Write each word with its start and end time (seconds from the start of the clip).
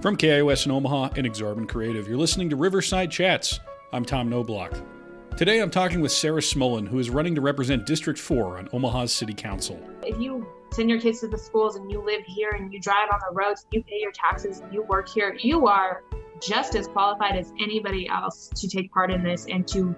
From 0.00 0.16
KIOS 0.16 0.64
in 0.64 0.70
Omaha 0.70 1.10
and 1.16 1.26
Exorbitant 1.26 1.68
Creative, 1.68 2.06
you're 2.06 2.18
listening 2.18 2.48
to 2.50 2.56
Riverside 2.56 3.10
Chats. 3.10 3.58
I'm 3.92 4.04
Tom 4.04 4.30
Knoblauch. 4.30 4.80
Today 5.36 5.58
I'm 5.58 5.72
talking 5.72 6.00
with 6.00 6.12
Sarah 6.12 6.40
Smolin, 6.40 6.86
who 6.86 7.00
is 7.00 7.10
running 7.10 7.34
to 7.34 7.40
represent 7.40 7.84
District 7.84 8.16
4 8.16 8.58
on 8.58 8.68
Omaha's 8.72 9.12
City 9.12 9.34
Council. 9.34 9.80
If 10.04 10.16
you 10.20 10.46
send 10.70 10.88
your 10.88 11.00
kids 11.00 11.18
to 11.20 11.26
the 11.26 11.36
schools 11.36 11.74
and 11.74 11.90
you 11.90 12.00
live 12.00 12.22
here 12.24 12.50
and 12.50 12.72
you 12.72 12.80
drive 12.80 13.08
on 13.12 13.18
the 13.28 13.34
roads, 13.34 13.66
you 13.72 13.82
pay 13.82 13.98
your 13.98 14.12
taxes 14.12 14.62
you 14.70 14.84
work 14.84 15.08
here, 15.08 15.36
you 15.40 15.66
are 15.66 16.04
just 16.40 16.76
as 16.76 16.86
qualified 16.86 17.34
as 17.34 17.52
anybody 17.60 18.08
else 18.08 18.50
to 18.54 18.68
take 18.68 18.92
part 18.92 19.10
in 19.10 19.24
this 19.24 19.46
and 19.46 19.66
to 19.66 19.96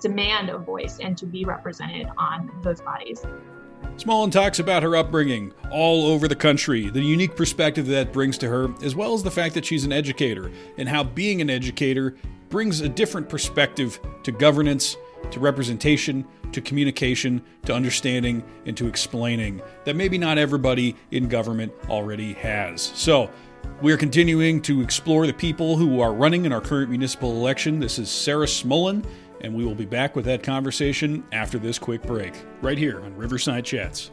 demand 0.00 0.50
a 0.50 0.58
voice 0.58 0.98
and 1.00 1.16
to 1.18 1.26
be 1.26 1.44
represented 1.44 2.08
on 2.18 2.50
those 2.64 2.80
bodies. 2.80 3.24
Smolin 4.00 4.32
talks 4.32 4.58
about 4.58 4.82
her 4.82 4.96
upbringing 4.96 5.52
all 5.70 6.06
over 6.06 6.26
the 6.26 6.34
country, 6.34 6.88
the 6.88 7.02
unique 7.02 7.36
perspective 7.36 7.86
that 7.88 8.14
brings 8.14 8.38
to 8.38 8.48
her, 8.48 8.68
as 8.82 8.94
well 8.94 9.12
as 9.12 9.22
the 9.22 9.30
fact 9.30 9.54
that 9.54 9.66
she's 9.66 9.84
an 9.84 9.92
educator, 9.92 10.50
and 10.78 10.88
how 10.88 11.04
being 11.04 11.42
an 11.42 11.50
educator 11.50 12.16
brings 12.48 12.80
a 12.80 12.88
different 12.88 13.28
perspective 13.28 14.00
to 14.22 14.32
governance, 14.32 14.96
to 15.30 15.38
representation, 15.38 16.24
to 16.52 16.62
communication, 16.62 17.42
to 17.66 17.74
understanding, 17.74 18.42
and 18.64 18.74
to 18.74 18.88
explaining 18.88 19.60
that 19.84 19.96
maybe 19.96 20.16
not 20.16 20.38
everybody 20.38 20.96
in 21.10 21.28
government 21.28 21.70
already 21.90 22.32
has. 22.32 22.80
So, 22.80 23.28
we 23.82 23.92
are 23.92 23.98
continuing 23.98 24.62
to 24.62 24.80
explore 24.80 25.26
the 25.26 25.34
people 25.34 25.76
who 25.76 26.00
are 26.00 26.14
running 26.14 26.46
in 26.46 26.52
our 26.54 26.62
current 26.62 26.88
municipal 26.88 27.32
election. 27.32 27.80
This 27.80 27.98
is 27.98 28.10
Sarah 28.10 28.46
Smolin 28.46 29.04
and 29.40 29.54
we 29.54 29.64
will 29.64 29.74
be 29.74 29.86
back 29.86 30.16
with 30.16 30.24
that 30.26 30.42
conversation 30.42 31.24
after 31.32 31.58
this 31.58 31.78
quick 31.78 32.02
break, 32.02 32.34
right 32.62 32.78
here 32.78 33.00
on 33.00 33.16
Riverside 33.16 33.64
Chats. 33.64 34.10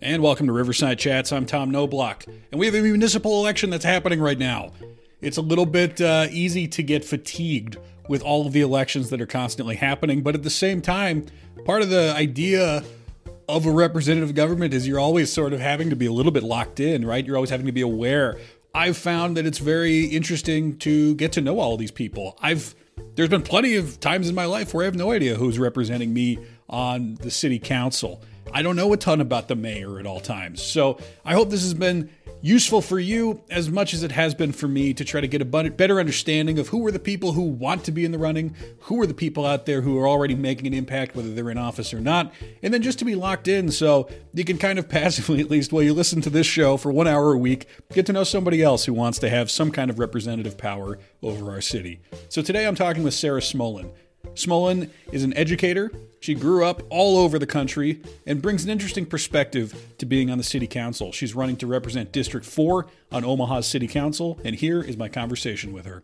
And 0.00 0.22
welcome 0.22 0.46
to 0.46 0.52
Riverside 0.52 0.98
Chats. 0.98 1.32
I'm 1.32 1.46
Tom 1.46 1.70
Knoblauch, 1.70 2.26
and 2.26 2.60
we 2.60 2.66
have 2.66 2.74
a 2.74 2.82
municipal 2.82 3.40
election 3.40 3.70
that's 3.70 3.84
happening 3.84 4.20
right 4.20 4.38
now. 4.38 4.72
It's 5.20 5.38
a 5.38 5.42
little 5.42 5.66
bit 5.66 6.00
uh, 6.00 6.26
easy 6.30 6.68
to 6.68 6.82
get 6.82 7.04
fatigued 7.04 7.78
with 8.08 8.22
all 8.22 8.46
of 8.46 8.52
the 8.52 8.60
elections 8.60 9.08
that 9.10 9.20
are 9.22 9.26
constantly 9.26 9.76
happening, 9.76 10.22
but 10.22 10.34
at 10.34 10.42
the 10.42 10.50
same 10.50 10.82
time, 10.82 11.24
part 11.64 11.80
of 11.80 11.88
the 11.88 12.12
idea 12.14 12.84
of 13.48 13.66
a 13.66 13.70
representative 13.70 14.34
government 14.34 14.74
is 14.74 14.86
you're 14.86 14.98
always 14.98 15.32
sort 15.32 15.52
of 15.52 15.60
having 15.60 15.90
to 15.90 15.96
be 15.96 16.06
a 16.06 16.12
little 16.12 16.32
bit 16.32 16.42
locked 16.42 16.80
in, 16.80 17.06
right? 17.06 17.24
You're 17.24 17.36
always 17.36 17.50
having 17.50 17.66
to 17.66 17.72
be 17.72 17.82
aware 17.82 18.38
I've 18.74 18.96
found 18.96 19.36
that 19.36 19.46
it's 19.46 19.58
very 19.58 20.06
interesting 20.06 20.76
to 20.78 21.14
get 21.14 21.32
to 21.32 21.40
know 21.40 21.60
all 21.60 21.76
these 21.76 21.92
people. 21.92 22.36
I've 22.42 22.74
there's 23.14 23.28
been 23.28 23.42
plenty 23.42 23.76
of 23.76 24.00
times 24.00 24.28
in 24.28 24.34
my 24.34 24.44
life 24.44 24.74
where 24.74 24.84
I 24.84 24.86
have 24.86 24.96
no 24.96 25.12
idea 25.12 25.36
who's 25.36 25.58
representing 25.58 26.12
me 26.12 26.38
on 26.68 27.14
the 27.16 27.30
city 27.30 27.58
council. 27.58 28.22
I 28.54 28.62
don't 28.62 28.76
know 28.76 28.92
a 28.92 28.96
ton 28.96 29.20
about 29.20 29.48
the 29.48 29.56
mayor 29.56 29.98
at 29.98 30.06
all 30.06 30.20
times. 30.20 30.62
So 30.62 30.98
I 31.24 31.34
hope 31.34 31.50
this 31.50 31.62
has 31.62 31.74
been 31.74 32.08
useful 32.40 32.80
for 32.80 33.00
you 33.00 33.42
as 33.50 33.68
much 33.68 33.92
as 33.92 34.04
it 34.04 34.12
has 34.12 34.32
been 34.32 34.52
for 34.52 34.68
me 34.68 34.94
to 34.94 35.04
try 35.04 35.20
to 35.20 35.26
get 35.26 35.42
a 35.42 35.44
better 35.44 35.98
understanding 35.98 36.60
of 36.60 36.68
who 36.68 36.86
are 36.86 36.92
the 36.92 37.00
people 37.00 37.32
who 37.32 37.42
want 37.42 37.82
to 37.82 37.90
be 37.90 38.04
in 38.04 38.12
the 38.12 38.18
running, 38.18 38.54
who 38.82 39.00
are 39.00 39.06
the 39.08 39.14
people 39.14 39.44
out 39.44 39.66
there 39.66 39.80
who 39.80 39.98
are 39.98 40.06
already 40.06 40.36
making 40.36 40.68
an 40.68 40.74
impact, 40.74 41.16
whether 41.16 41.34
they're 41.34 41.50
in 41.50 41.58
office 41.58 41.92
or 41.92 42.00
not, 42.00 42.32
and 42.62 42.72
then 42.72 42.80
just 42.80 43.00
to 43.00 43.04
be 43.04 43.16
locked 43.16 43.48
in 43.48 43.72
so 43.72 44.08
you 44.32 44.44
can 44.44 44.56
kind 44.56 44.78
of 44.78 44.88
passively, 44.90 45.40
at 45.40 45.50
least 45.50 45.72
while 45.72 45.82
you 45.82 45.92
listen 45.92 46.20
to 46.20 46.30
this 46.30 46.46
show 46.46 46.76
for 46.76 46.92
one 46.92 47.08
hour 47.08 47.32
a 47.32 47.38
week, 47.38 47.66
get 47.92 48.06
to 48.06 48.12
know 48.12 48.22
somebody 48.22 48.62
else 48.62 48.84
who 48.84 48.92
wants 48.92 49.18
to 49.18 49.28
have 49.28 49.50
some 49.50 49.72
kind 49.72 49.90
of 49.90 49.98
representative 49.98 50.56
power 50.56 51.00
over 51.24 51.50
our 51.50 51.60
city. 51.60 52.00
So 52.28 52.40
today 52.40 52.68
I'm 52.68 52.76
talking 52.76 53.02
with 53.02 53.14
Sarah 53.14 53.40
Smolin. 53.40 53.90
Smolin 54.34 54.90
is 55.12 55.24
an 55.24 55.36
educator. 55.36 55.90
She 56.24 56.32
grew 56.32 56.64
up 56.64 56.82
all 56.88 57.18
over 57.18 57.38
the 57.38 57.46
country 57.46 58.00
and 58.26 58.40
brings 58.40 58.64
an 58.64 58.70
interesting 58.70 59.04
perspective 59.04 59.92
to 59.98 60.06
being 60.06 60.30
on 60.30 60.38
the 60.38 60.42
city 60.42 60.66
council. 60.66 61.12
She's 61.12 61.34
running 61.34 61.56
to 61.56 61.66
represent 61.66 62.12
District 62.12 62.46
4 62.46 62.86
on 63.12 63.26
Omaha's 63.26 63.66
city 63.66 63.86
council, 63.86 64.40
and 64.42 64.54
here 64.54 64.80
is 64.80 64.96
my 64.96 65.10
conversation 65.10 65.70
with 65.70 65.84
her. 65.84 66.02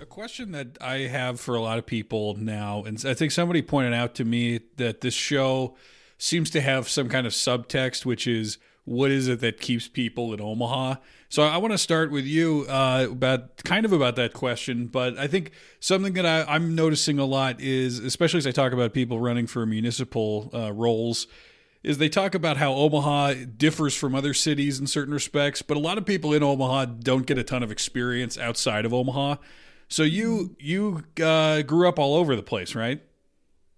A 0.00 0.04
question 0.04 0.50
that 0.50 0.78
I 0.80 1.02
have 1.02 1.38
for 1.38 1.54
a 1.54 1.60
lot 1.60 1.78
of 1.78 1.86
people 1.86 2.34
now, 2.34 2.82
and 2.82 3.00
I 3.06 3.14
think 3.14 3.30
somebody 3.30 3.62
pointed 3.62 3.94
out 3.94 4.16
to 4.16 4.24
me 4.24 4.62
that 4.78 5.00
this 5.00 5.14
show 5.14 5.76
seems 6.18 6.50
to 6.50 6.60
have 6.60 6.88
some 6.88 7.08
kind 7.08 7.24
of 7.24 7.32
subtext, 7.32 8.04
which 8.04 8.26
is 8.26 8.58
what 8.82 9.12
is 9.12 9.28
it 9.28 9.38
that 9.42 9.60
keeps 9.60 9.86
people 9.86 10.34
in 10.34 10.40
Omaha? 10.40 10.96
So 11.30 11.44
I 11.44 11.58
want 11.58 11.70
to 11.70 11.78
start 11.78 12.10
with 12.10 12.24
you 12.24 12.66
uh, 12.68 13.06
about 13.08 13.58
kind 13.58 13.84
of 13.84 13.92
about 13.92 14.16
that 14.16 14.32
question, 14.32 14.88
but 14.88 15.16
I 15.16 15.28
think 15.28 15.52
something 15.78 16.14
that 16.14 16.26
I, 16.26 16.56
am 16.56 16.74
noticing 16.74 17.20
a 17.20 17.24
lot 17.24 17.60
is, 17.60 18.00
especially 18.00 18.38
as 18.38 18.48
I 18.48 18.50
talk 18.50 18.72
about 18.72 18.92
people 18.92 19.20
running 19.20 19.46
for 19.46 19.64
municipal 19.64 20.50
uh, 20.52 20.72
roles, 20.72 21.28
is 21.84 21.98
they 21.98 22.08
talk 22.08 22.34
about 22.34 22.56
how 22.56 22.72
Omaha 22.74 23.34
differs 23.56 23.94
from 23.94 24.16
other 24.16 24.34
cities 24.34 24.80
in 24.80 24.88
certain 24.88 25.14
respects, 25.14 25.62
but 25.62 25.76
a 25.76 25.80
lot 25.80 25.98
of 25.98 26.04
people 26.04 26.32
in 26.32 26.42
Omaha 26.42 26.86
don't 26.86 27.26
get 27.26 27.38
a 27.38 27.44
ton 27.44 27.62
of 27.62 27.70
experience 27.70 28.36
outside 28.36 28.84
of 28.84 28.92
Omaha. 28.92 29.36
So 29.86 30.02
you 30.02 30.56
you 30.58 31.04
uh, 31.22 31.62
grew 31.62 31.88
up 31.88 32.00
all 32.00 32.16
over 32.16 32.34
the 32.34 32.42
place, 32.42 32.74
right? 32.74 33.00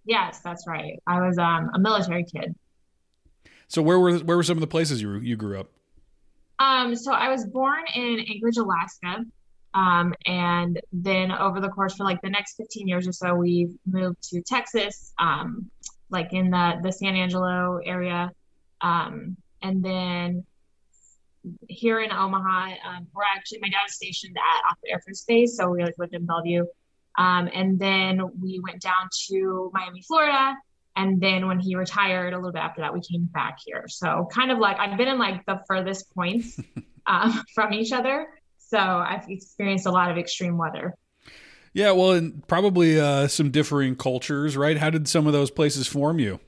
Yes, 0.07 0.41
that's 0.41 0.67
right. 0.67 0.99
I 1.07 1.21
was 1.21 1.37
um, 1.37 1.71
a 1.75 1.79
military 1.79 2.25
kid. 2.25 2.55
So 3.69 3.83
where 3.83 3.99
were 3.99 4.17
where 4.21 4.39
were 4.39 4.43
some 4.43 4.57
of 4.57 4.63
the 4.63 4.67
places 4.67 5.03
you 5.03 5.19
you 5.19 5.37
grew 5.37 5.61
up? 5.61 5.69
Um, 6.59 6.95
so 6.95 7.13
I 7.13 7.29
was 7.29 7.47
born 7.47 7.83
in 7.95 8.21
Anchorage, 8.21 8.57
Alaska. 8.57 9.25
Um, 9.75 10.15
and 10.27 10.81
then 10.93 11.33
over 11.33 11.61
the 11.61 11.69
course 11.69 11.97
for 11.97 12.05
like 12.05 12.21
the 12.21 12.31
next 12.31 12.57
15 12.57 12.87
years 12.87 13.09
or 13.09 13.13
so, 13.13 13.35
we've 13.35 13.75
moved 13.87 14.23
to 14.31 14.43
Texas, 14.43 15.15
um, 15.19 15.71
like 16.11 16.33
in 16.33 16.51
the 16.51 16.79
the 16.83 16.93
San 16.93 17.17
Angelo 17.17 17.79
area. 17.83 18.31
Um, 18.83 19.37
and 19.63 19.83
then 19.83 20.45
here 21.69 22.01
in 22.01 22.13
Omaha, 22.13 22.75
um, 22.87 23.07
we're 23.15 23.23
actually 23.35 23.61
my 23.61 23.69
dad 23.69 23.89
stationed 23.89 24.37
at 24.37 24.71
Offutt 24.71 24.91
Air 24.91 25.01
Force 25.01 25.25
Base, 25.27 25.57
so 25.57 25.69
we 25.71 25.83
like, 25.83 25.95
lived 25.99 26.15
in 26.15 26.27
Bellevue. 26.27 26.67
Um, 27.19 27.49
and 27.53 27.79
then 27.79 28.21
we 28.41 28.61
went 28.61 28.81
down 28.81 29.09
to 29.29 29.71
Miami, 29.73 30.03
Florida, 30.03 30.55
and 30.97 31.21
then 31.21 31.47
when 31.47 31.59
he 31.59 31.75
retired 31.75 32.33
a 32.33 32.37
little 32.37 32.53
bit 32.53 32.61
after 32.61 32.81
that 32.81 32.93
we 32.93 33.01
came 33.01 33.25
back 33.25 33.59
here. 33.65 33.85
So 33.89 34.29
kind 34.33 34.51
of 34.51 34.59
like 34.59 34.79
i've 34.79 34.97
been 34.97 35.09
in 35.09 35.19
like 35.19 35.45
the 35.47 35.61
furthest 35.67 36.13
points 36.15 36.59
um, 37.07 37.43
from 37.55 37.73
each 37.73 37.93
other. 37.93 38.29
So 38.59 38.79
i've 38.79 39.29
experienced 39.29 39.87
a 39.87 39.91
lot 39.91 40.11
of 40.11 40.19
extreme 40.19 40.57
weather. 40.57 40.95
Yeah 41.73 41.93
well 41.93 42.13
and 42.13 42.47
probably 42.47 43.01
uh, 43.01 43.29
some 43.29 43.51
differing 43.51 43.97
cultures 43.97 44.57
right? 44.57 44.77
How 44.77 44.91
did 44.91 45.09
some 45.09 45.27
of 45.27 45.33
those 45.33 45.51
places 45.51 45.87
form 45.87 46.19
you? 46.19 46.41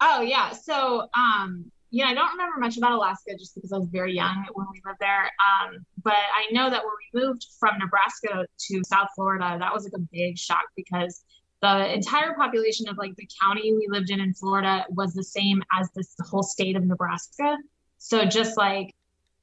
Oh 0.00 0.22
yeah. 0.22 0.52
So 0.52 1.08
um 1.16 1.70
yeah, 1.90 2.06
I 2.06 2.14
don't 2.14 2.30
remember 2.32 2.60
much 2.60 2.76
about 2.76 2.92
Alaska 2.92 3.32
just 3.38 3.54
because 3.54 3.72
I 3.72 3.78
was 3.78 3.88
very 3.88 4.14
young 4.14 4.44
when 4.52 4.66
we 4.72 4.80
lived 4.84 4.98
there. 5.00 5.24
Um, 5.24 5.86
but 6.04 6.12
I 6.12 6.52
know 6.52 6.68
that 6.68 6.82
when 6.84 6.92
we 7.14 7.20
moved 7.20 7.46
from 7.58 7.78
Nebraska 7.78 8.46
to 8.68 8.82
South 8.84 9.08
Florida, 9.14 9.56
that 9.58 9.72
was 9.72 9.84
like 9.84 9.94
a 9.94 10.06
big 10.12 10.36
shock 10.36 10.64
because 10.76 11.24
the 11.60 11.92
entire 11.92 12.34
population 12.34 12.88
of 12.88 12.96
like 12.98 13.16
the 13.16 13.28
county 13.42 13.72
we 13.72 13.86
lived 13.88 14.10
in 14.10 14.20
in 14.20 14.34
Florida 14.34 14.84
was 14.90 15.12
the 15.12 15.24
same 15.24 15.62
as 15.78 15.90
this 15.94 16.14
whole 16.20 16.42
state 16.42 16.76
of 16.76 16.84
Nebraska. 16.84 17.56
So 17.98 18.24
just 18.24 18.56
like 18.56 18.94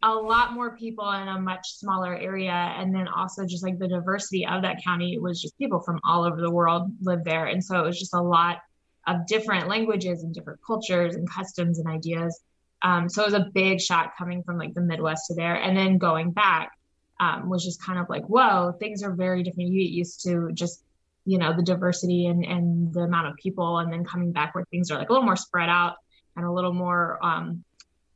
a 0.02 0.14
lot 0.14 0.54
more 0.54 0.78
people 0.78 1.09
in 1.12 1.28
a 1.28 1.40
much 1.40 1.74
smaller 1.74 2.16
area 2.16 2.52
and 2.52 2.94
then 2.94 3.08
also 3.08 3.46
just 3.46 3.64
like 3.64 3.80
the 3.80 3.88
diversity 3.88 4.46
of 4.46 4.62
that 4.62 4.84
county 4.84 5.18
was 5.20 5.42
just 5.42 5.58
people 5.58 5.80
from 5.80 6.00
all 6.04 6.24
over 6.24 6.40
the 6.40 6.52
world 6.52 6.92
lived 7.02 7.25
there. 7.25 7.48
And 7.48 7.64
so 7.64 7.80
it 7.80 7.86
was 7.86 8.00
just 8.00 8.14
a 8.14 8.22
lot 8.22 8.59
of 9.08 9.28
different 9.28 9.68
languages 9.68 10.24
and 10.24 10.34
different 10.34 10.59
cultures 10.66 11.16
and 11.16 11.30
customs 11.30 11.80
and 11.80 11.88
ideas. 11.88 12.40
Um, 12.81 13.09
so 13.09 13.24
it 13.24 13.25
was 13.25 13.34
a 13.34 13.50
big 13.54 13.81
shot 13.81 14.14
coming 14.18 14.44
from 14.44 14.58
like 14.58 14.74
the 14.74 14.81
midwest 14.81 15.28
to 15.28 15.36
there. 15.36 15.56
And 15.56 15.75
then 15.75 15.98
going 15.98 16.31
back 16.31 16.72
um, 17.20 17.50
was 17.50 17.64
just 17.64 17.81
kind 17.81 17.98
of 17.98 18.09
like 18.09 18.25
whoa 18.25 18.74
things 18.80 19.04
are 19.04 19.12
very 19.12 19.44
different. 19.44 19.70
You 19.70 19.84
get 19.84 19.92
used 19.92 20.24
to 20.24 20.52
just 20.54 20.84
you 21.25 21.38
know 21.38 21.56
the 21.56 21.63
diversity 21.63 22.28
and 22.28 22.46
and 22.46 22.94
the 22.94 23.02
amount 23.02 23.28
of 23.28 23.36
people 23.36 23.80
and 23.80 23.91
then 23.91 24.03
coming 24.03 24.31
back 24.31 24.53
where 24.53 24.63
things 24.66 24.91
are 24.91 24.97
like 24.97 25.09
a 25.09 25.12
little 25.12 25.25
more 25.25 25.36
spread 25.36 25.69
out 25.69 25.96
and 26.36 26.46
a 26.46 26.52
little 26.52 26.74
more 26.74 27.19
um 27.24 27.63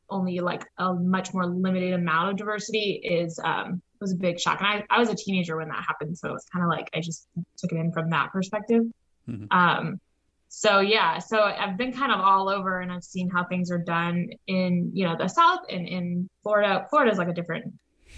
only 0.08 0.40
like 0.40 0.64
a 0.78 0.92
much 0.94 1.32
more 1.32 1.46
limited 1.46 1.92
amount 1.92 2.30
of 2.30 2.36
diversity 2.36 3.00
is 3.04 3.38
um 3.42 3.82
was 4.00 4.12
a 4.12 4.16
big 4.16 4.40
shock. 4.40 4.60
And 4.60 4.66
I, 4.66 4.84
I 4.88 4.98
was 4.98 5.10
a 5.10 5.14
teenager 5.14 5.56
when 5.56 5.68
that 5.68 5.84
happened 5.86 6.16
so 6.16 6.34
it's 6.34 6.46
kind 6.46 6.64
of 6.64 6.70
like 6.70 6.88
i 6.94 7.00
just 7.00 7.26
took 7.56 7.72
it 7.72 7.76
in 7.76 7.92
from 7.92 8.10
that 8.10 8.32
perspective. 8.32 8.84
Mm-hmm. 9.28 9.44
um 9.50 10.00
so 10.48 10.80
yeah 10.80 11.18
so 11.18 11.42
i've 11.42 11.76
been 11.76 11.92
kind 11.92 12.10
of 12.10 12.18
all 12.18 12.48
over 12.48 12.80
and 12.80 12.90
i've 12.90 13.04
seen 13.04 13.28
how 13.28 13.44
things 13.44 13.70
are 13.70 13.78
done 13.78 14.30
in 14.48 14.90
you 14.94 15.06
know 15.06 15.14
the 15.16 15.28
south 15.28 15.60
and 15.68 15.86
in 15.86 16.28
florida. 16.42 16.86
Florida 16.90 17.12
is 17.12 17.18
like 17.18 17.28
a 17.28 17.34
different 17.34 17.72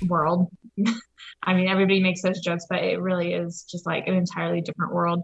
world. 0.09 0.49
I 1.43 1.55
mean, 1.55 1.69
everybody 1.69 2.01
makes 2.01 2.23
those 2.23 2.41
jokes, 2.41 2.67
but 2.69 2.83
it 2.83 3.01
really 3.01 3.35
is 3.35 3.65
just 3.71 3.87
like 3.87 4.07
an 4.07 4.15
entirely 4.15 4.61
different 4.61 4.93
world. 4.93 5.23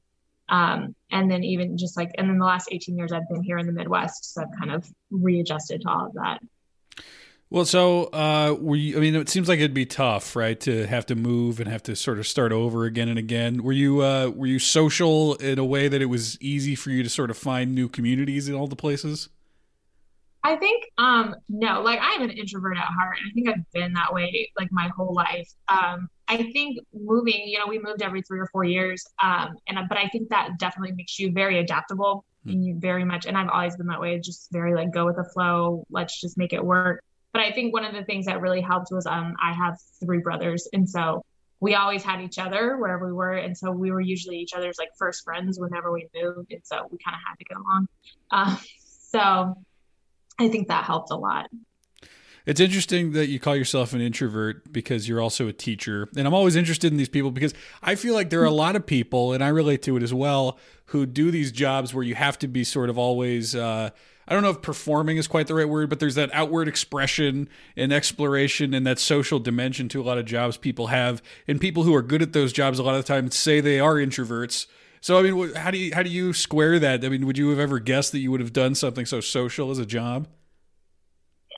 Um, 0.49 0.95
and 1.11 1.31
then 1.31 1.45
even 1.45 1.77
just 1.77 1.97
like, 1.97 2.11
and 2.17 2.29
then 2.29 2.39
the 2.39 2.45
last 2.45 2.69
18 2.73 2.97
years 2.97 3.13
I've 3.13 3.29
been 3.29 3.43
here 3.43 3.59
in 3.59 3.67
the 3.67 3.73
Midwest, 3.73 4.35
so 4.35 4.43
I've 4.43 4.59
kind 4.59 4.73
of 4.73 4.91
readjusted 5.11 5.83
to 5.83 5.89
all 5.89 6.07
of 6.07 6.15
that. 6.15 6.41
Well, 7.51 7.65
so 7.65 8.05
uh, 8.07 8.55
were 8.61 8.77
you, 8.77 8.99
I 8.99 9.01
mean, 9.01 9.15
it 9.15 9.31
seems 9.31 9.49
like 9.49 9.59
it'd 9.59 9.73
be 9.73 9.87
tough, 9.87 10.37
right, 10.37 10.59
to 10.61 10.87
have 10.87 11.07
to 11.07 11.15
move 11.15 11.61
and 11.61 11.69
have 11.69 11.83
to 11.85 11.97
sort 11.97 12.19
of 12.19 12.27
start 12.27 12.53
over 12.53 12.85
again 12.85 13.09
and 13.09 13.19
again. 13.19 13.63
Were 13.63 13.73
you 13.73 14.03
uh, 14.03 14.31
were 14.35 14.47
you 14.47 14.59
social 14.59 15.35
in 15.37 15.59
a 15.59 15.65
way 15.65 15.89
that 15.89 16.03
it 16.03 16.07
was 16.07 16.39
easy 16.43 16.75
for 16.75 16.91
you 16.91 17.03
to 17.03 17.09
sort 17.09 17.31
of 17.31 17.39
find 17.39 17.75
new 17.75 17.89
communities 17.89 18.51
in 18.51 18.55
all 18.55 18.67
the 18.67 18.77
places? 18.77 19.31
I 20.49 20.57
think 20.57 20.85
um 20.97 21.37
no, 21.51 21.83
like 21.83 21.99
I'm 22.01 22.23
an 22.23 22.31
introvert 22.31 22.79
at 22.79 22.85
heart. 22.85 23.19
And 23.21 23.31
I 23.31 23.33
think 23.35 23.49
I've 23.51 23.71
been 23.73 23.93
that 23.93 24.15
way 24.15 24.51
like 24.59 24.73
my 24.73 24.89
whole 24.97 25.13
life. 25.13 25.53
Um 25.69 26.09
I 26.27 26.39
think 26.53 26.79
moving, 26.95 27.43
you 27.47 27.59
know, 27.59 27.67
we 27.69 27.79
moved 27.79 28.01
every 28.01 28.23
3 28.23 28.41
or 28.41 28.47
4 28.47 28.65
years 28.65 29.05
um 29.23 29.57
and 29.69 29.79
but 29.91 29.99
I 29.99 30.09
think 30.09 30.31
that 30.31 30.59
definitely 30.59 30.95
makes 30.97 31.19
you 31.19 31.33
very 31.33 31.59
adaptable 31.59 32.25
mm. 32.47 32.53
and 32.53 32.65
you 32.65 32.79
very 32.79 33.05
much 33.05 33.27
and 33.27 33.37
I've 33.37 33.51
always 33.51 33.77
been 33.77 33.89
that 33.89 34.01
way, 34.01 34.19
just 34.21 34.49
very 34.51 34.75
like 34.75 34.91
go 34.91 35.05
with 35.05 35.17
the 35.17 35.29
flow, 35.35 35.85
let's 35.91 36.19
just 36.19 36.39
make 36.39 36.55
it 36.55 36.65
work. 36.65 37.05
But 37.35 37.43
I 37.43 37.53
think 37.53 37.75
one 37.75 37.85
of 37.85 37.93
the 37.93 38.05
things 38.05 38.25
that 38.25 38.41
really 38.41 38.63
helped 38.63 38.89
was 38.91 39.05
um 39.05 39.35
I 39.43 39.53
have 39.53 39.77
three 40.01 40.21
brothers 40.21 40.67
and 40.73 40.89
so 40.89 41.27
we 41.61 41.75
always 41.75 42.03
had 42.03 42.23
each 42.23 42.39
other 42.39 42.79
wherever 42.79 43.07
we 43.07 43.13
were 43.13 43.35
and 43.35 43.55
so 43.55 43.71
we 43.71 43.91
were 43.91 44.01
usually 44.01 44.39
each 44.39 44.55
other's 44.55 44.79
like 44.79 44.91
first 44.99 45.25
friends 45.25 45.61
whenever 45.61 45.93
we 45.93 46.07
moved 46.15 46.53
and 46.53 46.63
so 46.65 46.89
we 46.91 46.97
kind 47.05 47.17
of 47.17 47.21
had 47.29 47.35
to 47.39 47.45
get 47.45 47.59
along 47.59 47.87
uh, 48.31 48.57
so 49.11 49.55
I 50.39 50.49
think 50.49 50.69
that 50.69 50.85
helped 50.85 51.11
a 51.11 51.17
lot. 51.17 51.49
It's 52.47 52.61
interesting 52.61 53.13
that 53.13 53.29
you 53.29 53.39
call 53.39 53.55
yourself 53.57 53.93
an 53.93 54.01
introvert 54.01 54.73
because 54.73 55.07
you're 55.07 55.21
also 55.21 55.49
a 55.49 55.53
teacher. 55.53 56.09
And 56.17 56.27
I'm 56.27 56.33
always 56.33 56.57
interested 56.57 56.91
in 56.91 56.97
these 56.97 57.09
people 57.09 57.31
because 57.31 57.53
I 57.83 57.95
feel 57.95 58.15
like 58.15 58.31
there 58.31 58.41
are 58.41 58.47
a 58.47 58.51
lot 58.51 58.75
of 58.75 58.87
people, 58.87 59.35
and 59.35 59.45
I 59.45 59.49
relate 59.49 59.83
to 59.83 59.99
it 59.99 60.03
as 60.03 60.15
well, 60.15 60.59
who 60.87 61.05
do 61.05 61.31
these 61.31 61.53
jobs 61.53 61.93
where 61.93 62.05
you 62.05 62.15
have 62.15 62.39
to 62.39 62.49
be 62.49 62.65
sort 62.65 62.89
of 62.89 62.97
always. 62.97 63.55
Uh, 63.55 63.91
I 64.27 64.33
don't 64.33 64.43
know 64.43 64.51
if 64.51 64.63
performing 64.63 65.19
is 65.19 65.27
quite 65.27 65.47
the 65.47 65.55
right 65.55 65.69
word, 65.69 65.91
but 65.91 66.01
there's 66.01 66.15
that 66.15 66.31
outward 66.33 66.69
expression 66.69 67.51
and 67.77 67.93
exploration 67.93 68.73
and 68.73 68.87
that 68.87 68.99
social 68.99 69.39
dimension 69.39 69.89
to 69.91 70.01
a 70.01 70.05
lot 70.05 70.17
of 70.17 70.25
jobs 70.25 70.57
people 70.57 70.87
have. 70.87 71.23
And 71.47 71.61
people 71.61 71.83
who 71.83 71.95
are 71.95 72.03
good 72.03 72.23
at 72.23 72.33
those 72.33 72.53
jobs 72.55 72.79
a 72.79 72.83
lot 72.83 72.95
of 72.95 73.05
the 73.05 73.09
time 73.09 73.31
say 73.31 73.61
they 73.61 73.81
are 73.81 73.97
introverts. 73.97 74.67
So 75.09 75.19
I 75.19 75.23
mean, 75.23 75.55
how 75.55 75.71
do 75.71 75.79
you 75.79 75.95
how 75.95 76.03
do 76.03 76.11
you 76.11 76.35
square 76.35 76.79
that? 76.81 77.03
I 77.03 77.09
mean, 77.09 77.25
would 77.25 77.39
you 77.39 77.49
have 77.49 77.59
ever 77.59 77.79
guessed 77.79 78.13
that 78.13 78.19
you 78.19 78.31
would 78.31 78.41
have 78.41 78.53
done 78.53 78.75
something 78.75 79.07
so 79.07 79.23
social 79.23 79.71
as 79.71 79.79
a 79.79 79.87
job? 79.87 80.29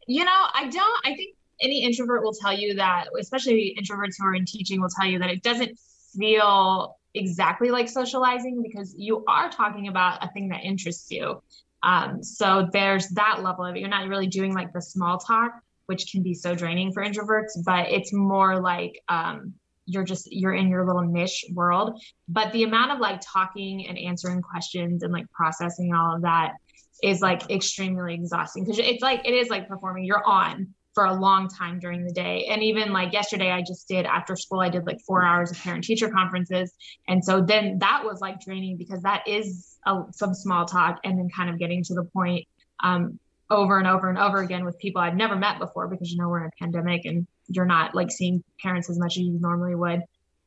You 0.07 0.25
know, 0.25 0.47
I 0.55 0.69
don't. 0.69 1.01
I 1.05 1.17
think 1.17 1.35
any 1.61 1.83
introvert 1.83 2.23
will 2.23 2.33
tell 2.33 2.57
you 2.57 2.75
that, 2.75 3.07
especially 3.19 3.77
introverts 3.77 4.15
who 4.21 4.27
are 4.27 4.37
in 4.37 4.45
teaching, 4.45 4.81
will 4.81 4.89
tell 4.89 5.05
you 5.05 5.19
that 5.19 5.31
it 5.31 5.43
doesn't 5.43 5.77
feel 6.17 6.97
exactly 7.15 7.73
like 7.73 7.89
socializing 7.89 8.63
because 8.63 8.95
you 8.97 9.25
are 9.27 9.51
talking 9.51 9.89
about 9.89 10.25
a 10.25 10.29
thing 10.29 10.51
that 10.51 10.61
interests 10.63 11.11
you. 11.11 11.43
Um, 11.83 12.23
so 12.23 12.69
there's 12.73 13.09
that 13.09 13.43
level 13.43 13.65
of 13.65 13.75
it. 13.75 13.81
You're 13.81 13.89
not 13.89 14.07
really 14.07 14.29
doing 14.29 14.55
like 14.55 14.73
the 14.73 14.81
small 14.81 15.19
talk, 15.19 15.61
which 15.87 16.13
can 16.13 16.23
be 16.23 16.35
so 16.35 16.55
draining 16.55 16.93
for 16.93 17.05
introverts, 17.05 17.65
but 17.65 17.89
it's 17.89 18.13
more 18.13 18.61
like 18.61 19.03
um, 19.09 19.55
you're 19.87 20.05
just 20.05 20.31
you're 20.31 20.55
in 20.55 20.69
your 20.69 20.87
little 20.87 21.03
niche 21.03 21.45
world. 21.53 22.03
But 22.29 22.53
the 22.53 22.63
amount 22.63 22.93
of 22.93 22.99
like 22.99 23.21
talking 23.21 23.87
and 23.89 23.99
answering 23.99 24.43
questions 24.43 25.03
and 25.03 25.13
like 25.13 25.31
processing 25.33 25.95
all 25.95 26.17
of 26.17 26.23
that 26.23 26.55
is 27.03 27.21
like 27.21 27.51
extremely 27.51 28.15
exhausting. 28.15 28.65
Because 28.65 28.79
it's 28.79 29.03
like 29.03 29.27
it 29.27 29.33
is 29.33 29.49
like 29.49 29.69
performing. 29.69 30.05
You're 30.05 30.27
on 30.27 30.75
for 30.95 31.05
a 31.05 31.15
long 31.15 31.49
time 31.49 31.79
during 31.79 32.05
the 32.05 32.13
day. 32.13 32.47
And 32.47 32.63
even 32.63 32.93
like 32.93 33.13
yesterday 33.13 33.51
i 33.51 33.63
just 33.63 33.87
did 33.89 34.07
after 34.07 34.35
school 34.37 34.61
i 34.61 34.69
did 34.69 34.87
like 34.87 35.01
four 35.07 35.25
hours 35.25 35.51
of 35.51 35.59
parent 35.59 35.85
teacher 35.85 36.11
conferences. 36.11 36.73
And 37.09 37.25
so 37.25 37.41
then 37.41 37.79
that 37.79 38.03
was 38.05 38.21
like 38.21 38.41
draining 38.41 38.77
because 38.77 39.03
that 39.03 39.27
is 39.27 39.79
a, 39.87 40.03
some 40.11 40.35
small 40.35 40.67
talk 40.67 41.01
and 41.05 41.19
then 41.19 41.29
kind 41.35 41.51
of 41.51 41.59
getting 41.59 41.85
to 41.85 41.95
the 41.95 42.05
point 42.05 42.47
um, 42.83 43.19
over 43.51 43.79
and 43.79 43.87
over 43.87 44.09
and 44.09 44.19
over 44.19 44.39
again 44.39 44.65
with 44.65 44.79
people 44.79 45.01
I've 45.01 45.17
never 45.17 45.37
met 45.37 45.59
before 45.59 45.89
because 45.89 46.11
you 46.11 46.19
know 46.19 46.29
we're 46.29 46.45
in 46.45 46.47
a 46.47 46.51
pandemic 46.59 47.05
and 47.05 47.27
you're 47.51 47.67
not 47.67 47.95
like 47.95 48.11
seeing 48.11 48.43
parents 48.63 48.89
as 48.89 48.99
much 48.99 49.17
as 49.17 49.25
you 49.25 49.39
normally 49.41 49.75
would. 49.75 50.03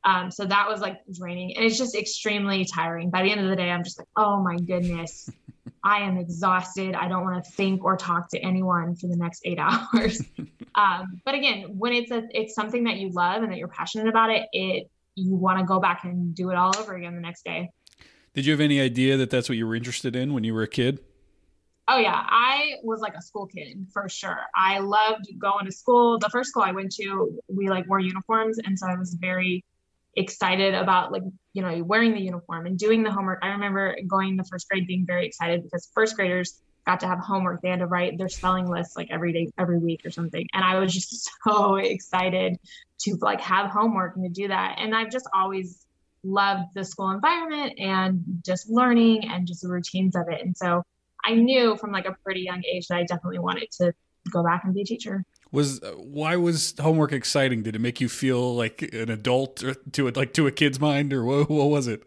Um, 0.06 0.32
so 0.32 0.46
that 0.46 0.68
was 0.68 0.82
like 0.82 1.00
draining 1.14 1.56
and 1.56 1.66
it's 1.66 1.78
just 1.78 1.96
extremely 1.96 2.66
tiring. 2.66 3.10
By 3.10 3.24
the 3.24 3.32
end 3.32 3.42
of 3.42 3.50
the 3.50 3.56
day, 3.56 3.70
I'm 3.70 3.84
just 3.84 3.98
like, 3.98 4.08
oh 4.18 4.42
my 4.42 4.58
goodness, 4.58 5.30
I 5.84 6.00
am 6.00 6.18
exhausted. 6.18 6.96
I 6.96 7.08
don't 7.08 7.24
want 7.24 7.44
to 7.44 7.52
think 7.52 7.84
or 7.84 7.98
talk 7.98 8.30
to 8.30 8.40
anyone 8.40 8.96
for 8.96 9.08
the 9.08 9.16
next 9.16 9.42
eight 9.46 9.60
hours. 9.62 10.22
um, 10.76 11.22
but 11.26 11.36
again, 11.36 11.78
when 11.78 11.94
it's 11.94 12.12
a 12.12 12.24
it's 12.32 12.56
something 12.56 12.86
that 12.86 12.98
you 12.98 13.12
love 13.12 13.44
and 13.44 13.52
that 13.52 13.58
you're 13.58 13.68
passionate 13.68 14.08
about 14.08 14.30
it, 14.30 14.48
it 14.52 14.90
you 15.16 15.36
want 15.36 15.60
to 15.60 15.66
go 15.66 15.80
back 15.80 16.04
and 16.04 16.34
do 16.34 16.50
it 16.50 16.56
all 16.56 16.74
over 16.78 16.96
again 16.96 17.16
the 17.16 17.22
next 17.22 17.46
day. 17.46 17.70
Did 18.34 18.46
you 18.46 18.52
have 18.52 18.62
any 18.62 18.82
idea 18.82 19.16
that 19.18 19.30
that's 19.30 19.48
what 19.48 19.58
you 19.58 19.68
were 19.68 19.76
interested 19.76 20.16
in 20.16 20.34
when 20.34 20.44
you 20.44 20.54
were 20.54 20.64
a 20.64 20.68
kid? 20.68 21.00
Oh 21.88 21.98
yeah, 21.98 22.16
I 22.16 22.76
was 22.82 23.02
like 23.02 23.14
a 23.16 23.22
school 23.22 23.46
kid 23.46 23.88
for 23.92 24.08
sure. 24.08 24.40
I 24.56 24.80
loved 24.80 25.28
going 25.38 25.66
to 25.66 25.72
school. 25.72 26.18
The 26.18 26.30
first 26.30 26.52
school 26.52 26.64
I 26.64 26.72
went 26.72 26.94
to, 26.96 27.38
we 27.48 27.70
like 27.70 27.90
wore 27.90 28.00
uniforms, 28.00 28.58
and 28.58 28.80
so 28.80 28.88
I 28.88 28.96
was 28.96 29.16
very 29.16 29.66
excited 30.16 30.76
about 30.76 31.12
like 31.12 31.24
you 31.54 31.62
know 31.62 31.84
wearing 31.84 32.14
the 32.14 32.22
uniform 32.22 32.68
and 32.68 32.78
doing 32.78 33.04
the 33.04 33.12
homework. 33.12 33.40
I 33.42 33.50
remember 33.50 33.98
going 34.08 34.38
the 34.38 34.46
first 34.46 34.70
grade 34.70 34.88
being 34.88 35.06
very 35.06 35.26
excited 35.26 35.64
because 35.64 35.90
first 35.94 36.16
graders 36.16 36.62
got 36.86 37.02
to 37.02 37.08
have 37.08 37.20
homework. 37.20 37.62
They 37.62 37.70
had 37.70 37.80
to 37.80 37.88
write 37.88 38.18
their 38.18 38.30
spelling 38.30 38.70
lists 38.70 38.96
like 38.96 39.10
every 39.12 39.34
day, 39.34 39.50
every 39.58 39.78
week 39.78 40.06
or 40.06 40.10
something, 40.10 40.48
and 40.54 40.64
I 40.64 40.80
was 40.80 40.94
just 40.94 41.30
so 41.46 41.76
excited 41.76 42.60
to 43.02 43.18
like 43.20 43.42
have 43.42 43.70
homework 43.70 44.16
and 44.16 44.24
to 44.24 44.30
do 44.30 44.48
that. 44.48 44.78
And 44.80 44.96
I've 44.96 45.12
just 45.12 45.28
always 45.34 45.86
loved 46.24 46.74
the 46.76 46.86
school 46.86 47.12
environment 47.12 47.78
and 47.78 48.24
just 48.46 48.70
learning 48.70 49.30
and 49.30 49.46
just 49.46 49.62
the 49.62 49.68
routines 49.68 50.16
of 50.16 50.30
it. 50.30 50.42
And 50.42 50.56
so 50.56 50.82
I 51.24 51.36
knew 51.36 51.78
from 51.78 51.92
like 51.92 52.06
a 52.06 52.16
pretty 52.24 52.42
young 52.42 52.64
age 52.66 52.88
that 52.88 52.98
I 52.98 53.04
definitely 53.04 53.40
wanted 53.40 53.72
to 53.80 53.94
go 54.32 54.44
back 54.44 54.64
and 54.64 54.74
be 54.74 54.82
a 54.82 54.86
teacher. 54.86 55.26
Was 55.52 55.82
why 55.96 56.36
was 56.36 56.74
homework 56.80 57.12
exciting? 57.12 57.64
Did 57.64 57.76
it 57.76 57.80
make 57.80 58.02
you 58.02 58.10
feel 58.10 58.56
like 58.56 58.82
an 58.82 59.12
adult 59.12 59.64
to 59.92 60.08
it, 60.08 60.18
like 60.18 60.34
to 60.34 60.48
a 60.48 60.52
kid's 60.52 60.80
mind, 60.80 61.14
or 61.14 61.24
what, 61.24 61.50
what 61.50 61.70
was 61.70 61.88
it? 61.88 62.04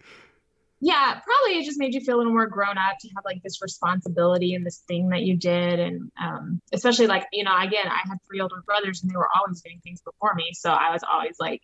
Yeah, 0.81 1.21
probably 1.25 1.59
it 1.59 1.65
just 1.65 1.79
made 1.79 1.95
you 1.95 2.01
feel 2.01 2.17
a 2.17 2.19
little 2.19 2.33
more 2.33 2.47
grown 2.47 2.77
up 2.77 2.97
to 3.01 3.09
have 3.15 3.25
like 3.25 3.43
this 3.43 3.63
responsibility 3.63 4.55
and 4.55 4.67
this 4.67 4.79
thing 4.89 5.09
that 5.11 5.23
you 5.23 5.37
did, 5.37 5.79
and 5.79 6.11
um, 6.21 6.61
especially 6.73 7.07
like 7.07 7.27
you 7.33 7.45
know, 7.45 7.57
again, 7.57 7.87
I 7.87 8.01
had 8.07 8.19
three 8.27 8.41
older 8.41 8.63
brothers 8.67 9.03
and 9.03 9.11
they 9.11 9.17
were 9.17 9.29
always 9.35 9.63
doing 9.63 9.81
things 9.83 10.01
before 10.03 10.35
me, 10.35 10.51
so 10.53 10.71
I 10.71 10.91
was 10.91 11.03
always 11.11 11.37
like 11.39 11.63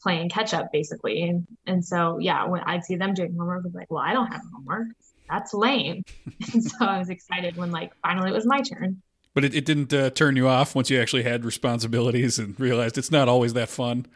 playing 0.00 0.28
catch 0.28 0.54
up 0.54 0.70
basically, 0.72 1.22
and 1.22 1.46
and 1.66 1.84
so 1.84 2.18
yeah, 2.18 2.46
when 2.46 2.62
I'd 2.62 2.84
see 2.84 2.96
them 2.96 3.14
doing 3.14 3.36
homework, 3.36 3.62
I 3.62 3.66
was 3.66 3.74
like, 3.74 3.90
well, 3.90 4.02
I 4.02 4.12
don't 4.12 4.28
have 4.28 4.42
homework 4.54 4.88
that's 5.28 5.54
lame. 5.54 6.04
and 6.52 6.62
so 6.62 6.84
I 6.84 6.98
was 6.98 7.08
excited 7.08 7.56
when 7.56 7.70
like 7.70 7.92
finally 8.02 8.30
it 8.30 8.34
was 8.34 8.46
my 8.46 8.60
turn. 8.60 9.02
But 9.34 9.44
it, 9.44 9.54
it 9.54 9.64
didn't 9.66 9.92
uh, 9.92 10.10
turn 10.10 10.36
you 10.36 10.48
off 10.48 10.74
once 10.74 10.88
you 10.88 10.98
actually 10.98 11.22
had 11.22 11.44
responsibilities 11.44 12.38
and 12.38 12.58
realized 12.58 12.96
it's 12.96 13.10
not 13.10 13.28
always 13.28 13.52
that 13.52 13.68
fun. 13.68 14.06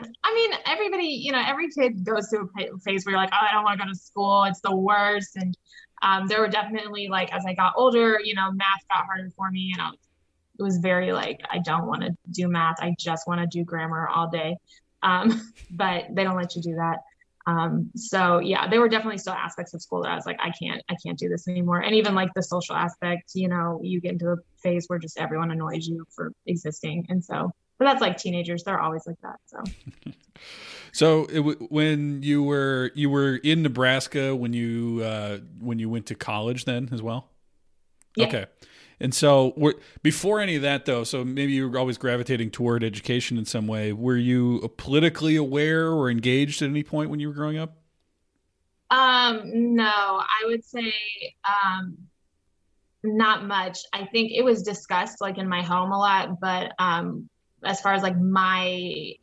I 0.24 0.34
mean, 0.34 0.50
everybody, 0.66 1.06
you 1.06 1.32
know, 1.32 1.42
every 1.44 1.68
kid 1.68 2.04
goes 2.04 2.28
through 2.28 2.50
a 2.58 2.78
phase 2.78 3.04
where 3.04 3.12
you're 3.12 3.20
like, 3.20 3.32
oh, 3.32 3.46
I 3.48 3.52
don't 3.52 3.64
want 3.64 3.80
to 3.80 3.86
go 3.86 3.92
to 3.92 3.98
school. 3.98 4.44
It's 4.44 4.60
the 4.60 4.74
worst. 4.74 5.36
And 5.36 5.56
um, 6.02 6.26
there 6.28 6.40
were 6.40 6.48
definitely 6.48 7.08
like, 7.08 7.32
as 7.32 7.44
I 7.46 7.54
got 7.54 7.74
older, 7.76 8.18
you 8.22 8.34
know, 8.34 8.50
math 8.52 8.86
got 8.92 9.04
harder 9.04 9.30
for 9.36 9.50
me. 9.50 9.72
And 9.74 9.82
I 9.82 9.90
was, 9.90 9.98
it 10.58 10.62
was 10.62 10.78
very 10.78 11.12
like, 11.12 11.40
I 11.50 11.58
don't 11.58 11.86
want 11.86 12.02
to 12.02 12.16
do 12.30 12.48
math. 12.48 12.76
I 12.80 12.94
just 12.98 13.26
want 13.26 13.40
to 13.40 13.46
do 13.46 13.64
grammar 13.64 14.08
all 14.08 14.28
day. 14.30 14.56
Um, 15.02 15.52
but 15.70 16.04
they 16.12 16.24
don't 16.24 16.36
let 16.36 16.54
you 16.56 16.62
do 16.62 16.74
that. 16.76 16.98
Um, 17.50 17.90
so 17.96 18.38
yeah, 18.38 18.68
there 18.68 18.80
were 18.80 18.88
definitely 18.88 19.18
still 19.18 19.32
aspects 19.32 19.74
of 19.74 19.82
school 19.82 20.02
that 20.02 20.10
I 20.10 20.14
was 20.14 20.26
like, 20.26 20.38
I 20.40 20.52
can't, 20.62 20.82
I 20.88 20.94
can't 21.04 21.18
do 21.18 21.28
this 21.28 21.48
anymore. 21.48 21.80
And 21.80 21.94
even 21.94 22.14
like 22.14 22.32
the 22.34 22.42
social 22.42 22.76
aspect, 22.76 23.32
you 23.34 23.48
know, 23.48 23.80
you 23.82 24.00
get 24.00 24.12
into 24.12 24.30
a 24.30 24.36
phase 24.62 24.84
where 24.86 24.98
just 24.98 25.18
everyone 25.18 25.50
annoys 25.50 25.88
you 25.88 26.04
for 26.14 26.32
existing. 26.46 27.06
And 27.08 27.24
so, 27.24 27.50
but 27.78 27.86
that's 27.86 28.00
like 28.00 28.18
teenagers; 28.18 28.62
they're 28.62 28.80
always 28.80 29.06
like 29.06 29.16
that. 29.22 29.36
So. 29.46 30.12
so 30.92 31.26
it, 31.30 31.40
when 31.72 32.22
you 32.22 32.42
were 32.42 32.92
you 32.94 33.08
were 33.08 33.36
in 33.36 33.62
Nebraska 33.62 34.36
when 34.36 34.52
you 34.52 35.02
uh, 35.02 35.38
when 35.58 35.78
you 35.78 35.88
went 35.88 36.06
to 36.06 36.14
college 36.14 36.66
then 36.66 36.90
as 36.92 37.02
well. 37.02 37.30
Yeah. 38.16 38.26
Okay. 38.26 38.46
And 39.00 39.14
so, 39.14 39.72
before 40.02 40.40
any 40.40 40.56
of 40.56 40.62
that, 40.62 40.84
though, 40.84 41.04
so 41.04 41.24
maybe 41.24 41.52
you 41.52 41.68
were 41.68 41.78
always 41.78 41.96
gravitating 41.96 42.50
toward 42.50 42.84
education 42.84 43.38
in 43.38 43.46
some 43.46 43.66
way. 43.66 43.94
Were 43.94 44.16
you 44.16 44.72
politically 44.76 45.36
aware 45.36 45.90
or 45.90 46.10
engaged 46.10 46.60
at 46.60 46.68
any 46.68 46.82
point 46.82 47.08
when 47.08 47.18
you 47.18 47.28
were 47.28 47.34
growing 47.34 47.56
up? 47.56 47.78
Um, 48.90 49.42
no, 49.74 49.84
I 49.84 50.44
would 50.46 50.64
say 50.64 50.92
um, 51.44 51.96
not 53.02 53.46
much. 53.46 53.78
I 53.92 54.04
think 54.04 54.32
it 54.32 54.44
was 54.44 54.62
discussed 54.62 55.20
like 55.20 55.38
in 55.38 55.48
my 55.48 55.62
home 55.62 55.92
a 55.92 55.98
lot, 55.98 56.38
but 56.38 56.72
um, 56.78 57.28
as 57.64 57.80
far 57.80 57.94
as 57.94 58.02
like 58.02 58.18
my 58.18 59.14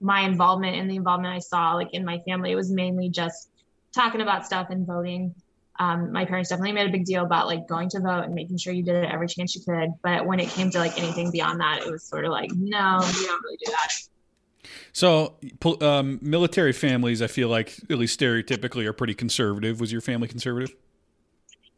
my 0.00 0.20
involvement 0.20 0.76
and 0.76 0.90
the 0.90 0.96
involvement 0.96 1.34
I 1.34 1.38
saw 1.38 1.74
like 1.74 1.88
in 1.94 2.04
my 2.04 2.20
family, 2.28 2.52
it 2.52 2.56
was 2.56 2.70
mainly 2.70 3.08
just 3.08 3.48
talking 3.92 4.20
about 4.20 4.44
stuff 4.46 4.68
and 4.70 4.86
voting 4.86 5.34
um, 5.78 6.12
my 6.12 6.24
parents 6.24 6.50
definitely 6.50 6.72
made 6.72 6.88
a 6.88 6.92
big 6.92 7.04
deal 7.04 7.24
about 7.24 7.46
like 7.46 7.66
going 7.66 7.88
to 7.90 8.00
vote 8.00 8.24
and 8.24 8.34
making 8.34 8.58
sure 8.58 8.72
you 8.72 8.82
did 8.82 8.96
it 8.96 9.10
every 9.10 9.26
chance 9.26 9.54
you 9.54 9.62
could. 9.62 9.90
But 10.02 10.26
when 10.26 10.38
it 10.38 10.48
came 10.48 10.70
to 10.70 10.78
like 10.78 10.96
anything 10.98 11.30
beyond 11.30 11.60
that, 11.60 11.82
it 11.84 11.90
was 11.90 12.04
sort 12.04 12.24
of 12.24 12.30
like, 12.30 12.50
no, 12.52 13.00
we 13.00 13.26
don't 13.26 13.42
really 13.42 13.58
do 13.64 13.72
that. 13.72 13.90
So, 14.92 15.34
um, 15.80 16.18
military 16.22 16.72
families, 16.72 17.20
I 17.20 17.26
feel 17.26 17.48
like, 17.48 17.76
at 17.90 17.98
least 17.98 18.18
stereotypically, 18.18 18.86
are 18.86 18.92
pretty 18.92 19.14
conservative. 19.14 19.80
Was 19.80 19.92
your 19.92 20.00
family 20.00 20.28
conservative? 20.28 20.74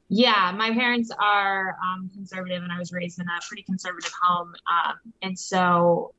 Yeah, 0.09 0.55
my 0.57 0.71
parents 0.73 1.11
are 1.19 1.77
um, 1.83 2.11
conservative, 2.15 2.63
and 2.63 2.71
I 2.71 2.79
was 2.79 2.93
raised 2.93 3.19
in 3.19 3.27
a 3.27 3.41
pretty 3.49 3.63
conservative 3.63 4.13
home. 4.23 4.55
Um, 4.71 4.95
and 5.23 5.39
so 5.39 6.15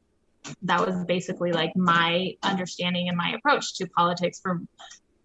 that 0.63 0.85
was 0.85 1.05
basically 1.05 1.51
like 1.51 1.75
my 1.75 2.33
understanding 2.43 3.07
and 3.07 3.17
my 3.17 3.31
approach 3.31 3.75
to 3.75 3.87
politics 3.87 4.39
for 4.41 4.61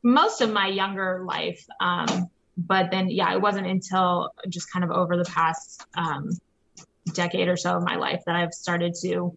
most 0.02 0.40
of 0.40 0.52
my 0.52 0.68
younger 0.68 1.25
life. 1.26 1.64
Um, 1.80 2.30
but 2.56 2.90
then, 2.90 3.09
yeah, 3.09 3.32
it 3.32 3.40
wasn't 3.40 3.66
until 3.66 4.30
just 4.49 4.71
kind 4.73 4.85
of 4.85 4.90
over 4.90 5.16
the 5.16 5.25
past 5.25 5.87
um, 5.97 6.30
decade 7.14 7.49
or 7.49 7.56
so 7.56 7.76
of 7.76 7.82
my 7.82 7.97
life 7.97 8.23
that 8.26 8.37
I've 8.37 8.52
started 8.52 8.94
to 9.02 9.35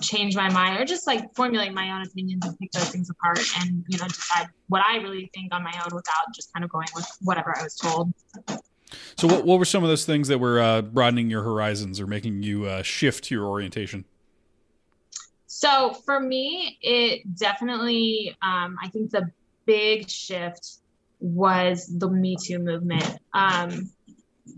change 0.00 0.36
my 0.36 0.50
mind 0.50 0.78
or 0.78 0.84
just 0.84 1.06
like 1.06 1.34
formulate 1.34 1.72
my 1.72 1.90
own 1.92 2.02
opinions 2.02 2.44
and 2.44 2.58
pick 2.58 2.70
those 2.72 2.90
things 2.90 3.08
apart 3.08 3.40
and 3.60 3.82
you 3.88 3.96
know 3.98 4.06
decide 4.06 4.46
what 4.68 4.82
I 4.82 4.96
really 4.98 5.30
think 5.32 5.54
on 5.54 5.62
my 5.62 5.72
own 5.82 5.94
without 5.94 6.34
just 6.34 6.52
kind 6.52 6.62
of 6.62 6.70
going 6.70 6.88
with 6.94 7.06
whatever 7.22 7.56
I 7.58 7.62
was 7.62 7.74
told. 7.74 8.12
So, 9.16 9.26
what, 9.26 9.44
what 9.44 9.58
were 9.58 9.64
some 9.64 9.82
of 9.82 9.88
those 9.88 10.04
things 10.04 10.28
that 10.28 10.38
were 10.38 10.60
uh, 10.60 10.82
broadening 10.82 11.30
your 11.30 11.42
horizons 11.42 12.00
or 12.00 12.06
making 12.06 12.42
you 12.42 12.66
uh, 12.66 12.82
shift 12.82 13.30
your 13.30 13.46
orientation? 13.46 14.04
So, 15.46 15.92
for 16.04 16.20
me, 16.20 16.78
it 16.82 17.36
definitely, 17.36 18.36
um, 18.42 18.76
I 18.82 18.88
think 18.88 19.10
the 19.10 19.30
big 19.66 20.08
shift 20.08 20.78
was 21.20 21.86
the 21.86 22.08
Me 22.08 22.36
Too 22.40 22.58
movement. 22.58 23.18
Um, 23.32 23.90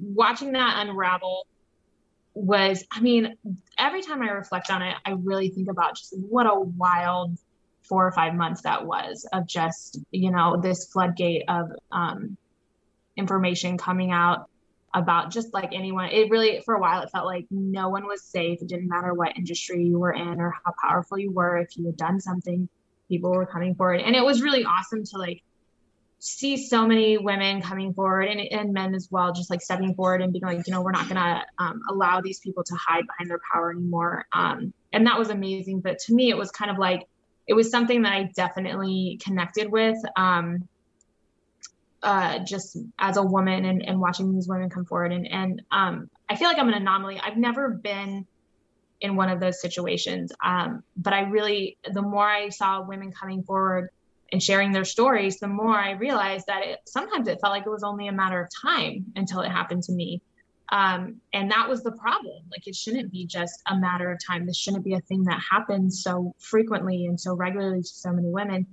watching 0.01 0.53
that 0.53 0.87
unravel 0.87 1.47
was, 2.35 2.85
I 2.91 3.01
mean, 3.01 3.37
every 3.79 4.03
time 4.03 4.23
I 4.23 4.31
reflect 4.31 4.71
on 4.71 4.83
it, 4.83 4.97
I 5.05 5.13
really 5.13 5.49
think 5.51 5.69
about 5.71 5.97
just 5.97 6.15
what 6.19 6.47
a 6.47 6.59
wild 6.59 7.37
four 7.83 8.07
or 8.07 8.13
five 8.13 8.35
months 8.35 8.63
that 8.63 8.87
was 8.87 9.27
of 9.33 9.47
just, 9.47 9.99
you 10.11 10.31
know, 10.31 10.61
this 10.61 10.87
floodgate 10.87 11.43
of 11.49 11.71
um, 11.91 12.37
information 13.17 13.77
coming 13.79 14.13
out 14.13 14.49
about 14.95 15.31
just 15.31 15.53
like 15.53 15.71
anyone. 15.73 16.09
It 16.11 16.31
really, 16.31 16.61
for 16.65 16.75
a 16.75 16.81
while, 16.81 17.03
it 17.03 17.11
felt 17.11 17.27
like 17.27 17.47
no 17.51 17.89
one 17.89 18.07
was 18.07 18.23
safe. 18.23 18.61
It 18.63 18.69
didn't 18.69 18.89
matter 18.89 19.15
what 19.15 19.37
industry 19.37 19.85
you 19.85 19.99
were 19.99 20.13
in 20.13 20.41
or 20.41 20.55
how 20.65 20.73
powerful 20.83 21.19
you 21.19 21.31
were. 21.31 21.59
If 21.59 21.77
you 21.77 21.87
had 21.87 21.97
done 21.97 22.21
something, 22.21 22.69
people 23.09 23.33
were 23.33 23.47
coming 23.47 23.75
forward. 23.75 24.01
And 24.01 24.15
it 24.15 24.25
was 24.25 24.43
really 24.43 24.65
awesome 24.65 25.05
to 25.05 25.19
like 25.19 25.43
see 26.21 26.57
so 26.59 26.87
many 26.87 27.17
women 27.17 27.63
coming 27.63 27.95
forward 27.95 28.29
and, 28.29 28.41
and 28.41 28.73
men 28.73 28.95
as 28.95 29.09
well, 29.11 29.33
just 29.33 29.49
like 29.49 29.63
stepping 29.63 29.95
forward 29.95 30.21
and 30.21 30.33
being 30.33 30.45
like, 30.45 30.67
you 30.67 30.73
know, 30.73 30.83
we're 30.83 30.93
not 30.93 31.09
going 31.09 31.17
to 31.17 31.43
um, 31.59 31.81
allow 31.89 32.21
these 32.21 32.39
people 32.41 32.63
to 32.63 32.75
hide 32.75 33.07
behind 33.07 33.31
their 33.31 33.41
power 33.53 33.71
anymore. 33.71 34.27
Um, 34.33 34.75
and 34.93 35.07
that 35.07 35.19
was 35.19 35.31
amazing. 35.31 35.81
But 35.81 35.99
to 36.01 36.15
me, 36.15 36.29
it 36.29 36.37
was 36.37 36.51
kind 36.51 36.71
of 36.71 36.77
like, 36.77 37.09
it 37.47 37.55
was 37.55 37.71
something 37.71 38.03
that 38.03 38.13
I 38.13 38.31
definitely 38.37 39.19
connected 39.23 39.73
with. 39.73 39.97
Um, 40.15 40.69
uh, 42.03 42.39
just 42.41 42.79
as 42.99 43.17
a 43.17 43.23
woman 43.23 43.65
and, 43.65 43.87
and 43.87 44.01
watching 44.01 44.33
these 44.33 44.49
women 44.49 44.71
come 44.71 44.85
forward. 44.85 45.13
And, 45.13 45.27
and 45.27 45.63
um, 45.71 46.11
I 46.29 46.37
feel 46.37 46.49
like 46.49 46.59
I'm 46.59 46.69
an 46.69 46.75
anomaly. 46.75 47.21
I've 47.23 47.37
never 47.37 47.71
been 47.71 48.27
in 49.01 49.17
one 49.17 49.31
of 49.31 49.41
those 49.41 49.61
situations. 49.61 50.33
Um, 50.45 50.83
but 50.97 51.13
I 51.13 51.21
really, 51.21 51.79
the 51.91 52.03
more 52.03 52.27
I 52.27 52.51
saw 52.51 52.83
women 52.83 53.13
coming 53.13 53.43
forward 53.43 53.91
and 54.33 54.43
sharing 54.43 54.73
their 54.73 54.85
stories, 54.85 55.39
the 55.39 55.49
more 55.49 55.77
I 55.77 55.93
realized 55.93 56.47
that 56.47 56.65
it, 56.65 56.79
sometimes 56.87 57.29
it 57.29 57.41
felt 57.41 57.53
like 57.53 57.67
it 57.67 57.71
was 57.71 57.83
only 57.83 58.09
a 58.09 58.13
matter 58.13 58.41
of 58.41 58.49
time 58.63 59.07
until 59.17 59.41
it 59.41 59.51
happened 59.51 59.83
to 59.85 59.93
me. 59.93 60.23
Um, 60.71 61.17
and 61.33 61.51
that 61.51 61.69
was 61.69 61.83
the 61.83 61.93
problem. 61.93 62.45
Like 62.51 62.67
it 62.67 62.77
shouldn't 62.77 63.11
be 63.11 63.27
just 63.27 63.61
a 63.69 63.77
matter 63.77 64.11
of 64.13 64.19
time. 64.25 64.47
This 64.47 64.57
shouldn't 64.57 64.85
be 64.85 64.95
a 64.95 65.01
thing 65.01 65.25
that 65.25 65.41
happens 65.51 66.03
so 66.03 66.33
frequently 66.39 67.07
and 67.07 67.21
so 67.21 67.35
regularly 67.35 67.83
to 67.83 67.89
so 67.89 68.13
many 68.13 68.29
women. 68.29 68.67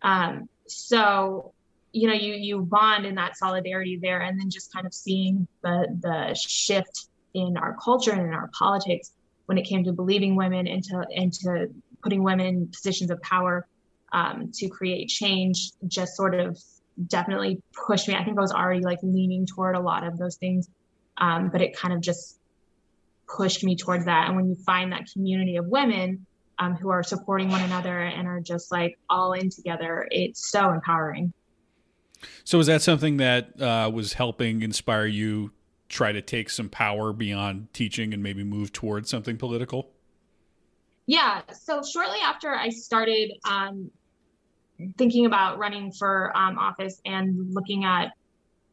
Um, 0.00 0.48
so, 0.66 1.52
you 1.92 2.08
know, 2.08 2.14
you 2.14 2.34
you 2.34 2.60
bond 2.62 3.04
in 3.04 3.16
that 3.16 3.36
solidarity 3.36 3.98
there, 4.00 4.20
and 4.20 4.40
then 4.40 4.48
just 4.48 4.72
kind 4.72 4.86
of 4.86 4.94
seeing 4.94 5.46
the 5.62 5.86
the 6.00 6.34
shift 6.34 7.08
in 7.34 7.58
our 7.58 7.76
culture 7.82 8.12
and 8.12 8.22
in 8.22 8.32
our 8.32 8.50
politics 8.58 9.12
when 9.46 9.58
it 9.58 9.64
came 9.64 9.84
to 9.84 9.92
believing 9.92 10.36
women 10.36 10.66
into 10.66 11.04
into 11.10 11.68
putting 12.02 12.22
women 12.22 12.46
in 12.46 12.68
positions 12.68 13.10
of 13.10 13.20
power 13.20 13.66
um, 14.12 14.50
to 14.54 14.68
create 14.68 15.08
change 15.08 15.72
just 15.86 16.16
sort 16.16 16.34
of 16.34 16.58
definitely 17.06 17.62
pushed 17.86 18.08
me. 18.08 18.14
I 18.14 18.24
think 18.24 18.36
I 18.36 18.40
was 18.40 18.52
already 18.52 18.82
like 18.82 18.98
leaning 19.02 19.46
toward 19.46 19.76
a 19.76 19.80
lot 19.80 20.06
of 20.06 20.18
those 20.18 20.36
things, 20.36 20.68
um, 21.18 21.48
but 21.50 21.62
it 21.62 21.76
kind 21.76 21.94
of 21.94 22.00
just 22.00 22.38
pushed 23.28 23.64
me 23.64 23.76
towards 23.76 24.04
that. 24.04 24.26
And 24.26 24.36
when 24.36 24.48
you 24.48 24.54
find 24.54 24.92
that 24.92 25.06
community 25.12 25.56
of 25.56 25.66
women 25.66 26.26
um, 26.58 26.74
who 26.74 26.90
are 26.90 27.02
supporting 27.02 27.48
one 27.48 27.62
another 27.62 28.02
and 28.02 28.28
are 28.28 28.40
just 28.40 28.70
like 28.70 28.98
all 29.08 29.32
in 29.32 29.48
together, 29.50 30.06
it's 30.10 30.50
so 30.50 30.70
empowering. 30.70 31.32
So, 32.44 32.60
is 32.60 32.66
that 32.68 32.82
something 32.82 33.16
that 33.16 33.60
uh, 33.60 33.90
was 33.92 34.12
helping 34.12 34.62
inspire 34.62 35.06
you 35.06 35.50
try 35.88 36.12
to 36.12 36.22
take 36.22 36.50
some 36.50 36.68
power 36.68 37.12
beyond 37.12 37.72
teaching 37.72 38.14
and 38.14 38.22
maybe 38.22 38.44
move 38.44 38.72
towards 38.72 39.10
something 39.10 39.36
political? 39.36 39.90
Yeah. 41.06 41.42
So 41.52 41.82
shortly 41.82 42.18
after 42.22 42.54
I 42.54 42.70
started 42.70 43.32
um, 43.48 43.90
thinking 44.96 45.26
about 45.26 45.58
running 45.58 45.92
for 45.92 46.36
um, 46.36 46.58
office 46.58 47.00
and 47.04 47.54
looking 47.54 47.84
at 47.84 48.12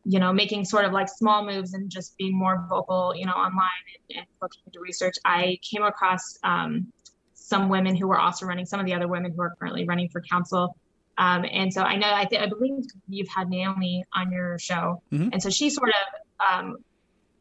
you 0.06 0.20
know 0.20 0.32
making 0.32 0.66
sort 0.66 0.86
of 0.86 0.92
like 0.94 1.10
small 1.10 1.46
moves 1.46 1.74
and 1.74 1.90
just 1.90 2.18
being 2.18 2.38
more 2.38 2.66
vocal 2.70 3.14
you 3.16 3.26
know 3.26 3.34
online 3.34 3.68
and, 4.10 4.20
and 4.20 4.28
looking 4.42 4.62
into 4.66 4.80
research. 4.80 5.16
I 5.26 5.60
came 5.62 5.84
across 5.84 6.38
um, 6.44 6.92
some 7.34 7.70
women 7.70 7.96
who 7.96 8.08
were 8.08 8.20
also 8.20 8.46
running 8.46 8.66
some 8.66 8.80
of 8.80 8.86
the 8.86 8.94
other 8.94 9.08
women 9.08 9.34
who 9.36 9.42
are 9.42 9.54
currently 9.60 9.86
running 9.86 10.10
for 10.10 10.22
council. 10.22 10.76
Um, 11.18 11.44
and 11.52 11.74
so 11.74 11.82
i 11.82 11.98
know 11.98 12.10
I, 12.14 12.24
th- 12.24 12.42
I, 12.42 12.46
believe 12.46 12.86
you've 13.10 13.28
had 13.28 13.50
naomi 13.50 14.06
on 14.16 14.32
your 14.32 14.58
show. 14.58 15.02
Mm-hmm. 15.12 15.30
and 15.34 15.44
so 15.44 15.50
she 15.50 15.70
sort 15.70 15.90
of 15.90 16.50
um, 16.50 16.78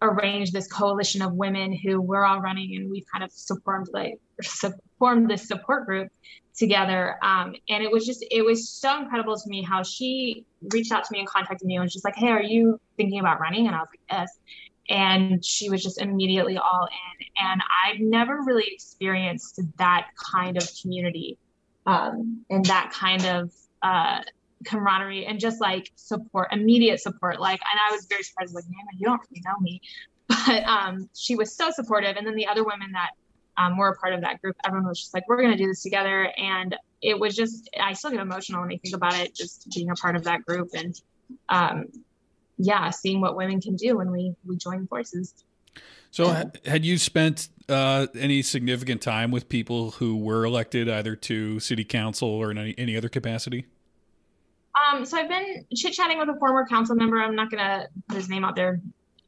arranged 0.02 0.52
this 0.52 0.66
coalition 0.68 1.22
of 1.22 1.32
women 1.32 1.72
who 1.72 2.00
we're 2.00 2.24
all 2.24 2.40
running 2.40 2.76
and 2.76 2.90
we've 2.90 3.04
kind 3.12 3.24
of 3.24 3.32
formed 3.64 3.88
like 3.92 4.18
formed 4.98 5.30
this 5.30 5.46
support 5.46 5.86
group 5.86 6.08
together. 6.56 7.16
Um, 7.22 7.54
and 7.68 7.82
it 7.82 7.90
was 7.90 8.06
just 8.06 8.24
it 8.30 8.44
was 8.44 8.68
so 8.68 9.00
incredible 9.00 9.36
to 9.36 9.48
me 9.48 9.62
how 9.62 9.82
she 9.82 10.44
reached 10.72 10.92
out 10.92 11.04
to 11.04 11.12
me 11.12 11.20
and 11.20 11.28
contacted 11.28 11.66
me 11.66 11.76
and 11.76 11.82
was 11.82 11.92
just 11.92 12.04
like 12.04 12.16
hey 12.16 12.28
are 12.28 12.42
you 12.42 12.80
thinking 12.96 13.20
about 13.20 13.40
running? 13.40 13.66
And 13.66 13.74
i 13.74 13.80
was 13.80 13.88
like 13.90 14.00
yes. 14.10 14.38
And 14.90 15.44
she 15.44 15.68
was 15.68 15.82
just 15.82 16.00
immediately 16.00 16.56
all 16.56 16.88
in. 16.90 17.26
And 17.46 17.62
i've 17.84 18.00
never 18.00 18.40
really 18.44 18.66
experienced 18.66 19.60
that 19.78 20.08
kind 20.32 20.56
of 20.56 20.68
community 20.80 21.38
um, 21.86 22.44
and 22.50 22.64
that 22.66 22.92
kind 22.92 23.24
of 23.24 23.50
uh, 23.82 24.20
camaraderie 24.64 25.26
and 25.26 25.38
just 25.38 25.60
like 25.60 25.90
support, 25.96 26.48
immediate 26.52 27.00
support. 27.00 27.40
Like, 27.40 27.60
and 27.72 27.80
I 27.88 27.94
was 27.94 28.06
very 28.06 28.22
surprised, 28.22 28.54
like, 28.54 28.64
man, 28.64 28.84
you 28.96 29.06
don't 29.06 29.20
really 29.30 29.42
know 29.44 29.58
me. 29.60 29.80
But 30.46 30.62
um, 30.64 31.08
she 31.16 31.36
was 31.36 31.56
so 31.56 31.70
supportive. 31.70 32.16
And 32.18 32.26
then 32.26 32.34
the 32.34 32.46
other 32.46 32.62
women 32.62 32.92
that 32.92 33.12
um, 33.56 33.78
were 33.78 33.88
a 33.88 33.96
part 33.96 34.12
of 34.12 34.20
that 34.20 34.42
group, 34.42 34.56
everyone 34.62 34.86
was 34.86 35.00
just 35.00 35.14
like, 35.14 35.26
we're 35.26 35.38
going 35.38 35.52
to 35.52 35.56
do 35.56 35.66
this 35.66 35.82
together. 35.82 36.30
And 36.36 36.76
it 37.00 37.18
was 37.18 37.34
just, 37.34 37.70
I 37.80 37.94
still 37.94 38.10
get 38.10 38.20
emotional 38.20 38.60
when 38.60 38.70
I 38.70 38.76
think 38.76 38.94
about 38.94 39.14
it, 39.14 39.34
just 39.34 39.66
being 39.74 39.88
a 39.88 39.94
part 39.94 40.16
of 40.16 40.24
that 40.24 40.44
group 40.44 40.68
and, 40.74 40.94
um, 41.48 41.86
yeah, 42.58 42.90
seeing 42.90 43.22
what 43.22 43.36
women 43.36 43.58
can 43.58 43.76
do 43.76 43.96
when 43.96 44.10
we, 44.10 44.34
we 44.46 44.58
join 44.58 44.86
forces. 44.86 45.32
So, 46.10 46.50
had 46.64 46.84
you 46.84 46.98
spent 46.98 47.48
uh, 47.68 48.06
any 48.18 48.42
significant 48.42 49.02
time 49.02 49.30
with 49.30 49.48
people 49.48 49.92
who 49.92 50.16
were 50.16 50.44
elected 50.44 50.88
either 50.88 51.14
to 51.16 51.60
city 51.60 51.84
council 51.84 52.28
or 52.28 52.50
in 52.50 52.58
any, 52.58 52.74
any 52.78 52.96
other 52.96 53.08
capacity? 53.08 53.66
Um, 54.78 55.04
so 55.04 55.18
I've 55.18 55.28
been 55.28 55.64
chit 55.74 55.92
chatting 55.92 56.18
with 56.18 56.28
a 56.28 56.38
former 56.38 56.66
council 56.66 56.94
member. 56.94 57.20
I'm 57.20 57.34
not 57.34 57.50
going 57.50 57.64
to 57.64 57.88
put 58.08 58.16
his 58.16 58.28
name 58.28 58.44
out 58.44 58.54
there 58.54 58.80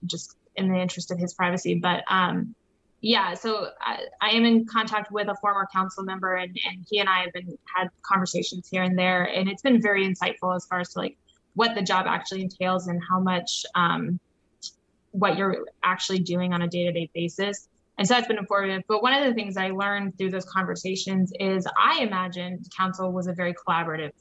just 0.07 0.37
in 0.57 0.71
the 0.71 0.79
interest 0.79 1.11
of 1.11 1.19
his 1.19 1.35
privacy, 1.35 1.75
but 1.75 2.05
um, 2.09 2.55
yeah, 3.01 3.35
so 3.35 3.69
I, 3.81 4.05
I, 4.21 4.31
am 4.31 4.45
in 4.45 4.67
contact 4.67 5.11
with 5.11 5.29
a 5.29 5.35
former 5.41 5.67
council 5.73 6.05
member, 6.05 6.35
and, 6.35 6.57
and 6.69 6.85
he 6.91 6.99
and 6.99 7.09
I 7.09 7.21
have 7.21 7.33
been 7.33 7.57
had 7.75 7.89
conversations 8.03 8.69
here 8.69 8.83
and 8.83 8.99
there, 8.99 9.25
and 9.25 9.49
it's 9.49 9.63
been 9.63 9.81
very 9.81 10.07
insightful 10.07 10.55
as 10.55 10.67
far 10.67 10.81
as 10.81 10.91
to 10.91 10.99
like 10.99 11.17
what 11.55 11.75
the 11.75 11.83
job 11.83 12.07
actually 12.07 12.43
entails 12.43 12.89
and 12.89 13.01
how 13.09 13.19
much 13.19 13.65
um, 13.75 14.21
what 15.13 15.39
you're 15.39 15.67
actually 15.83 16.19
doing 16.19 16.53
on 16.53 16.63
a 16.63 16.69
day 16.69 16.85
to 16.85 16.93
day 16.93 17.11
basis. 17.15 17.69
And 17.99 18.07
so 18.07 18.15
that's 18.15 18.29
been 18.29 18.39
informative. 18.39 18.83
But 18.87 19.03
one 19.03 19.13
of 19.13 19.25
the 19.25 19.35
things 19.35 19.57
I 19.57 19.71
learned 19.71 20.17
through 20.17 20.31
those 20.31 20.47
conversations 20.47 21.33
is 21.39 21.67
I 21.79 22.01
imagined 22.01 22.67
council 22.77 23.13
was 23.13 23.27
a 23.27 23.33
very 23.33 23.55
collaborative 23.55 24.13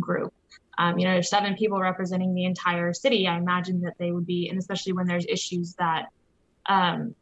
group 0.00 0.32
um, 0.78 0.96
you 0.98 1.04
know, 1.04 1.12
there's 1.12 1.28
seven 1.28 1.56
people 1.56 1.80
representing 1.80 2.34
the 2.34 2.44
entire 2.44 2.92
city. 2.92 3.26
I 3.26 3.36
imagine 3.36 3.80
that 3.82 3.94
they 3.98 4.12
would 4.12 4.26
be, 4.26 4.48
and 4.48 4.58
especially 4.58 4.92
when 4.92 5.06
there's 5.06 5.26
issues 5.28 5.74
that 5.74 6.06
um, 6.66 7.14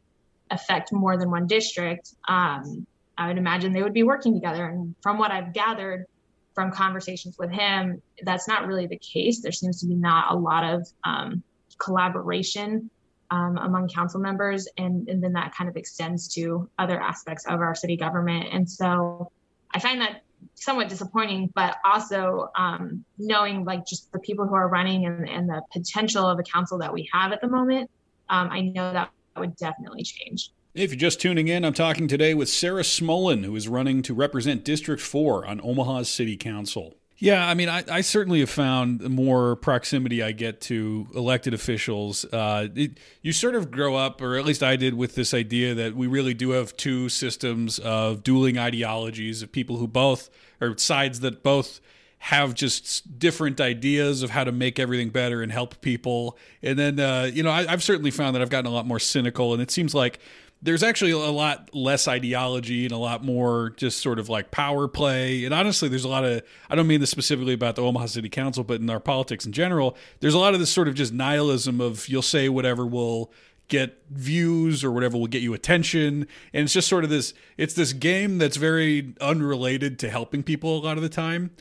affect 0.51 0.93
more 0.93 1.17
than 1.17 1.31
one 1.31 1.47
district, 1.47 2.13
um, 2.27 2.85
I 3.17 3.27
would 3.27 3.37
imagine 3.39 3.73
they 3.73 3.81
would 3.81 3.93
be 3.93 4.03
working 4.03 4.35
together. 4.35 4.65
And 4.67 4.95
from 5.01 5.17
what 5.17 5.31
I've 5.31 5.53
gathered 5.53 6.05
from 6.53 6.71
conversations 6.71 7.37
with 7.39 7.51
him, 7.51 7.99
that's 8.23 8.47
not 8.47 8.67
really 8.67 8.85
the 8.85 8.99
case. 8.99 9.41
There 9.41 9.51
seems 9.51 9.79
to 9.81 9.87
be 9.87 9.95
not 9.95 10.31
a 10.31 10.35
lot 10.35 10.63
of 10.63 10.87
um, 11.03 11.41
collaboration 11.79 12.91
um, 13.31 13.57
among 13.57 13.89
council 13.89 14.19
members, 14.19 14.67
and, 14.77 15.09
and 15.09 15.21
then 15.21 15.33
that 15.33 15.53
kind 15.55 15.69
of 15.69 15.75
extends 15.75 16.27
to 16.35 16.69
other 16.77 17.01
aspects 17.01 17.45
of 17.47 17.59
our 17.59 17.73
city 17.73 17.97
government. 17.97 18.47
And 18.51 18.69
so 18.69 19.31
I 19.73 19.79
find 19.79 19.99
that 20.01 20.21
somewhat 20.55 20.89
disappointing, 20.89 21.51
but 21.55 21.77
also 21.85 22.49
um, 22.57 23.03
knowing 23.17 23.65
like 23.65 23.85
just 23.85 24.11
the 24.11 24.19
people 24.19 24.47
who 24.47 24.55
are 24.55 24.67
running 24.67 25.05
and, 25.05 25.27
and 25.27 25.49
the 25.49 25.61
potential 25.71 26.25
of 26.25 26.39
a 26.39 26.43
council 26.43 26.77
that 26.79 26.93
we 26.93 27.09
have 27.13 27.31
at 27.31 27.41
the 27.41 27.47
moment, 27.47 27.89
um, 28.29 28.49
I 28.51 28.61
know 28.61 28.93
that 28.93 29.11
would 29.37 29.55
definitely 29.55 30.03
change. 30.03 30.51
If 30.73 30.91
you're 30.91 30.99
just 30.99 31.19
tuning 31.19 31.47
in, 31.47 31.65
I'm 31.65 31.73
talking 31.73 32.07
today 32.07 32.33
with 32.33 32.49
Sarah 32.49 32.83
Smolin, 32.83 33.43
who 33.43 33.55
is 33.55 33.67
running 33.67 34.03
to 34.03 34.13
represent 34.13 34.63
District 34.63 35.01
4 35.01 35.45
on 35.45 35.59
Omaha's 35.63 36.09
City 36.09 36.37
Council. 36.37 36.95
Yeah, 37.19 37.47
I 37.47 37.55
mean, 37.55 37.67
I, 37.67 37.83
I, 37.89 38.01
certainly 38.01 38.41
have 38.41 38.49
found 38.49 38.99
the 38.99 39.09
more 39.09 39.55
proximity 39.55 40.21
I 40.21 40.33
get 40.33 40.61
to 40.61 41.07
elected 41.15 41.55
officials, 41.55 42.25
uh, 42.25 42.67
it, 42.75 42.99
you 43.23 43.33
sort 43.33 43.55
of 43.55 43.71
grow 43.71 43.95
up, 43.95 44.21
or 44.21 44.35
at 44.35 44.45
least 44.45 44.61
I 44.61 44.75
did, 44.75 44.93
with 44.93 45.15
this 45.15 45.33
idea 45.33 45.73
that 45.73 45.95
we 45.95 46.05
really 46.05 46.35
do 46.35 46.51
have 46.51 46.77
two 46.77 47.09
systems 47.09 47.79
of 47.79 48.21
dueling 48.21 48.59
ideologies 48.59 49.41
of 49.41 49.51
people 49.51 49.77
who 49.77 49.87
both, 49.87 50.29
or 50.61 50.77
sides 50.77 51.21
that 51.21 51.41
both 51.41 51.79
have 52.19 52.53
just 52.53 53.17
different 53.17 53.59
ideas 53.61 54.21
of 54.21 54.29
how 54.29 54.43
to 54.43 54.51
make 54.51 54.77
everything 54.77 55.09
better 55.09 55.41
and 55.41 55.51
help 55.51 55.81
people. 55.81 56.37
And 56.61 56.77
then, 56.77 56.99
uh, 56.99 57.29
you 57.33 57.41
know, 57.41 57.51
I, 57.51 57.71
I've 57.71 57.83
certainly 57.83 58.11
found 58.11 58.35
that 58.35 58.43
I've 58.43 58.49
gotten 58.49 58.69
a 58.69 58.73
lot 58.73 58.85
more 58.85 58.99
cynical, 58.99 59.53
and 59.53 59.61
it 59.61 59.71
seems 59.71 59.95
like 59.95 60.19
there's 60.61 60.81
actually 60.81 61.11
a 61.11 61.17
lot 61.17 61.69
less 61.73 62.07
ideology 62.07 62.85
and 62.85 62.91
a 62.91 62.97
lot 62.97 63.23
more 63.23 63.71
just 63.77 63.99
sort 64.01 64.17
of 64.17 64.27
like 64.27 64.49
power 64.49 64.87
play. 64.87 65.45
And 65.45 65.53
honestly, 65.53 65.87
there's 65.87 66.03
a 66.03 66.09
lot 66.09 66.25
of, 66.25 66.41
I 66.69 66.75
don't 66.75 66.87
mean 66.87 66.99
this 66.99 67.11
specifically 67.11 67.53
about 67.53 67.75
the 67.75 67.83
Omaha 67.83 68.07
City 68.07 68.29
Council, 68.29 68.63
but 68.63 68.81
in 68.81 68.89
our 68.89 68.99
politics 68.99 69.45
in 69.45 69.51
general, 69.51 69.95
there's 70.19 70.33
a 70.33 70.39
lot 70.39 70.53
of 70.53 70.59
this 70.59 70.71
sort 70.71 70.87
of 70.87 70.95
just 70.95 71.13
nihilism 71.13 71.79
of 71.79 72.07
you'll 72.07 72.21
say 72.21 72.49
whatever 72.49 72.85
will 72.85 73.31
get 73.67 74.01
views 74.09 74.83
or 74.83 74.91
whatever 74.91 75.17
will 75.17 75.27
get 75.27 75.41
you 75.41 75.53
attention 75.53 76.25
and 76.53 76.63
it's 76.63 76.71
just 76.71 76.87
sort 76.87 77.03
of 77.03 77.09
this 77.09 77.33
it's 77.57 77.73
this 77.73 77.91
game 77.91 78.37
that's 78.37 78.55
very 78.55 79.13
unrelated 79.19 79.99
to 79.99 80.09
helping 80.09 80.41
people 80.41 80.77
a 80.77 80.79
lot 80.79 80.95
of 80.95 81.03
the 81.03 81.09
time 81.09 81.51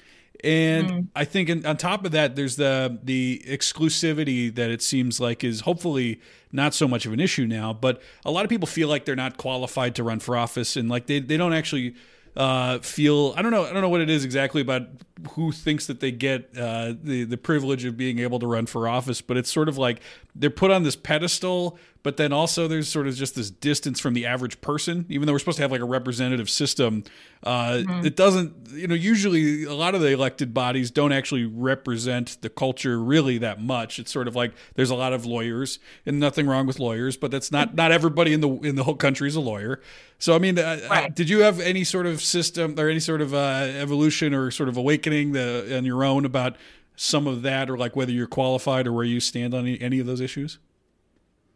and 0.47 0.91
mm. 0.91 1.07
I 1.17 1.25
think 1.25 1.49
in, 1.49 1.67
on 1.67 1.77
top 1.77 2.05
of 2.05 2.13
that, 2.13 2.37
there's 2.37 2.55
the 2.55 2.99
the 3.03 3.43
exclusivity 3.47 4.55
that 4.55 4.71
it 4.71 4.81
seems 4.81 5.19
like 5.19 5.43
is 5.43 5.63
hopefully 5.63 6.21
not 6.53 6.73
so 6.73 6.87
much 6.87 7.05
of 7.05 7.13
an 7.13 7.19
issue 7.19 7.47
now. 7.47 7.73
But 7.73 8.01
a 8.25 8.31
lot 8.31 8.45
of 8.45 8.49
people 8.49 8.69
feel 8.69 8.87
like 8.87 9.05
they're 9.05 9.17
not 9.17 9.39
qualified 9.39 9.97
to 9.97 10.05
run 10.05 10.21
for 10.21 10.37
office, 10.37 10.77
and 10.77 10.89
like 10.89 11.07
they, 11.07 11.19
they 11.19 11.37
don't 11.37 11.53
actually 11.53 11.97
uh, 12.37 12.79
feel 12.79 13.35
I 13.37 13.43
don't 13.43 13.51
know 13.51 13.65
I 13.65 13.73
don't 13.73 13.83
know 13.83 13.89
what 13.89 14.01
it 14.01 14.09
is 14.09 14.25
exactly 14.25 14.61
about 14.61 14.83
who 15.31 15.51
thinks 15.51 15.89
that 15.89 15.99
they 15.99 16.13
get 16.13 16.57
uh, 16.57 16.95
the 17.03 17.25
the 17.25 17.37
privilege 17.37 17.85
of 17.85 17.97
being 17.97 18.21
able 18.21 18.39
to 18.39 18.47
run 18.47 18.67
for 18.67 18.87
office, 18.87 19.21
but 19.21 19.37
it's 19.37 19.51
sort 19.51 19.69
of 19.69 19.79
like 19.79 20.01
they're 20.37 20.49
put 20.49 20.71
on 20.71 20.85
this 20.85 20.95
pedestal 20.95 21.77
but 22.07 22.19
then 22.19 22.33
also 22.33 22.69
there's 22.69 22.89
sort 22.89 23.09
of 23.09 23.17
just 23.17 23.35
this 23.35 23.51
distance 23.51 23.99
from 23.99 24.15
the 24.15 24.27
average 24.27 24.61
person 24.61 25.05
even 25.09 25.27
though 25.27 25.33
we're 25.33 25.41
supposed 25.41 25.57
to 25.57 25.63
have 25.63 25.73
like 25.73 25.81
a 25.81 25.85
representative 25.85 26.49
system 26.49 27.03
uh, 27.43 27.71
mm-hmm. 27.71 28.07
it 28.07 28.15
doesn't 28.15 28.55
you 28.71 28.87
know 28.87 28.95
usually 28.95 29.65
a 29.65 29.75
lot 29.75 29.93
of 29.93 30.01
the 30.01 30.13
elected 30.13 30.55
bodies 30.55 30.93
don't 30.93 31.11
actually 31.11 31.45
represent 31.45 32.41
the 32.43 32.49
culture 32.49 33.03
really 33.03 33.39
that 33.39 33.61
much 33.61 33.99
it's 33.99 34.13
sort 34.13 34.29
of 34.29 34.37
like 34.37 34.55
there's 34.77 34.91
a 34.91 34.95
lot 34.95 35.13
of 35.13 35.27
lawyers 35.27 35.81
and 36.07 36.21
nothing 36.21 36.47
wrong 36.47 36.65
with 36.65 36.79
lawyers 36.79 37.17
but 37.17 37.33
that's 37.33 37.51
not 37.51 37.75
not 37.75 37.91
everybody 37.91 38.33
in 38.33 38.41
the 38.41 38.51
in 38.61 38.77
the 38.77 38.85
whole 38.85 38.95
country 38.95 39.27
is 39.27 39.35
a 39.35 39.41
lawyer 39.41 39.81
so 40.21 40.33
i 40.33 40.39
mean 40.39 40.57
uh, 40.61 40.79
uh 40.85 40.89
right. 40.89 41.17
did 41.17 41.29
you 41.29 41.41
have 41.41 41.59
any 41.59 41.83
sort 41.83 42.07
of 42.07 42.23
system 42.23 42.79
or 42.79 42.89
any 42.89 43.01
sort 43.01 43.21
of 43.21 43.35
uh, 43.35 43.67
evolution 43.81 44.33
or 44.33 44.53
sort 44.53 44.69
of 44.69 44.77
awakening 44.77 45.33
the, 45.33 45.77
on 45.77 45.85
your 45.85 46.05
own 46.05 46.25
about 46.25 46.57
some 46.95 47.27
of 47.27 47.43
that 47.43 47.69
or 47.69 47.77
like 47.77 47.97
whether 47.97 48.13
you're 48.13 48.29
qualified 48.29 48.87
or 48.87 48.93
where 48.93 49.05
you 49.05 49.19
stand 49.19 49.55
on 49.55 49.67
any, 49.67 49.81
any 49.81 49.99
of 49.99 50.07
those 50.07 50.21
issues 50.21 50.61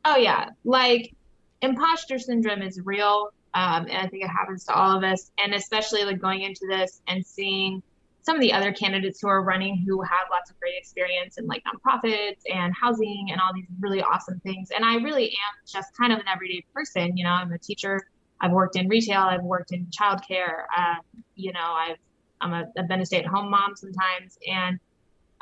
Oh 0.05 0.17
yeah, 0.17 0.51
like 0.65 1.15
imposter 1.63 2.19
syndrome 2.19 2.63
is 2.63 2.81
real, 2.85 3.31
um, 3.55 3.87
and 3.87 3.99
I 3.99 4.07
think 4.09 4.25
it 4.25 4.29
happens 4.29 4.65
to 4.65 4.75
all 4.75 4.97
of 4.97 5.05
us, 5.05 5.31
and 5.43 5.55
especially 5.55 6.05
like 6.05 6.21
going 6.21 6.43
into 6.43 6.67
this 6.69 7.03
and 7.07 7.25
seeing 7.25 7.83
some 8.23 8.37
of 8.37 8.43
the 8.43 8.53
other 8.53 8.73
candidates 8.73 9.21
who 9.21 9.29
are 9.29 9.43
running 9.43 9.79
who 9.87 10.03
have 10.03 10.27
lots 10.31 10.51
of 10.51 10.61
great 10.61 10.75
experience 10.77 11.39
in 11.39 11.47
like 11.47 11.63
nonprofits 11.65 12.41
and 12.53 12.75
housing 12.75 13.29
and 13.31 13.41
all 13.41 13.53
these 13.55 13.67
really 13.81 14.03
awesome 14.03 14.39
things. 14.41 14.71
And 14.71 14.85
I 14.85 14.97
really 14.97 15.29
am 15.29 15.55
just 15.67 15.97
kind 15.97 16.13
of 16.13 16.19
an 16.19 16.27
everyday 16.33 16.65
person. 16.75 17.17
You 17.17 17.25
know, 17.25 17.31
I'm 17.31 17.53
a 17.53 17.59
teacher. 17.59 18.07
I've 18.41 18.53
worked 18.53 18.77
in 18.77 18.89
retail. 18.89 19.23
I've 19.23 19.43
worked 19.43 19.73
in 19.73 19.87
childcare. 19.87 20.65
Um, 20.77 21.01
you 21.35 21.53
know, 21.53 21.61
I've 21.61 21.97
I'm 22.43 22.53
a, 22.53 22.65
I've 22.79 22.89
been 22.89 23.01
a 23.01 23.07
stay-at-home 23.07 23.51
mom 23.51 23.77
sometimes, 23.77 24.39
and 24.51 24.81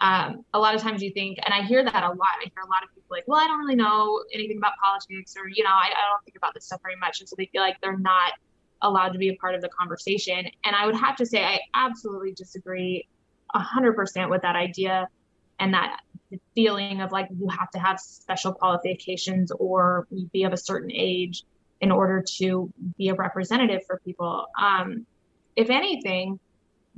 um, 0.00 0.44
a 0.54 0.58
lot 0.58 0.74
of 0.74 0.80
times 0.80 1.02
you 1.02 1.12
think, 1.12 1.38
and 1.44 1.52
I 1.52 1.62
hear 1.62 1.84
that 1.84 2.02
a 2.02 2.08
lot. 2.08 2.38
I 2.40 2.44
hear 2.44 2.62
a 2.64 2.68
lot 2.68 2.82
of 2.84 2.90
people 2.90 3.08
like, 3.10 3.24
well, 3.26 3.40
I 3.40 3.46
don't 3.46 3.58
really 3.58 3.74
know 3.74 4.22
anything 4.32 4.58
about 4.58 4.72
politics, 4.82 5.34
or, 5.36 5.48
you 5.48 5.64
know, 5.64 5.70
I, 5.70 5.86
I 5.88 6.10
don't 6.10 6.24
think 6.24 6.36
about 6.36 6.54
this 6.54 6.66
stuff 6.66 6.80
very 6.82 6.96
much. 6.96 7.20
And 7.20 7.28
so 7.28 7.34
they 7.36 7.46
feel 7.46 7.62
like 7.62 7.80
they're 7.80 7.98
not 7.98 8.32
allowed 8.82 9.10
to 9.10 9.18
be 9.18 9.28
a 9.30 9.34
part 9.36 9.54
of 9.54 9.60
the 9.60 9.68
conversation. 9.68 10.46
And 10.64 10.76
I 10.76 10.86
would 10.86 10.96
have 10.96 11.16
to 11.16 11.26
say, 11.26 11.44
I 11.44 11.58
absolutely 11.74 12.32
disagree 12.32 13.08
100% 13.54 14.30
with 14.30 14.42
that 14.42 14.54
idea 14.54 15.08
and 15.58 15.74
that 15.74 16.00
feeling 16.54 17.00
of 17.00 17.10
like 17.10 17.26
you 17.36 17.48
have 17.48 17.70
to 17.70 17.78
have 17.78 17.98
special 17.98 18.52
qualifications 18.52 19.50
or 19.50 20.06
be 20.32 20.44
of 20.44 20.52
a 20.52 20.56
certain 20.56 20.92
age 20.92 21.44
in 21.80 21.90
order 21.90 22.22
to 22.38 22.72
be 22.96 23.08
a 23.08 23.14
representative 23.14 23.80
for 23.86 24.00
people. 24.04 24.46
Um, 24.60 25.06
if 25.56 25.70
anything, 25.70 26.38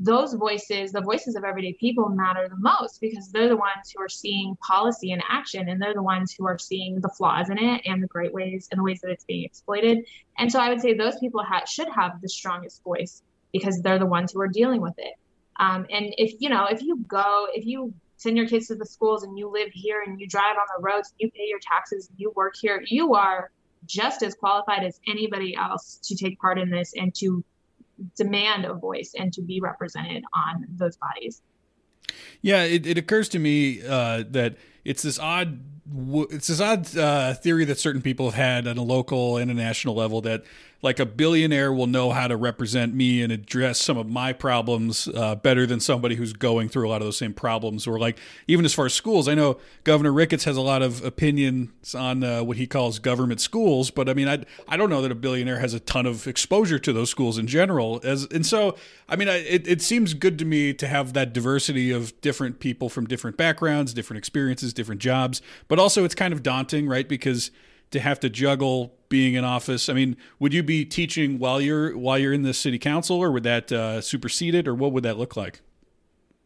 those 0.02 0.32
voices, 0.32 0.92
the 0.92 1.02
voices 1.02 1.36
of 1.36 1.44
everyday 1.44 1.74
people, 1.74 2.08
matter 2.08 2.48
the 2.48 2.56
most 2.56 3.02
because 3.02 3.30
they're 3.30 3.50
the 3.50 3.56
ones 3.56 3.92
who 3.94 4.02
are 4.02 4.08
seeing 4.08 4.56
policy 4.66 5.12
in 5.12 5.20
action 5.28 5.68
and 5.68 5.80
they're 5.80 5.94
the 5.94 6.02
ones 6.02 6.34
who 6.36 6.46
are 6.46 6.58
seeing 6.58 7.00
the 7.02 7.08
flaws 7.10 7.50
in 7.50 7.58
it 7.58 7.82
and 7.84 8.02
the 8.02 8.06
great 8.06 8.32
ways 8.32 8.66
and 8.72 8.78
the 8.78 8.82
ways 8.82 9.00
that 9.02 9.10
it's 9.10 9.24
being 9.24 9.44
exploited. 9.44 10.06
And 10.38 10.50
so 10.50 10.58
I 10.58 10.70
would 10.70 10.80
say 10.80 10.94
those 10.94 11.18
people 11.18 11.44
ha- 11.44 11.66
should 11.66 11.88
have 11.90 12.22
the 12.22 12.30
strongest 12.30 12.82
voice 12.82 13.22
because 13.52 13.82
they're 13.82 13.98
the 13.98 14.06
ones 14.06 14.32
who 14.32 14.40
are 14.40 14.48
dealing 14.48 14.80
with 14.80 14.94
it. 14.96 15.14
Um, 15.58 15.86
and 15.90 16.14
if 16.16 16.32
you 16.40 16.48
know, 16.48 16.66
if 16.66 16.80
you 16.80 17.04
go, 17.06 17.48
if 17.54 17.66
you 17.66 17.92
send 18.16 18.38
your 18.38 18.48
kids 18.48 18.68
to 18.68 18.76
the 18.76 18.86
schools 18.86 19.22
and 19.22 19.36
you 19.38 19.50
live 19.50 19.68
here 19.72 20.02
and 20.06 20.18
you 20.18 20.26
drive 20.26 20.56
on 20.56 20.66
the 20.76 20.82
roads, 20.82 21.12
you 21.18 21.30
pay 21.30 21.46
your 21.46 21.58
taxes, 21.60 22.08
you 22.16 22.32
work 22.34 22.54
here, 22.58 22.82
you 22.86 23.14
are 23.14 23.50
just 23.84 24.22
as 24.22 24.34
qualified 24.34 24.82
as 24.82 24.98
anybody 25.06 25.54
else 25.56 25.98
to 26.04 26.16
take 26.16 26.38
part 26.38 26.58
in 26.58 26.70
this 26.70 26.94
and 26.96 27.14
to 27.16 27.44
demand 28.16 28.64
a 28.64 28.74
voice 28.74 29.14
and 29.18 29.32
to 29.32 29.42
be 29.42 29.60
represented 29.60 30.24
on 30.34 30.66
those 30.76 30.96
bodies. 30.96 31.42
Yeah, 32.42 32.64
it, 32.64 32.86
it 32.86 32.98
occurs 32.98 33.28
to 33.30 33.38
me 33.38 33.82
uh, 33.86 34.24
that 34.30 34.56
it's 34.84 35.02
this 35.02 35.18
odd 35.18 35.60
it's 36.30 36.46
this 36.46 36.60
odd 36.60 36.96
uh, 36.96 37.34
theory 37.34 37.64
that 37.64 37.78
certain 37.78 38.02
people 38.02 38.30
have 38.30 38.34
had 38.34 38.66
on 38.68 38.78
a 38.78 38.82
local 38.82 39.36
and 39.36 39.50
a 39.50 39.54
national 39.54 39.94
level 39.94 40.20
that 40.20 40.44
like 40.82 40.98
a 40.98 41.06
billionaire 41.06 41.72
will 41.72 41.86
know 41.86 42.10
how 42.10 42.26
to 42.26 42.36
represent 42.36 42.94
me 42.94 43.22
and 43.22 43.30
address 43.30 43.80
some 43.80 43.98
of 43.98 44.08
my 44.08 44.32
problems 44.32 45.08
uh, 45.08 45.34
better 45.34 45.66
than 45.66 45.78
somebody 45.78 46.14
who's 46.14 46.32
going 46.32 46.68
through 46.68 46.88
a 46.88 46.90
lot 46.90 47.02
of 47.02 47.06
those 47.06 47.18
same 47.18 47.34
problems. 47.34 47.86
Or 47.86 47.98
like 47.98 48.18
even 48.46 48.64
as 48.64 48.72
far 48.72 48.86
as 48.86 48.94
schools, 48.94 49.28
I 49.28 49.34
know 49.34 49.58
Governor 49.84 50.12
Ricketts 50.12 50.44
has 50.44 50.56
a 50.56 50.62
lot 50.62 50.80
of 50.80 51.04
opinions 51.04 51.94
on 51.94 52.24
uh, 52.24 52.42
what 52.42 52.56
he 52.56 52.66
calls 52.66 52.98
government 52.98 53.40
schools, 53.40 53.90
but 53.90 54.08
I 54.08 54.14
mean, 54.14 54.28
I 54.28 54.44
I 54.68 54.76
don't 54.76 54.88
know 54.88 55.02
that 55.02 55.12
a 55.12 55.16
billionaire 55.16 55.58
has 55.58 55.74
a 55.74 55.80
ton 55.80 56.06
of 56.06 56.26
exposure 56.26 56.78
to 56.78 56.92
those 56.92 57.10
schools 57.10 57.36
in 57.36 57.46
general. 57.46 58.00
As 58.02 58.24
and 58.30 58.46
so, 58.46 58.76
I 59.08 59.16
mean, 59.16 59.28
I, 59.28 59.36
it 59.36 59.68
it 59.68 59.82
seems 59.82 60.14
good 60.14 60.38
to 60.38 60.44
me 60.44 60.72
to 60.74 60.88
have 60.88 61.12
that 61.12 61.32
diversity 61.32 61.90
of 61.90 62.18
different 62.22 62.58
people 62.58 62.88
from 62.88 63.06
different 63.06 63.36
backgrounds, 63.36 63.92
different 63.92 64.18
experiences, 64.18 64.69
different 64.72 65.00
jobs, 65.00 65.42
but 65.68 65.78
also 65.78 66.04
it's 66.04 66.14
kind 66.14 66.32
of 66.32 66.42
daunting, 66.42 66.88
right? 66.88 67.08
Because 67.08 67.50
to 67.90 68.00
have 68.00 68.20
to 68.20 68.30
juggle 68.30 68.94
being 69.08 69.34
in 69.34 69.44
office. 69.44 69.88
I 69.88 69.92
mean, 69.92 70.16
would 70.38 70.54
you 70.54 70.62
be 70.62 70.84
teaching 70.84 71.38
while 71.38 71.60
you're 71.60 71.96
while 71.96 72.18
you're 72.18 72.32
in 72.32 72.42
the 72.42 72.54
city 72.54 72.78
council, 72.78 73.16
or 73.18 73.30
would 73.32 73.42
that 73.42 73.70
uh, 73.72 74.00
supersede 74.00 74.54
it, 74.54 74.68
or 74.68 74.74
what 74.74 74.92
would 74.92 75.02
that 75.02 75.18
look 75.18 75.36
like? 75.36 75.60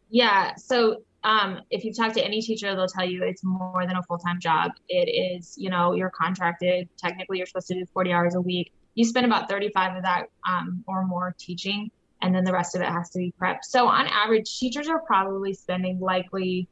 Yeah. 0.09 0.55
So 0.55 1.03
um, 1.23 1.61
if 1.71 1.83
you 1.83 1.93
talk 1.93 2.13
to 2.13 2.23
any 2.23 2.41
teacher, 2.41 2.75
they'll 2.75 2.87
tell 2.87 3.07
you 3.07 3.23
it's 3.23 3.43
more 3.43 3.85
than 3.87 3.95
a 3.95 4.03
full 4.03 4.17
time 4.17 4.39
job. 4.39 4.71
It 4.89 5.09
is, 5.09 5.55
you 5.57 5.69
know, 5.69 5.93
you're 5.93 6.09
contracted. 6.11 6.89
Technically, 6.97 7.37
you're 7.37 7.47
supposed 7.47 7.67
to 7.67 7.73
do 7.75 7.85
40 7.93 8.11
hours 8.11 8.35
a 8.35 8.41
week. 8.41 8.71
You 8.95 9.05
spend 9.05 9.25
about 9.25 9.49
35 9.49 9.97
of 9.97 10.03
that 10.03 10.27
um, 10.47 10.83
or 10.87 11.05
more 11.05 11.35
teaching, 11.37 11.91
and 12.21 12.33
then 12.33 12.43
the 12.43 12.53
rest 12.53 12.75
of 12.75 12.81
it 12.81 12.87
has 12.87 13.09
to 13.11 13.19
be 13.19 13.33
prep. 13.37 13.63
So 13.63 13.87
on 13.87 14.07
average, 14.07 14.57
teachers 14.57 14.87
are 14.87 14.99
probably 14.99 15.53
spending 15.53 15.99
likely 15.99 16.67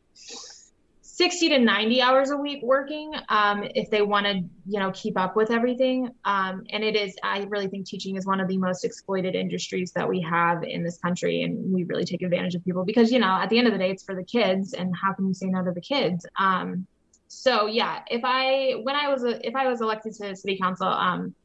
60 1.16 1.50
to 1.50 1.60
90 1.60 2.02
hours 2.02 2.32
a 2.32 2.38
week 2.38 2.64
working 2.64 3.14
um, 3.30 3.64
if 3.76 3.88
they 3.92 4.02
want 4.02 4.26
to 4.26 4.34
you 4.66 4.80
know 4.80 4.92
keep 4.96 5.16
up 5.16 5.36
with 5.36 5.52
everything. 5.52 6.10
Um, 6.26 6.64
and 6.72 6.84
it 6.84 6.96
is 6.96 7.16
i 7.22 7.44
really 7.50 7.68
think 7.68 7.86
teaching 7.86 8.16
is 8.16 8.26
one 8.26 8.40
of 8.40 8.48
the 8.48 8.58
most 8.58 8.84
exploited 8.84 9.36
industries 9.36 9.92
that 9.92 10.10
we 10.10 10.20
have 10.22 10.64
in 10.64 10.84
this 10.84 10.98
country 10.98 11.44
and 11.44 11.72
we 11.72 11.84
really 11.84 12.04
take 12.04 12.24
advantage 12.24 12.56
of 12.56 12.66
people 12.66 12.84
because 12.84 13.12
you 13.12 13.20
know 13.20 13.28
at 13.28 13.50
the 13.50 13.60
end 13.60 13.68
of 13.68 13.74
the 13.74 13.80
day 13.80 13.92
it's 13.92 14.04
for 14.04 14.16
the 14.16 14.24
kids 14.24 14.74
and 14.74 14.92
how 15.00 15.14
can 15.14 15.28
you 15.28 15.36
say 15.36 15.46
no 15.46 15.64
to 15.64 15.72
the 15.72 15.82
kids? 15.82 16.26
Um, 16.40 16.88
so 17.28 17.68
yeah 17.68 18.02
if 18.08 18.22
i 18.24 18.74
when 18.82 18.96
i 18.96 19.08
was 19.08 19.24
if 19.24 19.56
i 19.56 19.68
was 19.68 19.82
elected 19.82 20.14
to 20.16 20.36
city 20.36 20.58
council 20.58 20.88
um, 20.88 21.36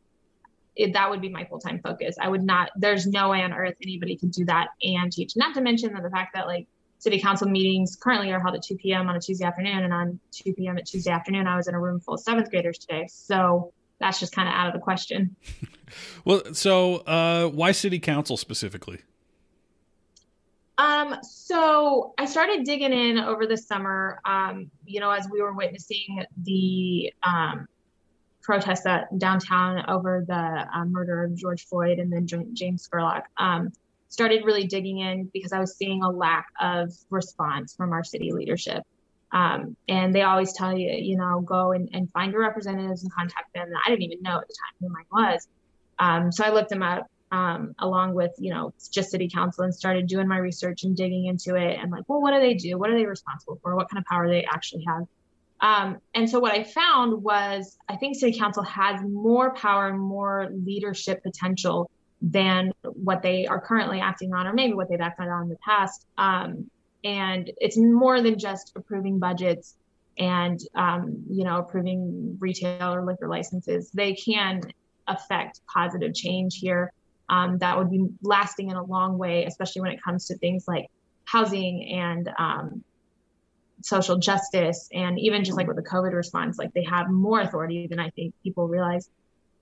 it, 0.76 0.92
that 0.94 1.10
would 1.10 1.20
be 1.20 1.28
my 1.28 1.44
full-time 1.44 1.80
focus. 1.82 2.16
I 2.20 2.28
would 2.28 2.42
not 2.42 2.70
there's 2.76 3.06
no 3.06 3.30
way 3.30 3.42
on 3.42 3.52
earth 3.52 3.74
anybody 3.82 4.16
could 4.16 4.30
do 4.30 4.44
that 4.46 4.68
and 4.82 5.12
teach. 5.12 5.32
Not 5.36 5.54
to 5.54 5.60
mention 5.60 5.92
that 5.92 6.02
the 6.02 6.10
fact 6.10 6.34
that 6.34 6.46
like 6.46 6.68
city 6.98 7.20
council 7.20 7.48
meetings 7.48 7.96
currently 7.96 8.30
are 8.32 8.40
held 8.40 8.54
at 8.54 8.62
2 8.62 8.76
p.m. 8.76 9.08
on 9.08 9.16
a 9.16 9.20
Tuesday 9.20 9.44
afternoon. 9.44 9.84
And 9.84 9.92
on 9.92 10.20
2 10.32 10.54
p.m. 10.54 10.78
at 10.78 10.86
Tuesday 10.86 11.10
afternoon, 11.10 11.46
I 11.46 11.56
was 11.56 11.68
in 11.68 11.74
a 11.74 11.80
room 11.80 12.00
full 12.00 12.14
of 12.14 12.20
seventh 12.20 12.50
graders 12.50 12.78
today. 12.78 13.06
So 13.08 13.72
that's 14.00 14.20
just 14.20 14.34
kind 14.34 14.48
of 14.48 14.54
out 14.54 14.68
of 14.68 14.72
the 14.72 14.80
question. 14.80 15.34
well, 16.24 16.54
so 16.54 16.96
uh, 16.98 17.48
why 17.48 17.72
city 17.72 17.98
council 17.98 18.36
specifically? 18.36 19.00
Um, 20.78 21.16
so 21.22 22.14
I 22.18 22.26
started 22.26 22.64
digging 22.64 22.92
in 22.92 23.18
over 23.18 23.46
the 23.46 23.56
summer, 23.56 24.20
um, 24.24 24.70
you 24.86 25.00
know, 25.00 25.10
as 25.10 25.28
we 25.28 25.42
were 25.42 25.52
witnessing 25.52 26.24
the 26.44 27.12
um, 27.24 27.66
protests 28.42 28.86
at 28.86 29.18
downtown 29.18 29.84
over 29.90 30.24
the 30.26 30.34
uh, 30.72 30.84
murder 30.84 31.24
of 31.24 31.34
George 31.34 31.66
Floyd 31.66 31.98
and 31.98 32.12
then 32.12 32.26
James 32.54 32.88
Scurlock. 32.88 33.24
Um, 33.36 33.72
started 34.08 34.44
really 34.44 34.66
digging 34.66 34.98
in 34.98 35.30
because 35.32 35.52
I 35.52 35.60
was 35.60 35.76
seeing 35.76 36.02
a 36.02 36.10
lack 36.10 36.46
of 36.60 36.92
response 37.10 37.74
from 37.74 37.92
our 37.92 38.04
city 38.04 38.32
leadership. 38.32 38.82
Um, 39.30 39.76
and 39.88 40.14
they 40.14 40.22
always 40.22 40.54
tell 40.54 40.76
you, 40.76 40.90
you 40.90 41.16
know, 41.16 41.40
go 41.40 41.72
and, 41.72 41.90
and 41.92 42.10
find 42.10 42.32
your 42.32 42.40
representatives 42.40 43.02
and 43.02 43.12
contact 43.12 43.52
them. 43.54 43.66
And 43.66 43.76
I 43.84 43.90
didn't 43.90 44.02
even 44.02 44.22
know 44.22 44.38
at 44.38 44.48
the 44.48 44.54
time 44.54 44.74
who 44.80 44.88
mine 44.88 45.04
was. 45.12 45.48
Um, 45.98 46.32
so 46.32 46.44
I 46.44 46.50
looked 46.50 46.70
them 46.70 46.82
up 46.82 47.06
um, 47.30 47.74
along 47.78 48.14
with, 48.14 48.32
you 48.38 48.54
know, 48.54 48.72
just 48.90 49.10
city 49.10 49.28
council 49.28 49.64
and 49.64 49.74
started 49.74 50.06
doing 50.06 50.26
my 50.26 50.38
research 50.38 50.84
and 50.84 50.96
digging 50.96 51.26
into 51.26 51.56
it 51.56 51.78
and 51.78 51.90
like, 51.90 52.04
well, 52.08 52.22
what 52.22 52.32
do 52.32 52.40
they 52.40 52.54
do? 52.54 52.78
What 52.78 52.90
are 52.90 52.96
they 52.96 53.04
responsible 53.04 53.58
for? 53.62 53.76
What 53.76 53.90
kind 53.90 54.00
of 54.00 54.06
power 54.06 54.28
they 54.28 54.44
actually 54.44 54.84
have? 54.88 55.06
Um, 55.60 55.98
and 56.14 56.30
so 56.30 56.38
what 56.38 56.52
I 56.52 56.64
found 56.64 57.22
was 57.22 57.76
I 57.88 57.96
think 57.96 58.16
city 58.16 58.38
council 58.38 58.62
has 58.62 59.00
more 59.02 59.52
power 59.54 59.88
and 59.88 60.00
more 60.00 60.48
leadership 60.52 61.22
potential 61.22 61.90
than 62.20 62.72
what 62.82 63.22
they 63.22 63.46
are 63.46 63.60
currently 63.60 64.00
acting 64.00 64.34
on, 64.34 64.46
or 64.46 64.52
maybe 64.52 64.74
what 64.74 64.88
they've 64.88 65.00
acted 65.00 65.28
on 65.28 65.44
in 65.44 65.48
the 65.48 65.58
past. 65.64 66.06
Um, 66.16 66.70
and 67.04 67.50
it's 67.58 67.76
more 67.76 68.20
than 68.20 68.38
just 68.38 68.72
approving 68.74 69.18
budgets 69.18 69.76
and 70.18 70.58
um, 70.74 71.24
you 71.30 71.44
know 71.44 71.58
approving 71.58 72.36
retail 72.40 72.92
or 72.92 73.04
liquor 73.04 73.28
licenses. 73.28 73.90
They 73.90 74.14
can 74.14 74.62
affect 75.06 75.60
positive 75.72 76.12
change 76.14 76.58
here 76.58 76.92
um, 77.28 77.58
that 77.58 77.76
would 77.76 77.90
be 77.90 78.06
lasting 78.22 78.70
in 78.70 78.76
a 78.76 78.82
long 78.82 79.18
way, 79.18 79.44
especially 79.44 79.82
when 79.82 79.92
it 79.92 80.02
comes 80.02 80.26
to 80.26 80.38
things 80.38 80.66
like 80.66 80.86
housing 81.24 81.88
and 81.92 82.30
um, 82.38 82.84
social 83.82 84.18
justice, 84.18 84.88
and 84.92 85.18
even 85.18 85.44
just 85.44 85.56
like 85.56 85.66
with 85.66 85.76
the 85.76 85.82
COVID 85.82 86.12
response, 86.12 86.58
like 86.58 86.72
they 86.72 86.84
have 86.84 87.10
more 87.10 87.40
authority 87.40 87.86
than 87.86 88.00
I 88.00 88.10
think 88.10 88.34
people 88.42 88.66
realize. 88.66 89.08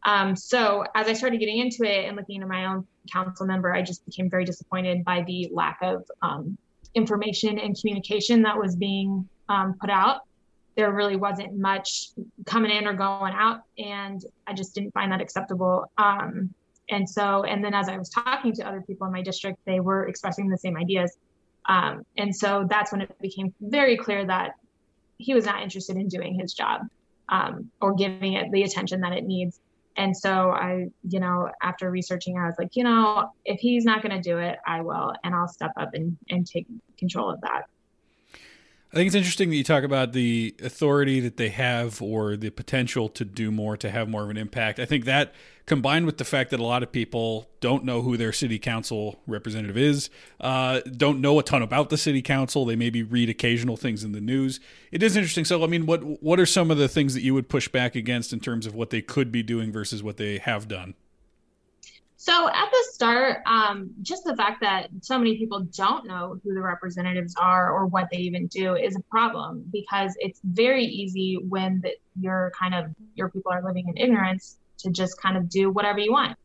Um, 0.06 0.36
so 0.36 0.84
as 0.94 1.08
I 1.08 1.12
started 1.12 1.40
getting 1.40 1.58
into 1.58 1.82
it 1.82 2.06
and 2.06 2.16
looking 2.16 2.36
into 2.36 2.46
my 2.46 2.66
own 2.66 2.86
council 3.12 3.44
member, 3.44 3.74
I 3.74 3.82
just 3.82 4.06
became 4.06 4.30
very 4.30 4.44
disappointed 4.44 5.04
by 5.04 5.24
the 5.26 5.50
lack 5.52 5.78
of 5.82 6.08
um, 6.22 6.56
information 6.94 7.58
and 7.58 7.78
communication 7.78 8.42
that 8.42 8.56
was 8.56 8.76
being 8.76 9.28
um, 9.48 9.74
put 9.80 9.90
out. 9.90 10.20
There 10.76 10.92
really 10.92 11.16
wasn't 11.16 11.58
much 11.58 12.10
coming 12.44 12.70
in 12.70 12.86
or 12.86 12.92
going 12.92 13.32
out, 13.34 13.62
and 13.78 14.24
I 14.46 14.52
just 14.54 14.74
didn't 14.74 14.92
find 14.92 15.10
that 15.10 15.20
acceptable. 15.20 15.90
Um, 15.98 16.54
and 16.88 17.08
so, 17.08 17.42
and 17.42 17.64
then 17.64 17.74
as 17.74 17.88
I 17.88 17.98
was 17.98 18.08
talking 18.08 18.52
to 18.54 18.62
other 18.62 18.82
people 18.82 19.08
in 19.08 19.12
my 19.12 19.22
district, 19.22 19.58
they 19.64 19.80
were 19.80 20.06
expressing 20.06 20.48
the 20.48 20.58
same 20.58 20.76
ideas. 20.76 21.16
Um, 21.68 22.06
and 22.16 22.34
so 22.34 22.64
that's 22.70 22.92
when 22.92 23.00
it 23.00 23.20
became 23.20 23.52
very 23.60 23.96
clear 23.96 24.24
that 24.24 24.52
he 25.18 25.34
was 25.34 25.46
not 25.46 25.62
interested 25.62 25.96
in 25.96 26.06
doing 26.06 26.38
his 26.38 26.54
job 26.54 26.82
um, 27.28 27.70
or 27.80 27.94
giving 27.94 28.34
it 28.34 28.52
the 28.52 28.62
attention 28.62 29.00
that 29.00 29.12
it 29.12 29.24
needs. 29.24 29.58
And 29.96 30.16
so 30.16 30.50
I, 30.50 30.88
you 31.08 31.20
know, 31.20 31.50
after 31.62 31.90
researching, 31.90 32.38
I 32.38 32.46
was 32.46 32.54
like, 32.58 32.76
you 32.76 32.84
know, 32.84 33.30
if 33.44 33.60
he's 33.60 33.84
not 33.84 34.02
going 34.02 34.14
to 34.14 34.20
do 34.20 34.38
it, 34.38 34.58
I 34.66 34.82
will, 34.82 35.14
and 35.24 35.34
I'll 35.34 35.48
step 35.48 35.72
up 35.76 35.94
and, 35.94 36.16
and 36.28 36.46
take 36.46 36.66
control 36.98 37.30
of 37.30 37.40
that. 37.40 37.62
I 38.92 38.96
think 38.96 39.08
it's 39.08 39.16
interesting 39.16 39.50
that 39.50 39.56
you 39.56 39.64
talk 39.64 39.84
about 39.84 40.12
the 40.12 40.54
authority 40.62 41.20
that 41.20 41.36
they 41.36 41.48
have 41.48 42.00
or 42.00 42.36
the 42.36 42.50
potential 42.50 43.08
to 43.10 43.24
do 43.24 43.50
more, 43.50 43.76
to 43.76 43.90
have 43.90 44.08
more 44.08 44.22
of 44.22 44.30
an 44.30 44.36
impact. 44.36 44.78
I 44.78 44.86
think 44.86 45.04
that 45.06 45.34
combined 45.66 46.06
with 46.06 46.16
the 46.16 46.24
fact 46.24 46.50
that 46.50 46.60
a 46.60 46.64
lot 46.64 46.82
of 46.82 46.92
people 46.92 47.50
don't 47.60 47.84
know 47.84 48.00
who 48.00 48.16
their 48.16 48.32
city 48.32 48.58
council 48.58 49.20
representative 49.26 49.76
is, 49.76 50.08
uh, 50.40 50.80
don't 50.96 51.20
know 51.20 51.38
a 51.38 51.42
ton 51.42 51.60
about 51.60 51.90
the 51.90 51.98
city 51.98 52.22
council. 52.22 52.64
They 52.64 52.76
maybe 52.76 53.02
read 53.02 53.28
occasional 53.28 53.76
things 53.76 54.04
in 54.04 54.12
the 54.12 54.20
news. 54.20 54.60
It 54.92 55.02
is 55.02 55.16
interesting. 55.16 55.44
So, 55.44 55.62
I 55.62 55.66
mean, 55.66 55.84
what 55.84 56.22
what 56.22 56.40
are 56.40 56.46
some 56.46 56.70
of 56.70 56.78
the 56.78 56.88
things 56.88 57.14
that 57.14 57.22
you 57.22 57.34
would 57.34 57.48
push 57.48 57.68
back 57.68 57.96
against 57.96 58.32
in 58.32 58.40
terms 58.40 58.66
of 58.66 58.74
what 58.74 58.90
they 58.90 59.02
could 59.02 59.32
be 59.32 59.42
doing 59.42 59.72
versus 59.72 60.02
what 60.02 60.16
they 60.16 60.38
have 60.38 60.68
done? 60.68 60.94
So 62.18 62.48
at 62.48 62.70
the 62.72 62.84
start, 62.92 63.42
um, 63.46 63.90
just 64.02 64.24
the 64.24 64.34
fact 64.34 64.60
that 64.62 64.88
so 65.00 65.16
many 65.18 65.36
people 65.36 65.60
don't 65.76 66.06
know 66.06 66.40
who 66.42 66.54
the 66.54 66.62
representatives 66.62 67.36
are 67.36 67.70
or 67.70 67.86
what 67.86 68.08
they 68.10 68.16
even 68.18 68.46
do 68.48 68.74
is 68.74 68.96
a 68.96 69.00
problem 69.10 69.64
because 69.70 70.16
it's 70.18 70.40
very 70.42 70.84
easy 70.84 71.38
when 71.48 71.80
the, 71.82 71.92
your 72.18 72.52
kind 72.58 72.74
of 72.74 72.86
your 73.14 73.28
people 73.28 73.52
are 73.52 73.62
living 73.62 73.86
in 73.88 73.96
ignorance 73.96 74.56
to 74.78 74.90
just 74.90 75.20
kind 75.20 75.36
of 75.36 75.48
do 75.48 75.70
whatever 75.70 75.98
you 75.98 76.12
want. 76.12 76.36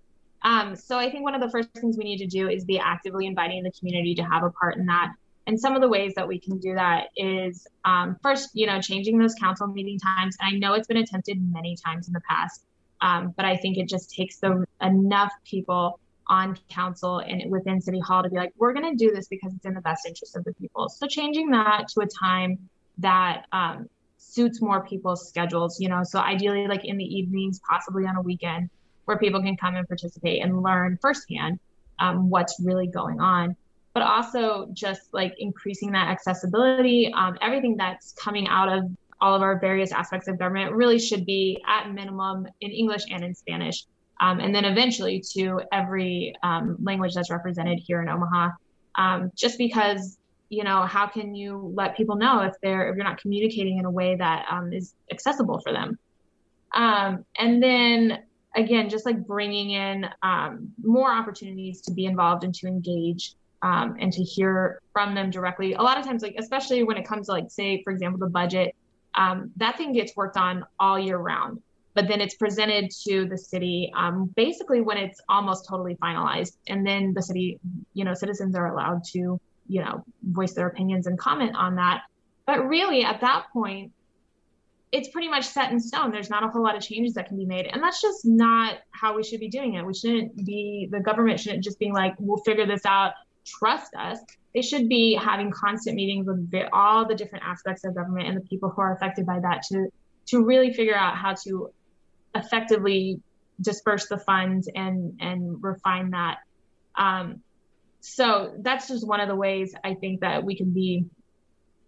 Um, 0.44 0.76
so 0.76 0.98
I 0.98 1.12
think 1.12 1.24
one 1.24 1.36
of 1.36 1.42
the 1.42 1.50
first 1.50 1.70
things 1.74 1.98
we 1.98 2.04
need 2.04 2.18
to 2.18 2.28
do 2.28 2.50
is 2.50 2.66
be 2.66 2.80
actively 2.80 3.28
inviting 3.28 3.64
the 3.64 3.72
community 3.72 4.16
to 4.16 4.24
have 4.24 4.44
a 4.44 4.50
part 4.50 4.78
in 4.78 4.86
that. 4.88 5.14
And 5.48 5.60
some 5.60 5.76
of 5.76 5.82
the 5.82 5.90
ways 5.90 6.14
that 6.16 6.28
we 6.28 6.40
can 6.40 6.60
do 6.60 6.76
that 6.76 7.08
is 7.16 7.68
um, 7.86 8.16
first, 8.22 8.50
you 8.54 8.68
know, 8.68 8.80
changing 8.82 9.18
those 9.18 9.34
council 9.36 9.68
meeting 9.68 10.00
times. 10.00 10.38
And 10.40 10.56
I 10.56 10.58
know 10.58 10.74
it's 10.74 10.88
been 10.88 10.98
attempted 10.98 11.38
many 11.52 11.76
times 11.76 12.08
in 12.08 12.14
the 12.14 12.22
past. 12.22 12.64
Um, 13.02 13.34
but 13.36 13.46
I 13.46 13.58
think 13.58 13.78
it 13.78 13.90
just 13.90 14.14
takes 14.14 14.38
the 14.38 14.66
enough 14.82 15.32
people 15.44 16.00
on 16.28 16.58
council 16.70 17.20
and 17.20 17.52
within 17.52 17.82
city 17.82 18.00
hall 18.00 18.24
to 18.24 18.30
be 18.30 18.38
like, 18.38 18.54
we're 18.58 18.74
going 18.74 18.90
to 18.90 18.96
do 18.96 19.14
this 19.14 19.28
because 19.28 19.54
it's 19.54 19.66
in 19.66 19.74
the 19.74 19.82
best 19.82 20.06
interest 20.06 20.38
of 20.38 20.44
the 20.44 20.54
people. 20.54 20.88
So 20.88 21.08
changing 21.08 21.50
that 21.52 21.88
to 21.90 22.02
a 22.02 22.08
time 22.08 22.70
that 23.00 23.46
um, 23.52 23.90
suits 24.22 24.62
more 24.62 24.86
people's 24.86 25.28
schedules, 25.28 25.80
you 25.80 25.90
know, 25.90 26.04
so 26.04 26.20
ideally 26.20 26.68
like 26.68 26.86
in 26.86 26.98
the 26.98 27.04
evenings, 27.04 27.60
possibly 27.68 28.06
on 28.06 28.16
a 28.16 28.22
weekend 28.22 28.70
where 29.06 29.18
people 29.18 29.42
can 29.42 29.58
come 29.58 29.76
and 29.76 29.88
participate 29.88 30.44
and 30.44 30.62
learn 30.62 30.98
firsthand 31.02 31.60
um, 32.00 32.30
what's 32.30 32.60
really 32.64 32.88
going 32.88 33.20
on. 33.20 33.56
But 33.94 34.04
also 34.04 34.70
just 34.74 35.14
like 35.14 35.34
increasing 35.38 35.92
that 35.92 36.08
accessibility, 36.08 37.12
um, 37.14 37.38
everything 37.42 37.76
that's 37.76 38.14
coming 38.14 38.48
out 38.48 38.70
of 38.70 38.90
all 39.20 39.36
of 39.36 39.42
our 39.42 39.60
various 39.60 39.92
aspects 39.92 40.28
of 40.28 40.40
government 40.40 40.74
really 40.74 40.98
should 40.98 41.26
be 41.26 41.62
at 41.68 41.92
minimum 41.92 42.48
in 42.62 42.72
English 42.72 43.04
and 43.12 43.24
in 43.24 43.36
Spanish. 43.36 43.86
Um, 44.22 44.40
and 44.40 44.54
then 44.54 44.66
eventually 44.66 45.22
to 45.34 45.62
every 45.72 46.34
um, 46.44 46.78
language 46.82 47.16
that's 47.16 47.30
represented 47.30 47.80
here 47.80 48.02
in 48.02 48.08
Omaha. 48.08 48.50
Um, 48.96 49.32
just 49.36 49.58
because, 49.58 50.18
you 50.52 50.66
know, 50.66 50.82
how 50.82 51.08
can 51.08 51.34
you 51.34 51.72
let 51.76 51.96
people 51.96 52.18
know 52.18 52.42
if 52.42 52.54
they're 52.62 52.90
if 52.90 52.98
you're 52.98 53.06
not 53.06 53.22
communicating 53.22 53.78
in 53.78 53.86
a 53.86 53.90
way 53.90 54.18
that 54.18 54.46
um, 54.52 54.74
is 54.74 54.94
accessible 55.10 55.62
for 55.62 55.72
them? 55.72 55.98
Um, 56.76 57.26
and 57.40 57.64
then 57.64 58.20
again, 58.54 58.90
just 58.90 59.06
like 59.06 59.26
bringing 59.26 59.72
in 59.72 60.06
um, 60.22 60.74
more 60.84 61.10
opportunities 61.10 61.80
to 61.84 61.94
be 61.94 62.06
involved 62.06 62.44
and 62.44 62.54
to 62.56 62.68
engage 62.68 63.34
um, 63.62 63.96
and 63.98 64.12
to 64.12 64.24
hear 64.24 64.82
from 64.92 65.16
them 65.16 65.30
directly. 65.30 65.72
A 65.74 65.82
lot 65.82 65.98
of 65.98 66.06
times, 66.06 66.22
like 66.22 66.36
especially 66.38 66.84
when 66.84 66.98
it 66.98 67.08
comes 67.08 67.28
to 67.28 67.32
like 67.32 67.50
say, 67.50 67.82
for 67.84 67.94
example, 67.94 68.20
the 68.20 68.30
budget, 68.30 68.76
um, 69.16 69.52
that 69.56 69.78
thing 69.78 69.94
gets 69.94 70.14
worked 70.18 70.36
on 70.36 70.66
all 70.82 71.00
year 71.00 71.18
round. 71.18 71.62
But 71.94 72.10
then 72.10 72.20
it's 72.20 72.36
presented 72.36 72.92
to 73.08 73.26
the 73.26 73.38
city 73.38 73.92
um, 73.96 74.32
basically 74.36 74.82
when 74.82 74.98
it's 74.98 75.22
almost 75.30 75.66
totally 75.70 75.96
finalized, 75.96 76.58
and 76.68 76.86
then 76.86 77.14
the 77.14 77.22
city, 77.22 77.58
you 77.94 78.04
know, 78.04 78.14
citizens 78.14 78.56
are 78.56 78.68
allowed 78.68 79.04
to, 79.14 79.40
you 79.72 79.82
know, 79.82 80.04
voice 80.24 80.54
their 80.54 80.68
opinions 80.68 81.08
and 81.08 81.18
comment 81.18 81.56
on 81.56 81.76
that. 81.76 82.02
But 82.46 82.68
really, 82.68 83.04
at 83.04 83.22
that 83.22 83.46
point, 83.54 83.92
it's 84.92 85.10
pretty 85.10 85.30
much 85.30 85.46
set 85.46 85.72
in 85.72 85.80
stone. 85.80 86.12
There's 86.12 86.30
not 86.30 86.44
a 86.44 86.50
whole 86.50 86.64
lot 86.64 86.76
of 86.76 86.84
changes 86.84 87.14
that 87.14 87.28
can 87.28 87.38
be 87.38 87.46
made. 87.46 87.68
And 87.68 87.82
that's 87.82 88.02
just 88.02 88.26
not 88.26 88.80
how 88.92 89.16
we 89.16 89.24
should 89.24 89.40
be 89.40 89.48
doing 89.48 89.76
it. 89.76 89.86
We 89.86 89.94
shouldn't 89.94 90.36
be, 90.46 90.90
the 90.92 91.00
government 91.00 91.40
shouldn't 91.40 91.64
just 91.64 91.80
be 91.80 91.92
like, 91.92 92.14
we'll 92.20 92.44
figure 92.44 92.66
this 92.66 92.86
out, 92.86 93.14
trust 93.46 93.96
us 93.96 94.20
they 94.54 94.62
should 94.62 94.90
be 94.90 95.16
having 95.16 95.52
constant 95.52 95.96
meetings 95.96 96.28
with 96.28 96.52
all 96.74 97.08
the 97.08 97.16
different 97.16 97.46
aspects 97.46 97.84
of 97.86 97.96
government 97.96 98.28
and 98.28 98.38
the 98.38 98.42
people 98.42 98.70
who 98.70 98.82
are 98.82 98.94
affected 98.94 99.26
by 99.26 99.40
that 99.40 99.64
to 99.64 99.88
to 100.28 100.44
really 100.44 100.74
figure 100.74 100.96
out 100.96 101.16
how 101.16 101.34
to 101.34 101.72
effectively 102.36 103.20
disperse 103.62 104.08
the 104.08 104.18
funds 104.18 104.70
and 104.76 105.18
and 105.22 105.64
refine 105.64 106.10
that 106.12 106.40
um, 106.96 107.42
so 108.02 108.54
that's 108.60 108.88
just 108.88 109.08
one 109.08 109.20
of 109.20 109.28
the 109.28 109.36
ways 109.36 109.74
i 109.84 109.94
think 109.94 110.20
that 110.22 110.44
we 110.44 110.56
can 110.56 110.72
be 110.72 111.06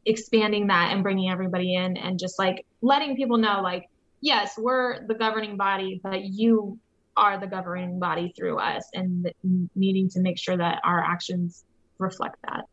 expanding 0.05 0.67
that 0.67 0.91
and 0.91 1.03
bringing 1.03 1.29
everybody 1.29 1.75
in 1.75 1.97
and 1.97 2.19
just 2.19 2.37
like 2.39 2.65
letting 2.81 3.15
people 3.15 3.37
know 3.37 3.61
like 3.61 3.89
yes 4.21 4.53
we're 4.57 5.05
the 5.07 5.13
governing 5.13 5.57
body 5.57 5.99
but 6.03 6.23
you 6.23 6.77
are 7.15 7.39
the 7.39 7.47
governing 7.47 7.99
body 7.99 8.33
through 8.35 8.57
us 8.57 8.87
and 8.93 9.31
needing 9.75 10.09
to 10.09 10.19
make 10.19 10.37
sure 10.37 10.57
that 10.57 10.81
our 10.83 11.01
actions 11.03 11.63
reflect 11.99 12.37
that. 12.43 12.65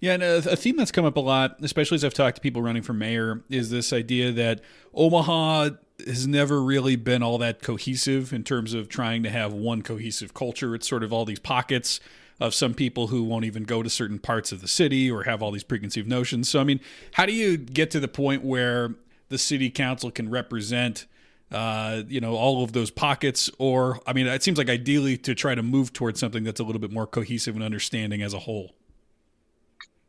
Yeah, 0.00 0.14
and 0.14 0.22
a, 0.22 0.36
a, 0.52 0.56
theme 0.56 0.76
that's 0.76 0.90
come 0.90 1.04
up 1.04 1.16
a 1.16 1.20
lot, 1.20 1.56
especially 1.62 1.94
as 1.96 2.04
I've 2.04 2.14
talked 2.14 2.36
to 2.36 2.42
people 2.42 2.60
running 2.62 2.82
for 2.82 2.92
mayor, 2.92 3.42
is 3.48 3.70
this 3.70 3.92
idea 3.92 4.32
that 4.32 4.60
Omaha 4.92 5.70
has 6.06 6.26
never 6.26 6.62
really 6.62 6.96
been 6.96 7.22
all 7.22 7.38
that 7.38 7.62
cohesive 7.62 8.32
in 8.32 8.42
terms 8.44 8.74
of 8.74 8.88
trying 8.88 9.22
to 9.22 9.30
have 9.30 9.52
one 9.52 9.82
cohesive 9.82 10.34
culture. 10.34 10.74
It's 10.74 10.88
sort 10.88 11.04
of 11.04 11.12
all 11.12 11.24
these 11.24 11.38
pockets 11.38 12.00
of 12.40 12.54
some 12.54 12.74
people 12.74 13.08
who 13.08 13.22
won't 13.22 13.44
even 13.44 13.64
go 13.64 13.82
to 13.82 13.90
certain 13.90 14.18
parts 14.18 14.52
of 14.52 14.60
the 14.60 14.68
city 14.68 15.10
or 15.10 15.24
have 15.24 15.42
all 15.42 15.50
these 15.50 15.64
preconceived 15.64 16.08
notions. 16.08 16.48
So, 16.48 16.60
I 16.60 16.64
mean, 16.64 16.80
how 17.12 17.26
do 17.26 17.32
you 17.32 17.56
get 17.56 17.90
to 17.92 18.00
the 18.00 18.08
point 18.08 18.44
where 18.44 18.94
the 19.28 19.38
city 19.38 19.70
council 19.70 20.10
can 20.10 20.30
represent? 20.30 21.06
Uh, 21.52 22.02
you 22.08 22.20
know, 22.20 22.34
all 22.34 22.64
of 22.64 22.72
those 22.72 22.90
pockets, 22.90 23.48
or 23.58 24.00
I 24.06 24.12
mean, 24.12 24.26
it 24.26 24.42
seems 24.42 24.58
like 24.58 24.68
ideally 24.68 25.16
to 25.18 25.34
try 25.36 25.54
to 25.54 25.62
move 25.62 25.92
towards 25.92 26.18
something 26.18 26.42
that's 26.42 26.58
a 26.58 26.64
little 26.64 26.80
bit 26.80 26.90
more 26.90 27.06
cohesive 27.06 27.54
and 27.54 27.62
understanding 27.62 28.22
as 28.22 28.34
a 28.34 28.40
whole. 28.40 28.74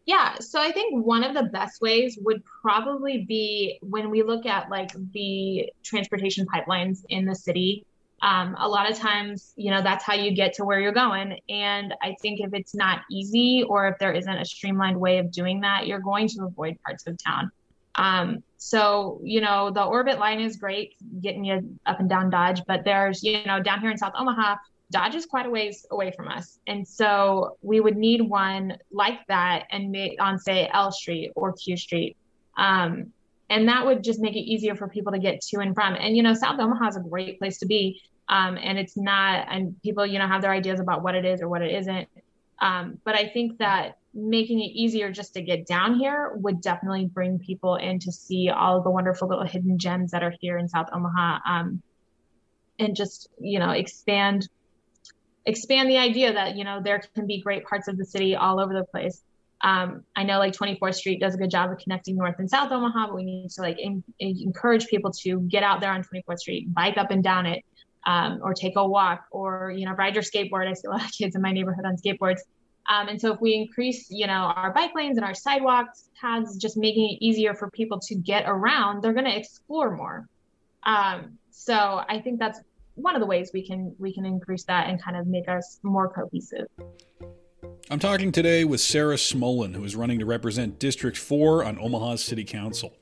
Yeah, 0.05 0.37
so 0.39 0.61
I 0.61 0.71
think 0.71 1.03
one 1.03 1.23
of 1.23 1.33
the 1.33 1.43
best 1.43 1.81
ways 1.81 2.17
would 2.21 2.43
probably 2.61 3.25
be 3.25 3.79
when 3.81 4.11
we 4.11 4.21
look 4.21 4.45
at 4.45 4.69
like 4.69 4.91
the 5.13 5.71
transportation 5.83 6.45
pipelines 6.45 7.03
in 7.09 7.25
the 7.25 7.35
city. 7.35 7.85
Um, 8.21 8.55
a 8.57 8.67
lot 8.67 8.89
of 8.89 8.97
times, 8.97 9.53
you 9.55 9.71
know, 9.71 9.81
that's 9.83 10.03
how 10.03 10.13
you 10.13 10.33
get 10.33 10.53
to 10.53 10.65
where 10.65 10.79
you're 10.79 10.93
going. 10.93 11.39
And 11.49 11.93
I 12.01 12.15
think 12.21 12.39
if 12.39 12.53
it's 12.53 12.73
not 12.73 13.01
easy 13.11 13.63
or 13.67 13.87
if 13.87 13.99
there 13.99 14.13
isn't 14.13 14.37
a 14.37 14.45
streamlined 14.45 14.99
way 14.99 15.19
of 15.19 15.31
doing 15.31 15.61
that, 15.61 15.85
you're 15.85 15.99
going 15.99 16.27
to 16.29 16.45
avoid 16.45 16.77
parts 16.83 17.05
of 17.07 17.17
town. 17.23 17.51
Um, 17.95 18.43
so, 18.57 19.19
you 19.23 19.41
know, 19.41 19.69
the 19.69 19.81
ORBT 19.81 20.17
line 20.17 20.39
is 20.39 20.57
great 20.57 20.95
getting 21.21 21.45
you 21.45 21.77
up 21.85 21.99
and 21.99 22.09
down 22.09 22.29
Dodge, 22.29 22.61
but 22.67 22.83
there's, 22.83 23.23
you 23.23 23.45
know, 23.45 23.61
down 23.61 23.79
here 23.81 23.91
in 23.91 23.97
South 23.97 24.13
Omaha, 24.17 24.55
Dodge 24.91 25.15
is 25.15 25.25
quite 25.25 25.45
a 25.45 25.49
ways 25.49 25.85
away 25.91 26.11
from 26.11 26.27
us. 26.27 26.59
And 26.67 26.87
so 26.87 27.57
we 27.61 27.79
would 27.79 27.97
need 27.97 28.21
one 28.21 28.77
like 28.91 29.19
that 29.27 29.65
and 29.71 29.95
on, 30.19 30.39
say, 30.39 30.69
L 30.73 30.91
Street 30.91 31.31
or 31.35 31.53
Q 31.53 31.77
Street. 31.77 32.17
Um, 32.57 33.11
and 33.49 33.67
that 33.67 33.85
would 33.85 34.03
just 34.03 34.19
make 34.19 34.35
it 34.35 34.39
easier 34.39 34.75
for 34.75 34.87
people 34.87 35.11
to 35.11 35.19
get 35.19 35.41
to 35.41 35.59
and 35.59 35.75
from. 35.75 35.93
And, 35.93 36.15
you 36.15 36.23
know, 36.23 36.33
South 36.33 36.59
Omaha 36.59 36.87
is 36.87 36.97
a 36.97 37.01
great 37.01 37.39
place 37.39 37.59
to 37.59 37.65
be. 37.65 38.01
Um, 38.27 38.57
and 38.57 38.79
it's 38.79 38.97
not, 38.97 39.47
and 39.49 39.79
people, 39.83 40.05
you 40.05 40.17
know, 40.17 40.27
have 40.27 40.41
their 40.41 40.51
ideas 40.51 40.79
about 40.79 41.03
what 41.03 41.13
it 41.13 41.25
is 41.25 41.41
or 41.41 41.47
what 41.47 41.61
it 41.61 41.73
isn't. 41.75 42.07
Um, 42.59 42.97
but 43.03 43.15
I 43.15 43.27
think 43.27 43.59
that 43.59 43.97
making 44.13 44.61
it 44.61 44.71
easier 44.73 45.11
just 45.11 45.33
to 45.35 45.41
get 45.41 45.67
down 45.67 45.99
here 45.99 46.31
would 46.35 46.61
definitely 46.61 47.05
bring 47.05 47.37
people 47.37 47.75
in 47.75 47.99
to 47.99 48.11
see 48.11 48.49
all 48.49 48.81
the 48.81 48.89
wonderful 48.89 49.27
little 49.27 49.45
hidden 49.45 49.77
gems 49.77 50.11
that 50.11 50.23
are 50.23 50.33
here 50.39 50.57
in 50.57 50.67
South 50.67 50.87
Omaha. 50.91 51.39
Um, 51.47 51.83
and 52.79 52.95
just, 52.95 53.29
you 53.39 53.59
know, 53.59 53.71
expand 53.71 54.47
expand 55.45 55.89
the 55.89 55.97
idea 55.97 56.33
that 56.33 56.55
you 56.55 56.63
know 56.63 56.81
there 56.83 57.01
can 57.13 57.27
be 57.27 57.39
great 57.41 57.63
parts 57.65 57.87
of 57.87 57.97
the 57.97 58.05
city 58.05 58.35
all 58.35 58.59
over 58.59 58.73
the 58.73 58.83
place 58.85 59.21
um, 59.61 60.03
I 60.15 60.23
know 60.23 60.37
like 60.37 60.53
24th 60.53 60.95
Street 60.95 61.19
does 61.19 61.33
a 61.35 61.37
good 61.37 61.49
job 61.49 61.71
of 61.71 61.77
connecting 61.77 62.15
North 62.15 62.35
and 62.39 62.49
South 62.49 62.71
Omaha, 62.71 63.07
but 63.07 63.15
we 63.15 63.23
need 63.23 63.49
to 63.51 63.61
like 63.61 63.79
in, 63.79 64.03
encourage 64.19 64.87
people 64.87 65.11
to 65.23 65.39
get 65.41 65.63
out 65.63 65.81
there 65.81 65.91
on 65.91 66.03
24th 66.03 66.39
Street, 66.39 66.73
bike 66.73 66.97
up 66.97 67.11
and 67.11 67.23
down 67.23 67.45
it, 67.45 67.63
um, 68.05 68.39
or 68.43 68.53
take 68.53 68.73
a 68.75 68.87
walk, 68.87 69.25
or 69.31 69.73
you 69.75 69.85
know 69.85 69.93
ride 69.93 70.13
your 70.13 70.23
skateboard. 70.23 70.67
I 70.67 70.73
see 70.73 70.87
a 70.87 70.91
lot 70.91 71.05
of 71.05 71.11
kids 71.11 71.35
in 71.35 71.41
my 71.41 71.51
neighborhood 71.51 71.85
on 71.85 71.95
skateboards. 71.97 72.39
Um, 72.87 73.07
and 73.07 73.19
so 73.19 73.33
if 73.33 73.41
we 73.41 73.55
increase, 73.55 74.07
you 74.11 74.27
know, 74.27 74.53
our 74.55 74.71
bike 74.71 74.91
lanes 74.93 75.17
and 75.17 75.25
our 75.25 75.33
sidewalks 75.33 76.09
paths, 76.21 76.55
just 76.57 76.77
making 76.77 77.09
it 77.09 77.25
easier 77.25 77.55
for 77.55 77.71
people 77.71 77.99
to 78.01 78.15
get 78.15 78.43
around, 78.45 79.01
they're 79.01 79.13
going 79.13 79.25
to 79.25 79.35
explore 79.35 79.95
more. 79.95 80.27
Um, 80.83 81.39
so 81.49 82.03
I 82.07 82.19
think 82.19 82.39
that's 82.39 82.59
one 82.93 83.15
of 83.15 83.21
the 83.21 83.25
ways 83.25 83.51
we 83.53 83.65
can 83.65 83.95
we 83.97 84.13
can 84.13 84.25
increase 84.25 84.63
that 84.65 84.87
and 84.87 85.01
kind 85.01 85.17
of 85.17 85.25
make 85.25 85.49
us 85.49 85.79
more 85.83 86.09
cohesive. 86.09 86.67
I'm 87.91 87.99
talking 87.99 88.31
today 88.31 88.63
with 88.63 88.81
Sarah 88.81 89.13
Smolin, 89.15 89.75
who 89.75 89.83
is 89.83 89.95
running 89.95 90.17
to 90.17 90.25
represent 90.25 90.79
District 90.79 91.15
4 91.15 91.63
on 91.63 91.77
Omaha's 91.77 92.23
City 92.23 92.43
Council. 92.43 92.93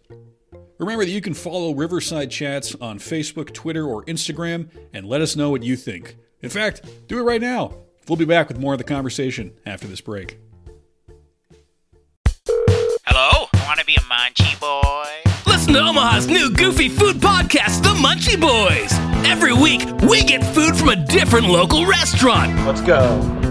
Remember 0.77 1.05
that 1.05 1.11
you 1.11 1.21
can 1.21 1.33
follow 1.33 1.73
Riverside 1.73 2.29
Chats 2.29 2.75
on 2.75 2.99
Facebook, 2.99 3.53
Twitter, 3.53 3.85
or 3.87 4.03
Instagram 4.05 4.67
and 4.93 5.07
let 5.07 5.21
us 5.21 5.37
know 5.37 5.49
what 5.49 5.63
you 5.63 5.77
think. 5.77 6.17
In 6.41 6.49
fact, 6.49 6.85
do 7.07 7.17
it 7.17 7.23
right 7.23 7.39
now. 7.39 7.73
We'll 8.09 8.17
be 8.17 8.25
back 8.25 8.49
with 8.49 8.59
more 8.59 8.73
of 8.73 8.77
the 8.77 8.83
conversation 8.83 9.53
after 9.65 9.87
this 9.87 10.01
break. 10.01 10.37
Hello? 13.05 13.47
Want 13.65 13.79
to 13.79 13.85
be 13.85 13.95
a 13.95 14.01
Munchie 14.01 14.59
boy? 14.59 15.31
Listen 15.49 15.75
to 15.75 15.79
Omaha's 15.79 16.27
new 16.27 16.51
goofy 16.51 16.89
food 16.89 17.17
podcast, 17.17 17.83
The 17.83 17.93
Munchie 17.93 18.37
Boys. 18.37 18.91
Every 19.25 19.53
week, 19.53 19.85
we 20.09 20.23
get 20.23 20.43
food 20.53 20.75
from 20.75 20.89
a 20.89 20.97
different 21.05 21.47
local 21.47 21.85
restaurant. 21.85 22.53
Let's 22.65 22.81
go. 22.81 23.42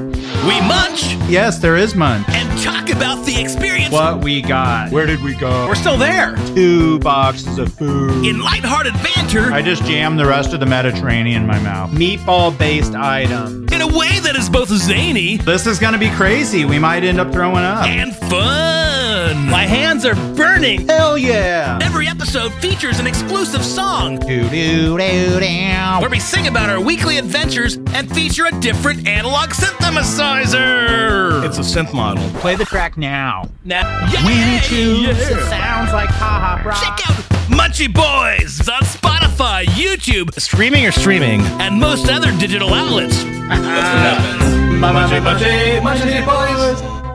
We 0.46 0.61
munch 0.62 1.14
Yes, 1.28 1.59
there 1.59 1.76
is 1.76 1.94
munch. 1.94 2.26
and 2.31 2.61
talk 2.62 2.90
about 2.90 3.24
the 3.24 3.40
experience 3.40 3.92
What 3.92 4.22
we 4.24 4.42
got? 4.42 4.90
Where 4.90 5.07
did 5.07 5.22
we 5.22 5.35
go? 5.35 5.66
We're 5.68 5.74
still 5.76 5.96
there. 5.96 6.35
Two 6.55 6.98
boxes 6.98 7.59
of 7.59 7.72
food. 7.72 8.24
in 8.26 8.40
lighthearted 8.40 8.92
banter 9.02 9.52
I 9.52 9.62
just 9.62 9.85
jammed 9.85 10.18
the 10.18 10.26
rest 10.26 10.52
of 10.52 10.61
the 10.61 10.66
Mediterranean 10.66 11.42
in 11.42 11.46
my 11.46 11.59
mouth. 11.61 11.90
Meatball 11.92 12.57
based 12.59 12.94
items. 12.94 13.72
in 13.72 13.81
a 13.83 13.87
way 13.87 14.18
that 14.20 14.35
is 14.37 14.48
both 14.50 14.68
zany 14.68 15.37
This 15.38 15.66
is 15.66 15.78
gonna 15.78 15.98
be 15.98 16.11
crazy. 16.11 16.64
We 16.64 16.78
might 16.78 17.05
end 17.05 17.20
up 17.20 17.33
throwing 17.33 17.64
up. 17.64 17.87
and 17.87 18.14
fun. 18.16 18.91
My 19.35 19.64
hands 19.66 20.05
are 20.05 20.14
burning. 20.35 20.87
Hell 20.88 21.16
yeah! 21.16 21.79
Every 21.83 22.07
episode 22.07 22.53
features 22.55 22.99
an 23.01 23.07
exclusive 23.07 23.64
song 23.64 24.18
Doo 24.18 24.49
doo 24.51 24.99
doo 24.99 25.40
doo. 25.40 26.01
where 26.01 26.11
we 26.11 26.18
sing 26.21 26.49
about 26.49 26.68
our 26.68 26.81
weekly 26.81 27.16
adventures 27.18 27.77
and 27.95 28.12
feature 28.14 28.45
a 28.47 28.61
different 28.61 29.09
analog 29.09 29.51
synthesizer. 29.51 31.45
It's 31.45 31.59
a 31.59 31.62
synth 31.62 31.95
model. 31.95 32.29
Play 32.40 32.57
the 32.57 32.64
track 32.64 32.97
now. 32.99 33.49
Now, 33.64 33.88
yeah, 34.12 34.25
When 34.25 34.55
it 34.57 34.62
shoots, 34.64 35.31
yeah. 35.31 35.37
it 35.38 35.45
sounds 35.49 35.92
like 35.92 36.09
ha 36.11 36.61
ha 36.62 36.81
Check 36.81 37.09
out 37.09 37.16
Munchie 37.51 37.92
Boys 37.92 38.61
It's 38.61 38.68
on 38.68 38.83
Spotify, 38.83 39.64
YouTube, 39.64 40.33
Streaming 40.40 40.85
or 40.87 40.92
streaming? 40.92 41.40
and 41.61 41.79
most 41.81 42.09
other 42.11 42.31
digital 42.38 42.73
outlets. 42.75 43.25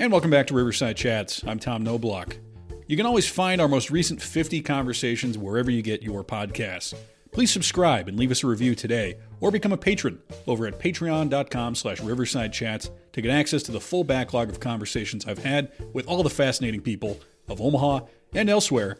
And 0.00 0.10
welcome 0.10 0.30
back 0.30 0.46
to 0.46 0.54
Riverside 0.54 0.96
Chats. 0.96 1.44
I'm 1.46 1.58
Tom 1.58 1.84
Knoblauch. 1.84 2.38
You 2.86 2.96
can 2.96 3.04
always 3.04 3.28
find 3.28 3.60
our 3.60 3.68
most 3.68 3.90
recent 3.90 4.22
50 4.22 4.62
conversations 4.62 5.36
wherever 5.36 5.70
you 5.70 5.82
get 5.82 6.02
your 6.02 6.24
podcasts. 6.24 6.94
Please 7.32 7.50
subscribe 7.50 8.08
and 8.08 8.18
leave 8.18 8.30
us 8.30 8.42
a 8.42 8.46
review 8.46 8.74
today, 8.74 9.16
or 9.40 9.50
become 9.50 9.72
a 9.72 9.76
patron 9.76 10.18
over 10.46 10.66
at 10.66 10.78
patreon.com 10.78 11.74
slash 11.74 12.00
riverside 12.00 12.50
chats 12.50 12.90
to 13.12 13.20
get 13.20 13.30
access 13.30 13.62
to 13.64 13.72
the 13.72 13.80
full 13.80 14.02
backlog 14.02 14.48
of 14.48 14.58
conversations 14.58 15.26
I've 15.26 15.44
had 15.44 15.70
with 15.92 16.06
all 16.06 16.22
the 16.22 16.30
fascinating 16.30 16.80
people 16.80 17.20
of 17.46 17.60
Omaha 17.60 18.06
and 18.32 18.48
elsewhere 18.48 18.96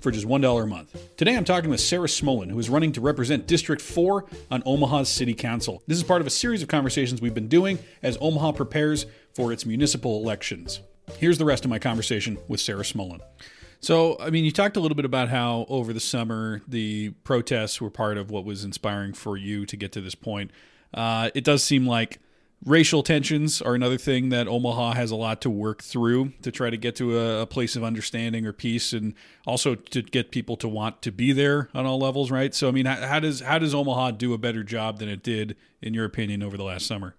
for 0.00 0.10
just 0.10 0.26
$1 0.26 0.62
a 0.62 0.66
month. 0.66 1.16
Today 1.16 1.36
I'm 1.36 1.44
talking 1.44 1.70
with 1.70 1.80
Sarah 1.80 2.08
Smolin, 2.08 2.50
who 2.50 2.58
is 2.58 2.70
running 2.70 2.92
to 2.92 3.00
represent 3.00 3.46
District 3.46 3.80
4 3.80 4.24
on 4.50 4.62
Omaha's 4.66 5.08
City 5.08 5.34
Council. 5.34 5.82
This 5.86 5.98
is 5.98 6.04
part 6.04 6.20
of 6.20 6.26
a 6.26 6.30
series 6.30 6.62
of 6.62 6.68
conversations 6.68 7.20
we've 7.20 7.34
been 7.34 7.48
doing 7.48 7.78
as 8.02 8.16
Omaha 8.20 8.52
prepares 8.52 9.06
for 9.34 9.52
its 9.52 9.64
municipal 9.66 10.22
elections. 10.22 10.80
Here's 11.18 11.38
the 11.38 11.44
rest 11.44 11.64
of 11.64 11.70
my 11.70 11.78
conversation 11.78 12.38
with 12.48 12.60
Sarah 12.60 12.82
Smolin. 12.82 13.20
So, 13.80 14.18
I 14.20 14.30
mean, 14.30 14.44
you 14.44 14.52
talked 14.52 14.76
a 14.76 14.80
little 14.80 14.94
bit 14.94 15.06
about 15.06 15.28
how 15.28 15.64
over 15.68 15.92
the 15.92 16.00
summer 16.00 16.60
the 16.68 17.10
protests 17.24 17.80
were 17.80 17.90
part 17.90 18.18
of 18.18 18.30
what 18.30 18.44
was 18.44 18.64
inspiring 18.64 19.14
for 19.14 19.36
you 19.36 19.64
to 19.66 19.76
get 19.76 19.92
to 19.92 20.00
this 20.00 20.14
point. 20.14 20.50
Uh, 20.92 21.30
it 21.34 21.44
does 21.44 21.62
seem 21.62 21.86
like 21.86 22.18
racial 22.64 23.02
tensions 23.02 23.62
are 23.62 23.74
another 23.74 23.96
thing 23.96 24.28
that 24.28 24.46
Omaha 24.46 24.92
has 24.92 25.10
a 25.10 25.16
lot 25.16 25.40
to 25.42 25.50
work 25.50 25.82
through 25.82 26.32
to 26.42 26.52
try 26.52 26.70
to 26.70 26.76
get 26.76 26.96
to 26.96 27.18
a, 27.18 27.42
a 27.42 27.46
place 27.46 27.76
of 27.76 27.84
understanding 27.84 28.46
or 28.46 28.52
peace, 28.52 28.92
and 28.92 29.14
also 29.46 29.74
to 29.74 30.02
get 30.02 30.30
people 30.30 30.56
to 30.56 30.68
want 30.68 31.02
to 31.02 31.10
be 31.10 31.32
there 31.32 31.68
on 31.74 31.86
all 31.86 31.98
levels, 31.98 32.30
right? 32.30 32.54
So, 32.54 32.68
I 32.68 32.70
mean, 32.70 32.86
how, 32.86 33.06
how 33.06 33.20
does 33.20 33.40
how 33.40 33.58
does 33.58 33.74
Omaha 33.74 34.12
do 34.12 34.34
a 34.34 34.38
better 34.38 34.62
job 34.62 34.98
than 34.98 35.08
it 35.08 35.22
did, 35.22 35.56
in 35.80 35.94
your 35.94 36.04
opinion, 36.04 36.42
over 36.42 36.56
the 36.56 36.64
last 36.64 36.86
summer? 36.86 37.14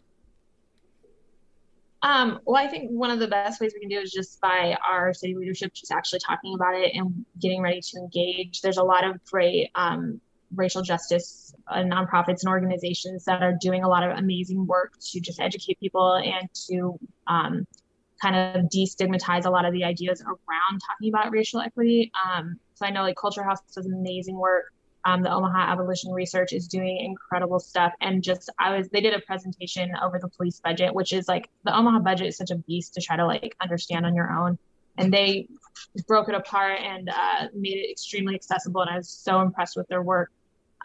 Um, 2.03 2.39
well, 2.45 2.55
I 2.55 2.67
think 2.67 2.89
one 2.89 3.11
of 3.11 3.19
the 3.19 3.27
best 3.27 3.61
ways 3.61 3.73
we 3.75 3.79
can 3.79 3.89
do 3.89 3.99
is 3.99 4.11
just 4.11 4.41
by 4.41 4.75
our 4.89 5.13
city 5.13 5.35
leadership 5.35 5.73
just 5.73 5.91
actually 5.91 6.19
talking 6.19 6.55
about 6.55 6.73
it 6.75 6.95
and 6.95 7.25
getting 7.39 7.61
ready 7.61 7.79
to 7.79 7.97
engage. 7.99 8.61
There's 8.61 8.77
a 8.77 8.83
lot 8.83 9.03
of 9.03 9.23
great 9.25 9.69
um, 9.75 10.19
racial 10.55 10.81
justice 10.81 11.53
uh, 11.67 11.77
nonprofits 11.77 12.43
and 12.43 12.49
organizations 12.49 13.25
that 13.25 13.41
are 13.41 13.57
doing 13.59 13.83
a 13.83 13.87
lot 13.87 14.03
of 14.03 14.17
amazing 14.17 14.67
work 14.67 14.93
to 15.11 15.19
just 15.19 15.39
educate 15.39 15.79
people 15.79 16.15
and 16.15 16.49
to 16.53 16.99
um, 17.27 17.65
kind 18.21 18.35
of 18.35 18.65
destigmatize 18.69 19.45
a 19.45 19.49
lot 19.49 19.65
of 19.65 19.73
the 19.73 19.83
ideas 19.83 20.21
around 20.21 20.81
talking 20.85 21.09
about 21.09 21.31
racial 21.31 21.59
equity. 21.59 22.11
Um, 22.25 22.59
so 22.75 22.85
I 22.85 22.91
know 22.91 23.01
like 23.03 23.15
Culture 23.15 23.43
House 23.43 23.59
does 23.73 23.85
amazing 23.85 24.35
work. 24.35 24.65
Um, 25.03 25.23
the 25.23 25.31
Omaha 25.31 25.57
Abolition 25.57 26.11
Research 26.11 26.53
is 26.53 26.67
doing 26.67 26.97
incredible 26.97 27.59
stuff. 27.59 27.91
And 28.01 28.21
just, 28.21 28.51
I 28.59 28.77
was, 28.77 28.89
they 28.89 29.01
did 29.01 29.15
a 29.15 29.19
presentation 29.21 29.91
over 30.01 30.19
the 30.19 30.27
police 30.27 30.59
budget, 30.59 30.93
which 30.93 31.11
is 31.11 31.27
like 31.27 31.49
the 31.63 31.75
Omaha 31.75 31.99
budget 31.99 32.27
is 32.27 32.37
such 32.37 32.51
a 32.51 32.55
beast 32.55 32.93
to 32.93 33.01
try 33.01 33.15
to 33.15 33.25
like 33.25 33.55
understand 33.59 34.05
on 34.05 34.13
your 34.13 34.31
own. 34.31 34.59
And 34.97 35.11
they 35.11 35.47
broke 36.07 36.29
it 36.29 36.35
apart 36.35 36.79
and 36.79 37.09
uh, 37.09 37.47
made 37.55 37.77
it 37.77 37.89
extremely 37.89 38.35
accessible. 38.35 38.81
And 38.81 38.91
I 38.91 38.97
was 38.97 39.09
so 39.09 39.41
impressed 39.41 39.75
with 39.75 39.87
their 39.87 40.03
work. 40.03 40.31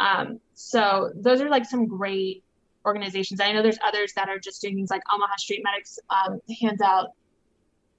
Um, 0.00 0.40
so 0.54 1.10
those 1.14 1.40
are 1.40 1.48
like 1.48 1.64
some 1.64 1.86
great 1.86 2.44
organizations. 2.84 3.40
I 3.40 3.52
know 3.52 3.62
there's 3.62 3.78
others 3.84 4.12
that 4.14 4.28
are 4.28 4.38
just 4.38 4.62
doing 4.62 4.76
things 4.76 4.90
like 4.90 5.02
Omaha 5.12 5.36
Street 5.38 5.62
Medics 5.64 5.98
um, 6.10 6.40
hands 6.60 6.80
out 6.80 7.10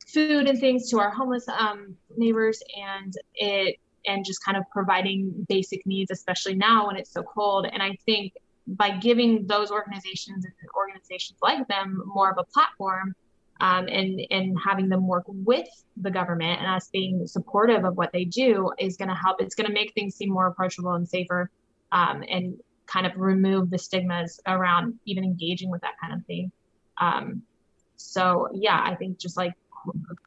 food 0.07 0.47
and 0.47 0.59
things 0.59 0.89
to 0.89 0.99
our 0.99 1.11
homeless 1.11 1.47
um, 1.49 1.95
neighbors, 2.15 2.61
and 2.77 3.13
it 3.35 3.77
and 4.05 4.25
just 4.25 4.43
kind 4.43 4.57
of 4.57 4.63
providing 4.71 5.45
basic 5.49 5.85
needs, 5.85 6.11
especially 6.11 6.55
now 6.55 6.87
when 6.87 6.95
it's 6.95 7.11
so 7.11 7.23
cold. 7.23 7.67
And 7.71 7.83
I 7.83 7.97
think 8.05 8.33
by 8.65 8.89
giving 8.91 9.45
those 9.47 9.69
organizations 9.69 10.45
and 10.45 10.53
organizations 10.75 11.37
like 11.41 11.67
them 11.67 12.01
more 12.05 12.31
of 12.31 12.37
a 12.37 12.43
platform 12.43 13.15
um, 13.59 13.87
and 13.87 14.21
and 14.29 14.57
having 14.63 14.87
them 14.89 15.07
work 15.07 15.23
with 15.27 15.67
the 15.97 16.11
government 16.11 16.61
and 16.61 16.67
us 16.69 16.89
being 16.91 17.25
supportive 17.27 17.85
of 17.85 17.97
what 17.97 18.11
they 18.11 18.23
do 18.23 18.71
is 18.79 18.97
going 18.97 19.09
to 19.09 19.15
help. 19.15 19.41
It's 19.41 19.55
going 19.55 19.67
to 19.67 19.73
make 19.73 19.93
things 19.93 20.15
seem 20.15 20.29
more 20.29 20.47
approachable 20.47 20.93
and 20.93 21.07
safer, 21.07 21.49
um, 21.91 22.23
and 22.29 22.59
kind 22.85 23.05
of 23.05 23.13
remove 23.17 23.69
the 23.69 23.77
stigmas 23.77 24.39
around 24.47 24.95
even 25.05 25.23
engaging 25.23 25.69
with 25.69 25.81
that 25.81 25.93
kind 25.99 26.13
of 26.13 26.25
thing. 26.25 26.51
Um, 26.99 27.41
so 27.97 28.49
yeah, 28.53 28.81
I 28.83 28.95
think 28.95 29.19
just 29.19 29.37
like 29.37 29.53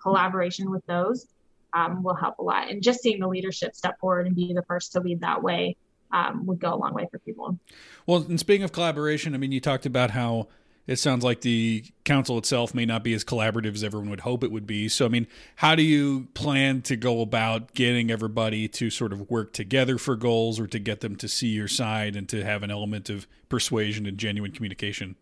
collaboration 0.01 0.70
with 0.70 0.85
those 0.87 1.27
um, 1.73 2.03
will 2.03 2.14
help 2.14 2.38
a 2.38 2.42
lot. 2.42 2.70
And 2.70 2.83
just 2.83 3.01
seeing 3.01 3.20
the 3.20 3.29
leadership 3.29 3.75
step 3.75 3.99
forward 3.99 4.27
and 4.27 4.37
be 4.37 4.53
the 4.53 4.62
first 4.62 4.92
to 4.92 5.01
lead 5.01 5.20
that 5.20 5.42
way 5.42 5.77
um, 6.12 6.46
would 6.46 6.59
go 6.59 6.75
a 6.75 6.77
long 6.77 6.94
way 6.94 7.07
for 7.11 7.18
people. 7.20 7.59
Well, 8.07 8.25
and 8.29 8.38
speaking 8.38 8.64
of 8.64 8.73
collaboration, 8.73 9.35
I 9.35 9.38
mean, 9.38 9.53
you 9.53 9.61
talked 9.61 9.87
about 9.87 10.11
how 10.11 10.49
it 10.90 10.98
sounds 10.98 11.22
like 11.22 11.42
the 11.42 11.85
council 12.03 12.37
itself 12.37 12.74
may 12.74 12.85
not 12.85 13.05
be 13.05 13.14
as 13.14 13.22
collaborative 13.22 13.74
as 13.74 13.85
everyone 13.85 14.11
would 14.11 14.22
hope 14.22 14.42
it 14.42 14.50
would 14.50 14.66
be. 14.66 14.88
So, 14.88 15.07
I 15.07 15.09
mean, 15.09 15.29
how 15.55 15.76
do 15.76 15.85
you 15.85 16.26
plan 16.35 16.83
to 16.83 16.96
go 16.96 17.20
about 17.20 17.74
getting 17.74 18.11
everybody 18.11 18.66
to 18.66 18.90
sort 18.90 19.12
of 19.12 19.31
work 19.31 19.53
together 19.53 19.98
for 19.98 20.16
goals 20.16 20.59
or 20.59 20.66
to 20.66 20.81
get 20.81 20.98
them 20.98 21.14
to 21.14 21.29
see 21.29 21.46
your 21.46 21.68
side 21.68 22.16
and 22.16 22.29
to 22.31 22.42
have 22.42 22.64
an 22.64 22.72
element 22.72 23.09
of 23.09 23.29
persuasion 23.48 24.05
and 24.05 24.18
genuine 24.18 24.50
communication? 24.50 25.14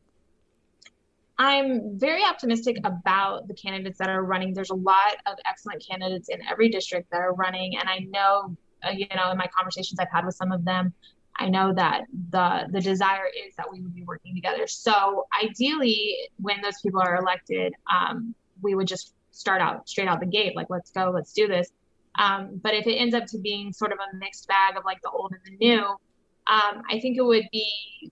I'm 1.36 1.98
very 1.98 2.24
optimistic 2.24 2.78
about 2.82 3.46
the 3.46 3.54
candidates 3.54 3.98
that 3.98 4.08
are 4.08 4.24
running. 4.24 4.54
There's 4.54 4.70
a 4.70 4.74
lot 4.74 5.16
of 5.26 5.34
excellent 5.46 5.84
candidates 5.86 6.30
in 6.30 6.40
every 6.50 6.70
district 6.70 7.10
that 7.10 7.20
are 7.20 7.34
running, 7.34 7.76
and 7.76 7.90
I 7.90 8.06
know, 8.08 8.56
uh, 8.82 8.92
you 8.92 9.06
know, 9.14 9.30
in 9.32 9.36
my 9.36 9.48
conversations 9.54 10.00
I've 10.00 10.08
had 10.10 10.24
with 10.24 10.34
some 10.34 10.50
of 10.50 10.64
them, 10.64 10.94
I 11.38 11.48
know 11.48 11.72
that 11.72 12.02
the 12.30 12.66
the 12.70 12.80
desire 12.80 13.26
is 13.46 13.54
that 13.56 13.70
we 13.72 13.80
would 13.80 13.94
be 13.94 14.02
working 14.02 14.34
together. 14.34 14.66
So 14.66 15.26
ideally, 15.42 16.16
when 16.40 16.60
those 16.62 16.80
people 16.82 17.00
are 17.00 17.16
elected, 17.16 17.74
um, 17.92 18.34
we 18.60 18.74
would 18.74 18.88
just 18.88 19.14
start 19.30 19.60
out 19.60 19.88
straight 19.88 20.08
out 20.08 20.20
the 20.20 20.26
gate, 20.26 20.56
like 20.56 20.68
let's 20.68 20.90
go, 20.90 21.10
let's 21.14 21.32
do 21.32 21.46
this. 21.46 21.70
Um, 22.18 22.60
but 22.62 22.74
if 22.74 22.86
it 22.86 22.94
ends 22.94 23.14
up 23.14 23.26
to 23.26 23.38
being 23.38 23.72
sort 23.72 23.92
of 23.92 23.98
a 23.98 24.16
mixed 24.16 24.48
bag 24.48 24.76
of 24.76 24.84
like 24.84 25.00
the 25.02 25.10
old 25.10 25.32
and 25.32 25.40
the 25.44 25.64
new, 25.64 25.84
um, 25.84 26.82
I 26.90 26.98
think 27.00 27.16
it 27.16 27.22
would 27.22 27.46
be 27.52 28.10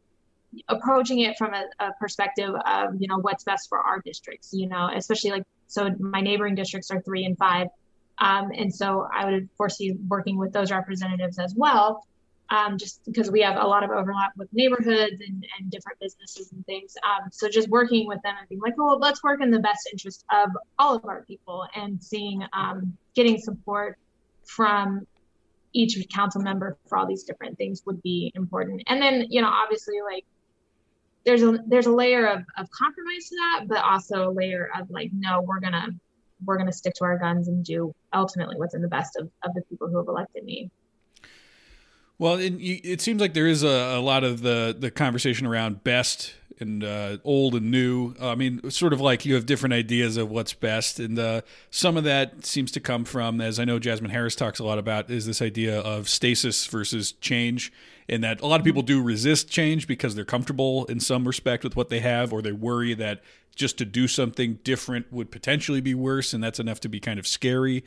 approaching 0.68 1.20
it 1.20 1.36
from 1.36 1.52
a, 1.52 1.64
a, 1.80 1.92
perspective 2.00 2.54
of 2.64 2.94
you 2.98 3.08
know 3.08 3.18
what's 3.18 3.44
best 3.44 3.68
for 3.68 3.78
our 3.78 4.00
districts. 4.04 4.50
You 4.52 4.68
know, 4.68 4.88
especially 4.94 5.32
like 5.32 5.44
so 5.66 5.90
my 5.98 6.20
neighboring 6.20 6.54
districts 6.54 6.90
are 6.90 7.00
three 7.00 7.24
and 7.24 7.36
five. 7.36 7.68
Um, 8.18 8.50
and 8.56 8.74
so 8.74 9.06
I 9.12 9.30
would 9.30 9.50
foresee 9.58 9.94
working 10.08 10.38
with 10.38 10.52
those 10.52 10.70
representatives 10.70 11.38
as 11.38 11.54
well 11.54 12.06
um, 12.50 12.78
just 12.78 13.04
because 13.04 13.30
we 13.30 13.40
have 13.40 13.56
a 13.56 13.66
lot 13.66 13.82
of 13.82 13.90
overlap 13.90 14.32
with 14.37 14.48
neighborhoods 14.52 15.20
and, 15.20 15.46
and 15.59 15.70
different 15.70 15.98
businesses 15.98 16.52
and 16.52 16.64
things. 16.66 16.94
Um, 17.04 17.28
so 17.32 17.48
just 17.48 17.68
working 17.68 18.06
with 18.06 18.22
them 18.22 18.35
and 18.38 18.48
being 18.48 18.61
like, 18.61 18.78
well, 18.78 18.98
let's 18.98 19.22
work 19.22 19.42
in 19.42 19.50
the 19.50 19.59
best 19.59 19.88
interest 19.92 20.24
of 20.32 20.50
all 20.78 20.94
of 20.94 21.04
our 21.04 21.24
people 21.24 21.66
and 21.74 22.02
seeing, 22.02 22.42
um, 22.52 22.96
getting 23.14 23.38
support 23.38 23.98
from 24.44 25.06
each 25.72 25.98
council 26.14 26.40
member 26.40 26.78
for 26.88 26.96
all 26.96 27.06
these 27.06 27.24
different 27.24 27.59
things 27.59 27.82
would 27.85 28.00
be 28.02 28.32
important. 28.35 28.82
And 28.87 29.02
then, 29.02 29.26
you 29.28 29.42
know, 29.42 29.48
obviously 29.48 29.96
like 30.02 30.24
there's 31.24 31.42
a, 31.42 31.59
there's 31.66 31.87
a 31.87 31.92
layer 31.92 32.26
of, 32.26 32.44
of 32.56 32.70
compromise 32.70 33.28
to 33.28 33.37
that, 33.37 33.64
but 33.68 33.78
also 33.78 34.30
a 34.30 34.32
layer 34.32 34.70
of 34.78 34.88
like, 34.90 35.11
no, 35.12 35.42
we're 35.42 35.61
to, 35.61 35.90
we're 36.44 36.64
to 36.64 36.72
stick 36.72 36.94
to 36.94 37.04
our 37.04 37.18
guns 37.18 37.48
and 37.48 37.64
do 37.64 37.94
ultimately 38.14 38.56
what's 38.56 38.74
in 38.74 38.82
the 38.82 38.88
best 38.88 39.16
of, 39.16 39.28
of 39.42 39.52
the 39.54 39.62
people 39.68 39.88
who 39.88 39.98
have 39.98 40.09
elected 40.09 40.44
me. 40.44 40.70
Well, 42.18 42.38
it, 42.40 43.00
seems 43.02 43.20
like 43.20 43.35
there 43.35 43.46
is 43.46 43.62
a, 43.62 43.68
a, 43.68 44.00
lot 44.00 44.24
of 44.24 44.40
the, 44.40 44.74
the 44.79 44.90
conversation 44.90 45.46
around 45.46 45.85
best 45.85 46.35
and 46.59 46.83
uh, 46.83 47.18
old 47.24 47.55
and 47.55 47.70
new. 47.70 48.14
I 48.18 48.35
mean, 48.35 48.70
sort 48.70 48.94
of 48.94 49.02
like 49.02 49.26
you 49.26 49.35
have 49.35 49.44
different 49.44 49.74
ideas 49.74 50.16
of 50.16 50.31
what's 50.31 50.55
best, 50.55 50.98
and 50.98 51.18
uh, 51.18 51.42
some 51.70 51.98
of 51.98 52.05
that 52.05 52.46
seems 52.46 52.72
to 52.72 52.81
come 52.81 53.05
from, 53.05 53.42
as 53.42 53.61
I 53.61 53.66
know 53.66 53.79
Jasmine 53.79 54.11
Harris 54.11 54.35
talks 54.35 54.59
a 54.59 54.64
lot 54.64 54.79
about, 54.79 55.11
is 55.11 55.26
this 55.26 55.42
idea 55.42 55.79
of 55.81 56.09
stasis 56.09 56.66
versus 56.66 57.12
change, 57.12 57.70
and 58.09 58.24
that 58.24 58.40
a 58.40 58.46
lot 58.46 58.61
of 58.61 58.64
people 58.64 58.83
do 58.83 59.02
resist 59.02 59.50
change 59.50 59.87
because 59.87 60.14
they're 60.14 60.24
comfortable 60.24 60.87
in 60.87 61.00
some 61.00 61.26
respect 61.26 61.64
with 61.64 61.76
what 61.76 61.90
they 61.90 62.00
have, 62.00 62.33
or 62.33 62.40
they 62.40 62.52
worry 62.52 62.94
that 62.94 63.20
just 63.55 63.76
to 63.76 63.85
do 63.85 64.09
something 64.09 64.59
different 64.64 65.12
would 65.12 65.31
potentially 65.31 65.83
be 65.83 65.94
worse, 65.94 66.33
and 66.33 66.42
that's 66.42 66.61
enough 66.61 66.81
to 66.81 66.88
be 66.88 67.00
kind 67.00 67.18
of 67.18 67.26
scary. 67.26 67.85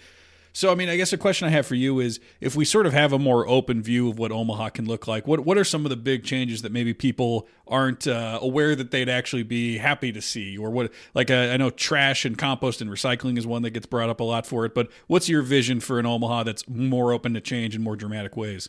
So, 0.60 0.70
I 0.74 0.76
mean, 0.76 0.90
I 0.90 0.98
guess 0.98 1.14
a 1.14 1.18
question 1.18 1.48
I 1.48 1.52
have 1.52 1.66
for 1.66 1.76
you 1.76 2.02
is 2.02 2.20
if 2.42 2.54
we 2.54 2.66
sort 2.66 2.86
of 2.86 2.92
have 2.92 3.14
a 3.14 3.18
more 3.18 3.48
open 3.48 3.82
view 3.82 4.10
of 4.10 4.20
what 4.20 4.34
Omaha 4.34 4.72
can 4.72 4.84
look 4.84 5.08
like, 5.08 5.26
what 5.26 5.46
what 5.46 5.58
are 5.58 5.64
some 5.64 5.86
of 5.86 5.90
the 5.90 5.96
big 5.96 6.26
changes 6.26 6.64
that 6.64 6.74
maybe 6.74 6.94
people 6.94 7.48
aren't 7.66 8.08
uh, 8.08 8.40
aware 8.42 8.76
that 8.76 8.92
they'd 8.92 9.08
actually 9.08 9.44
be 9.44 9.78
happy 9.78 10.12
to 10.12 10.22
see, 10.22 10.58
or 10.58 10.70
what? 10.70 10.92
Like, 11.14 11.32
uh, 11.32 11.48
I 11.54 11.56
know 11.56 11.70
trash 11.70 12.26
and 12.26 12.38
compost 12.38 12.82
and 12.82 12.92
recycling 12.92 13.38
is 13.38 13.48
one 13.48 13.62
that 13.62 13.70
gets 13.70 13.86
brought 13.86 14.10
up 14.10 14.20
a 14.20 14.26
lot 14.26 14.46
for 14.46 14.66
it, 14.66 14.76
but 14.76 14.90
what's 15.08 15.30
your 15.30 15.44
vision 15.44 15.80
for 15.80 15.98
an 15.98 16.06
Omaha 16.06 16.44
that's 16.44 16.68
more 16.68 17.14
open 17.14 17.34
to 17.36 17.40
change 17.40 17.74
in 17.74 17.82
more 17.82 17.96
dramatic 17.96 18.36
ways? 18.36 18.68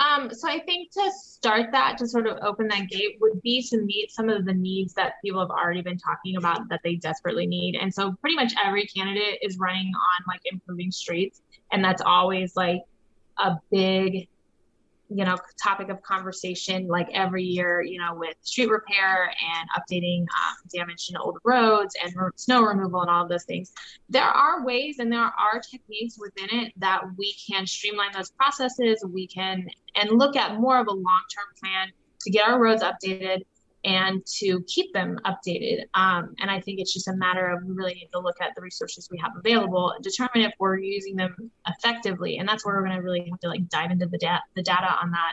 Um, 0.00 0.32
so 0.32 0.48
I 0.48 0.60
think 0.60 0.90
to 0.92 1.10
start 1.14 1.72
that, 1.72 1.98
to 1.98 2.08
sort 2.08 2.26
of 2.26 2.38
open 2.42 2.68
that 2.68 2.88
gate, 2.88 3.18
would 3.20 3.42
be 3.42 3.62
to 3.68 3.82
meet 3.82 4.10
some 4.10 4.30
of 4.30 4.46
the 4.46 4.54
needs 4.54 4.94
that 4.94 5.14
people 5.22 5.40
have 5.40 5.50
already 5.50 5.82
been 5.82 5.98
talking 5.98 6.36
about 6.36 6.68
that 6.70 6.80
they 6.82 6.96
desperately 6.96 7.46
need. 7.46 7.76
And 7.76 7.92
so 7.92 8.14
pretty 8.22 8.34
much 8.34 8.54
every 8.64 8.86
candidate 8.86 9.38
is 9.42 9.58
running 9.58 9.88
on 9.88 10.24
like 10.26 10.40
improving 10.50 10.90
streets, 10.90 11.42
and 11.70 11.84
that's 11.84 12.00
always 12.00 12.56
like 12.56 12.80
a 13.38 13.56
big 13.70 14.26
you 15.10 15.24
know 15.24 15.36
topic 15.62 15.88
of 15.88 16.00
conversation 16.02 16.86
like 16.86 17.08
every 17.12 17.42
year 17.42 17.82
you 17.82 17.98
know 17.98 18.14
with 18.14 18.34
street 18.42 18.70
repair 18.70 19.24
and 19.24 19.68
updating 19.76 20.20
um, 20.20 20.56
damaged 20.74 21.10
and 21.10 21.18
old 21.20 21.38
roads 21.44 21.94
and 22.02 22.14
snow 22.36 22.62
removal 22.62 23.00
and 23.02 23.10
all 23.10 23.24
of 23.24 23.28
those 23.28 23.44
things. 23.44 23.72
There 24.08 24.22
are 24.22 24.64
ways 24.64 24.98
and 24.98 25.12
there 25.12 25.20
are 25.20 25.60
techniques 25.60 26.18
within 26.18 26.48
it 26.60 26.72
that 26.76 27.02
we 27.16 27.34
can 27.48 27.66
streamline 27.66 28.12
those 28.14 28.30
processes. 28.30 29.04
We 29.06 29.26
can 29.26 29.66
and 29.96 30.10
look 30.10 30.36
at 30.36 30.60
more 30.60 30.78
of 30.78 30.86
a 30.86 30.92
long-term 30.92 31.46
plan 31.60 31.88
to 32.22 32.30
get 32.30 32.46
our 32.46 32.60
roads 32.60 32.82
updated 32.82 33.42
and 33.84 34.24
to 34.26 34.62
keep 34.66 34.92
them 34.92 35.18
updated. 35.24 35.84
Um, 35.94 36.34
and 36.38 36.50
I 36.50 36.60
think 36.60 36.80
it's 36.80 36.92
just 36.92 37.08
a 37.08 37.14
matter 37.14 37.50
of 37.50 37.64
we 37.64 37.72
really 37.72 37.94
need 37.94 38.10
to 38.12 38.18
look 38.18 38.36
at 38.40 38.54
the 38.54 38.62
resources 38.62 39.08
we 39.10 39.18
have 39.18 39.32
available, 39.38 39.92
and 39.92 40.04
determine 40.04 40.42
if 40.48 40.52
we're 40.58 40.78
using 40.78 41.16
them 41.16 41.50
effectively, 41.66 42.38
and 42.38 42.48
that's 42.48 42.64
where 42.64 42.74
we're 42.76 42.84
going 42.84 42.96
to 42.96 43.02
really 43.02 43.26
have 43.30 43.40
to 43.40 43.48
like 43.48 43.68
dive 43.68 43.90
into 43.90 44.06
the 44.06 44.18
data, 44.18 44.40
the 44.54 44.62
data 44.62 44.94
on 45.02 45.10
that, 45.12 45.32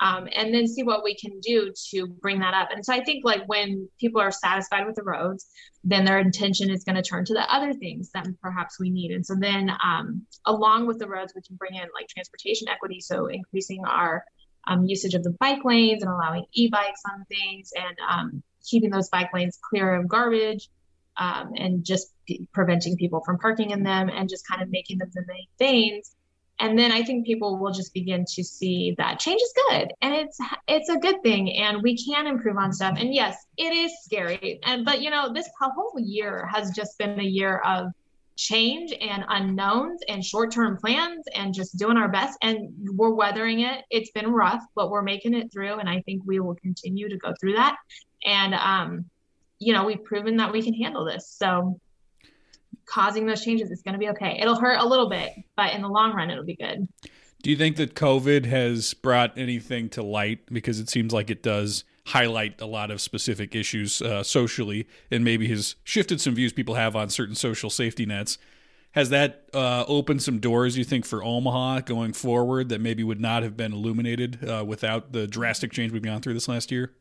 um, 0.00 0.28
and 0.36 0.54
then 0.54 0.66
see 0.66 0.82
what 0.82 1.02
we 1.02 1.14
can 1.14 1.40
do 1.40 1.72
to 1.90 2.06
bring 2.06 2.38
that 2.40 2.54
up. 2.54 2.68
And 2.72 2.84
so 2.84 2.92
I 2.92 3.02
think 3.02 3.24
like 3.24 3.42
when 3.46 3.88
people 3.98 4.20
are 4.20 4.30
satisfied 4.30 4.86
with 4.86 4.94
the 4.94 5.02
roads, 5.02 5.46
then 5.82 6.04
their 6.04 6.18
intention 6.18 6.70
is 6.70 6.84
going 6.84 6.96
to 6.96 7.02
turn 7.02 7.24
to 7.24 7.34
the 7.34 7.52
other 7.52 7.72
things 7.72 8.10
that 8.12 8.26
perhaps 8.42 8.78
we 8.78 8.90
need. 8.90 9.12
And 9.12 9.24
so 9.24 9.34
then 9.34 9.72
um, 9.82 10.26
along 10.44 10.86
with 10.86 10.98
the 10.98 11.08
roads, 11.08 11.32
we 11.34 11.42
can 11.42 11.56
bring 11.56 11.74
in 11.74 11.88
like 11.94 12.08
transportation 12.08 12.68
equity, 12.68 13.00
so 13.00 13.26
increasing 13.26 13.84
our 13.86 14.24
um, 14.68 14.84
usage 14.84 15.14
of 15.14 15.22
the 15.22 15.34
bike 15.40 15.64
lanes 15.64 16.02
and 16.02 16.12
allowing 16.12 16.44
e-bikes 16.52 17.00
on 17.12 17.24
things 17.24 17.72
and 17.76 17.96
um, 18.08 18.42
keeping 18.64 18.90
those 18.90 19.08
bike 19.08 19.30
lanes 19.32 19.58
clear 19.68 19.94
of 19.94 20.08
garbage 20.08 20.68
um, 21.16 21.52
and 21.56 21.84
just 21.84 22.12
preventing 22.52 22.96
people 22.96 23.22
from 23.24 23.38
parking 23.38 23.70
in 23.70 23.82
them 23.82 24.08
and 24.08 24.28
just 24.28 24.46
kind 24.46 24.62
of 24.62 24.68
making 24.70 24.98
them 24.98 25.10
the 25.14 25.24
main 25.26 25.46
things. 25.58 26.14
And 26.60 26.76
then 26.76 26.90
i 26.90 27.04
think 27.04 27.24
people 27.24 27.56
will 27.56 27.72
just 27.72 27.94
begin 27.94 28.24
to 28.34 28.42
see 28.42 28.92
that 28.98 29.20
change 29.20 29.40
is 29.40 29.54
good 29.68 29.92
and 30.02 30.12
it's 30.12 30.38
it's 30.66 30.88
a 30.88 30.96
good 30.96 31.22
thing 31.22 31.52
and 31.56 31.84
we 31.84 31.96
can 31.96 32.26
improve 32.26 32.56
on 32.56 32.72
stuff. 32.72 32.96
And 32.98 33.14
yes 33.14 33.36
it 33.56 33.72
is 33.72 33.92
scary. 34.02 34.58
And 34.64 34.84
but 34.84 35.00
you 35.00 35.10
know 35.10 35.32
this 35.32 35.48
whole 35.60 35.94
year 35.98 36.48
has 36.52 36.72
just 36.72 36.98
been 36.98 37.20
a 37.20 37.24
year 37.24 37.58
of 37.58 37.92
change 38.38 38.94
and 39.00 39.24
unknowns 39.28 40.00
and 40.08 40.24
short 40.24 40.52
term 40.52 40.76
plans 40.76 41.24
and 41.34 41.52
just 41.52 41.76
doing 41.76 41.96
our 41.96 42.08
best. 42.08 42.38
And 42.40 42.70
we're 42.94 43.10
weathering 43.10 43.60
it. 43.60 43.84
It's 43.90 44.12
been 44.12 44.30
rough, 44.30 44.62
but 44.76 44.90
we're 44.90 45.02
making 45.02 45.34
it 45.34 45.52
through. 45.52 45.80
And 45.80 45.88
I 45.88 46.00
think 46.02 46.22
we 46.24 46.38
will 46.38 46.54
continue 46.54 47.08
to 47.08 47.16
go 47.16 47.34
through 47.40 47.54
that. 47.54 47.76
And, 48.24 48.54
um, 48.54 49.06
you 49.58 49.72
know, 49.72 49.84
we've 49.84 50.02
proven 50.04 50.36
that 50.36 50.52
we 50.52 50.62
can 50.62 50.72
handle 50.72 51.04
this. 51.04 51.28
So 51.28 51.80
causing 52.86 53.26
those 53.26 53.44
changes 53.44 53.72
is 53.72 53.82
going 53.82 53.94
to 53.94 53.98
be 53.98 54.08
okay. 54.10 54.38
It'll 54.40 54.58
hurt 54.58 54.78
a 54.80 54.86
little 54.86 55.10
bit, 55.10 55.32
but 55.56 55.74
in 55.74 55.82
the 55.82 55.88
long 55.88 56.14
run, 56.14 56.30
it'll 56.30 56.44
be 56.44 56.56
good. 56.56 56.86
Do 57.42 57.50
you 57.50 57.56
think 57.56 57.76
that 57.76 57.96
COVID 57.96 58.46
has 58.46 58.94
brought 58.94 59.36
anything 59.36 59.88
to 59.90 60.02
light? 60.02 60.46
Because 60.46 60.78
it 60.78 60.88
seems 60.88 61.12
like 61.12 61.28
it 61.28 61.42
does 61.42 61.82
highlight 62.08 62.60
a 62.60 62.66
lot 62.66 62.90
of 62.90 63.00
specific 63.00 63.54
issues 63.54 64.00
uh, 64.00 64.22
socially 64.22 64.86
and 65.10 65.22
maybe 65.24 65.48
has 65.48 65.76
shifted 65.84 66.20
some 66.20 66.34
views 66.34 66.52
people 66.52 66.74
have 66.74 66.96
on 66.96 67.10
certain 67.10 67.34
social 67.34 67.68
safety 67.70 68.06
nets. 68.06 68.38
Has 68.92 69.10
that 69.10 69.44
uh, 69.52 69.84
opened 69.86 70.22
some 70.22 70.38
doors, 70.40 70.78
you 70.78 70.84
think, 70.84 71.04
for 71.04 71.22
Omaha 71.22 71.80
going 71.80 72.14
forward 72.14 72.70
that 72.70 72.80
maybe 72.80 73.04
would 73.04 73.20
not 73.20 73.42
have 73.42 73.56
been 73.56 73.72
illuminated 73.72 74.48
uh, 74.48 74.64
without 74.66 75.12
the 75.12 75.26
drastic 75.26 75.70
change 75.70 75.92
we've 75.92 76.02
gone 76.02 76.22
through 76.22 76.34
this 76.34 76.48
last 76.48 76.72
year? 76.72 76.94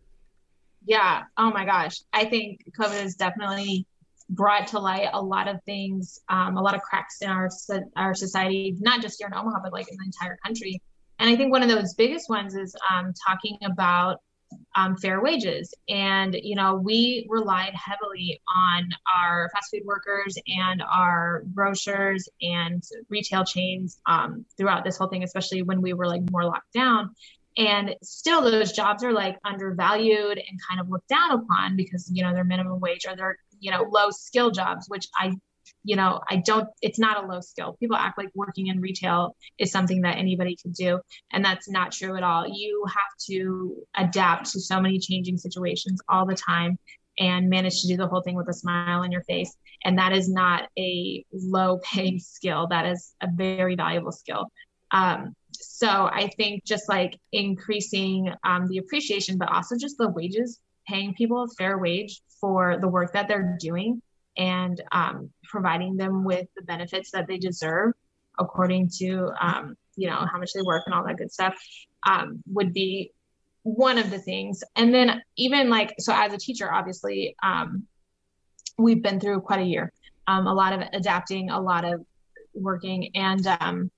Yeah. 0.86 1.24
Oh 1.38 1.52
my 1.52 1.64
gosh. 1.64 2.02
I 2.12 2.26
think 2.26 2.62
COVID 2.78 3.02
has 3.02 3.16
definitely 3.16 3.88
brought 4.30 4.68
to 4.68 4.80
light 4.80 5.10
a 5.14 5.22
lot 5.22 5.48
of 5.48 5.64
things, 5.64 6.20
um, 6.28 6.58
a 6.58 6.62
lot 6.62 6.76
of 6.76 6.82
cracks 6.82 7.22
in 7.22 7.30
our 7.30 7.50
our 7.96 8.14
society, 8.14 8.76
not 8.80 9.02
just 9.02 9.18
here 9.20 9.28
in 9.28 9.34
Omaha, 9.34 9.60
but 9.64 9.72
like 9.72 9.90
in 9.90 9.98
the 9.98 10.06
entire 10.06 10.38
country. 10.46 10.82
And 11.20 11.30
I 11.30 11.36
think 11.38 11.52
one 11.52 11.64
of 11.64 11.70
those 11.70 11.94
biggest 11.94 12.30
ones 12.30 12.56
is 12.56 12.76
um, 12.92 13.14
talking 13.26 13.58
about 13.66 14.22
um, 14.76 14.96
fair 14.98 15.22
wages. 15.22 15.74
And, 15.90 16.36
you 16.42 16.56
know, 16.56 16.76
we 16.76 17.26
relied 17.30 17.74
heavily 17.74 18.42
on 18.48 18.90
our 19.16 19.50
fast 19.54 19.72
food 19.72 19.84
workers 19.86 20.38
and 20.48 20.84
our 20.84 21.44
grocers 21.54 22.30
and 22.42 22.84
retail 23.10 23.44
chains 23.44 24.00
um, 24.06 24.46
throughout 24.58 24.84
this 24.84 24.98
whole 24.98 25.08
thing, 25.08 25.24
especially 25.24 25.64
when 25.64 25.82
we 25.82 25.94
were 25.94 26.08
like 26.08 26.22
more 26.32 26.46
locked 26.46 26.74
down. 26.74 27.10
And 27.58 27.96
still, 28.04 28.44
those 28.44 28.72
jobs 28.72 29.04
are 29.04 29.14
like 29.14 29.38
undervalued 29.44 30.38
and 30.38 30.60
kind 30.70 30.80
of 30.80 30.90
looked 30.90 31.08
down 31.08 31.32
upon 31.32 31.76
because, 31.76 32.10
you 32.14 32.22
know, 32.22 32.32
they're 32.32 32.44
minimum 32.44 32.80
wage 32.80 33.06
or 33.08 33.16
they're, 33.16 33.38
you 33.60 33.72
know, 33.72 33.88
low 33.90 34.12
skill 34.12 34.52
jobs, 34.52 34.86
which 34.88 35.08
I 35.16 35.32
you 35.88 35.96
know, 35.96 36.20
I 36.30 36.36
don't, 36.36 36.68
it's 36.82 37.00
not 37.00 37.24
a 37.24 37.26
low 37.26 37.40
skill. 37.40 37.78
People 37.80 37.96
act 37.96 38.18
like 38.18 38.28
working 38.36 38.68
in 38.68 38.82
retail 38.82 39.38
is 39.58 39.72
something 39.72 40.02
that 40.02 40.18
anybody 40.18 40.58
can 40.62 40.74
do. 40.74 41.00
And 41.32 41.46
that's 41.46 41.70
not 41.70 41.94
true 41.94 42.18
at 42.18 42.24
all. 42.24 42.46
You 42.46 42.84
have 42.88 43.18
to 43.30 43.74
adapt 43.96 44.52
to 44.52 44.60
so 44.60 44.82
many 44.82 45.00
changing 45.00 45.38
situations 45.38 46.02
all 46.10 46.26
the 46.26 46.36
time 46.36 46.78
and 47.18 47.50
manage 47.50 47.82
to 47.82 47.88
do 47.88 47.96
the 47.96 48.06
whole 48.06 48.22
thing 48.22 48.36
with 48.36 48.50
a 48.50 48.54
smile 48.54 49.00
on 49.00 49.14
your 49.14 49.24
face. 49.24 49.56
And 49.86 49.98
that 49.98 50.12
is 50.12 50.28
not 50.28 50.68
a 50.78 51.24
low 51.32 51.80
paying 51.82 52.20
skill. 52.20 52.68
That 52.68 52.86
is 52.86 53.14
a 53.22 53.30
very 53.34 53.78
valuable 53.78 54.12
skill. 54.12 54.48
Um, 54.92 55.36
so 55.54 55.88
I 55.88 56.30
think 56.36 56.66
just 56.66 56.90
like 56.90 57.18
increasing 57.32 58.30
um, 58.44 58.68
the 58.68 58.80
appreciation, 58.80 59.38
but 59.38 59.50
also 59.50 59.78
just 59.78 59.98
the 59.98 60.10
wages, 60.10 60.60
paying 60.86 61.14
people 61.14 61.44
a 61.44 61.48
fair 61.58 61.78
wage 61.78 62.22
for 62.42 62.78
the 62.82 62.90
work 62.90 63.14
that 63.14 63.30
they're 63.30 63.58
doing 63.58 64.02
and 64.38 64.82
um, 64.92 65.30
providing 65.44 65.98
them 65.98 66.24
with 66.24 66.48
the 66.56 66.62
benefits 66.64 67.12
that 67.12 67.28
they 67.28 67.38
deserve 67.38 67.94
according 68.40 68.90
to 68.90 69.32
um, 69.42 69.76
you 69.96 70.08
know 70.08 70.26
how 70.32 70.38
much 70.38 70.52
they 70.54 70.62
work 70.62 70.84
and 70.86 70.94
all 70.94 71.04
that 71.04 71.18
good 71.18 71.32
stuff 71.32 71.56
um, 72.08 72.42
would 72.48 72.74
be 72.74 73.12
one 73.64 73.98
of 73.98 74.10
the 74.10 74.20
things. 74.20 74.64
And 74.78 74.94
then 74.94 75.22
even 75.36 75.70
like 75.70 75.94
so 76.00 76.14
as 76.16 76.34
a 76.34 76.38
teacher 76.38 76.72
obviously 76.72 77.36
um, 77.44 77.88
we've 78.78 79.02
been 79.02 79.20
through 79.20 79.42
quite 79.42 79.60
a 79.60 79.66
year 79.66 79.92
um, 80.28 80.48
a 80.48 80.54
lot 80.54 80.74
of 80.74 80.82
adapting 80.94 81.50
a 81.50 81.60
lot 81.60 81.84
of 81.84 82.06
working 82.54 83.12
and 83.16 83.46
um, 83.48 83.92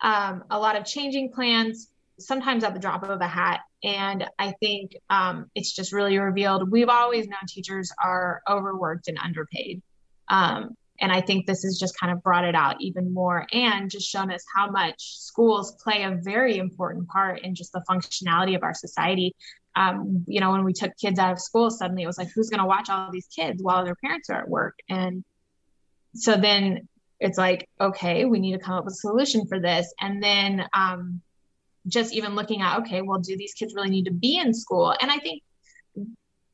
um, 0.00 0.44
a 0.50 0.58
lot 0.58 0.76
of 0.76 0.84
changing 0.84 1.32
plans 1.32 1.88
sometimes 2.20 2.64
at 2.64 2.74
the 2.74 2.80
drop 2.80 3.02
of 3.02 3.20
a 3.20 3.26
hat 3.26 3.60
and 3.82 4.26
i 4.38 4.52
think 4.60 4.92
um, 5.10 5.46
it's 5.54 5.74
just 5.74 5.92
really 5.92 6.18
revealed 6.18 6.70
we've 6.70 6.88
always 6.88 7.26
known 7.26 7.40
teachers 7.48 7.90
are 8.02 8.42
overworked 8.48 9.08
and 9.08 9.18
underpaid 9.18 9.82
um, 10.28 10.76
and 11.00 11.10
I 11.10 11.20
think 11.20 11.46
this 11.46 11.62
has 11.62 11.78
just 11.78 11.98
kind 11.98 12.12
of 12.12 12.22
brought 12.22 12.44
it 12.44 12.54
out 12.54 12.76
even 12.80 13.12
more 13.12 13.46
and 13.52 13.90
just 13.90 14.08
shown 14.08 14.30
us 14.30 14.44
how 14.54 14.70
much 14.70 15.18
schools 15.18 15.72
play 15.82 16.02
a 16.02 16.18
very 16.22 16.58
important 16.58 17.08
part 17.08 17.40
in 17.42 17.54
just 17.54 17.72
the 17.72 17.82
functionality 17.88 18.54
of 18.54 18.62
our 18.62 18.74
society. 18.74 19.34
Um, 19.76 20.24
you 20.26 20.40
know, 20.40 20.50
when 20.50 20.64
we 20.64 20.72
took 20.72 20.92
kids 21.00 21.18
out 21.18 21.32
of 21.32 21.40
school, 21.40 21.70
suddenly 21.70 22.02
it 22.02 22.06
was 22.06 22.18
like, 22.18 22.28
who's 22.34 22.50
going 22.50 22.60
to 22.60 22.66
watch 22.66 22.90
all 22.90 23.10
these 23.10 23.28
kids 23.34 23.62
while 23.62 23.84
their 23.84 23.94
parents 23.94 24.28
are 24.28 24.40
at 24.40 24.48
work? 24.48 24.78
And 24.88 25.24
so 26.14 26.36
then 26.36 26.88
it's 27.18 27.38
like, 27.38 27.68
okay, 27.80 28.24
we 28.26 28.38
need 28.38 28.52
to 28.52 28.58
come 28.58 28.74
up 28.74 28.84
with 28.84 28.94
a 28.94 28.96
solution 28.96 29.46
for 29.46 29.58
this. 29.58 29.92
And 30.00 30.22
then 30.22 30.66
um, 30.74 31.22
just 31.86 32.12
even 32.12 32.34
looking 32.34 32.62
at, 32.62 32.78
okay, 32.80 33.02
well, 33.02 33.18
do 33.18 33.36
these 33.36 33.54
kids 33.54 33.74
really 33.74 33.90
need 33.90 34.04
to 34.04 34.12
be 34.12 34.38
in 34.38 34.54
school? 34.54 34.94
And 35.00 35.10
I 35.10 35.18
think 35.18 35.42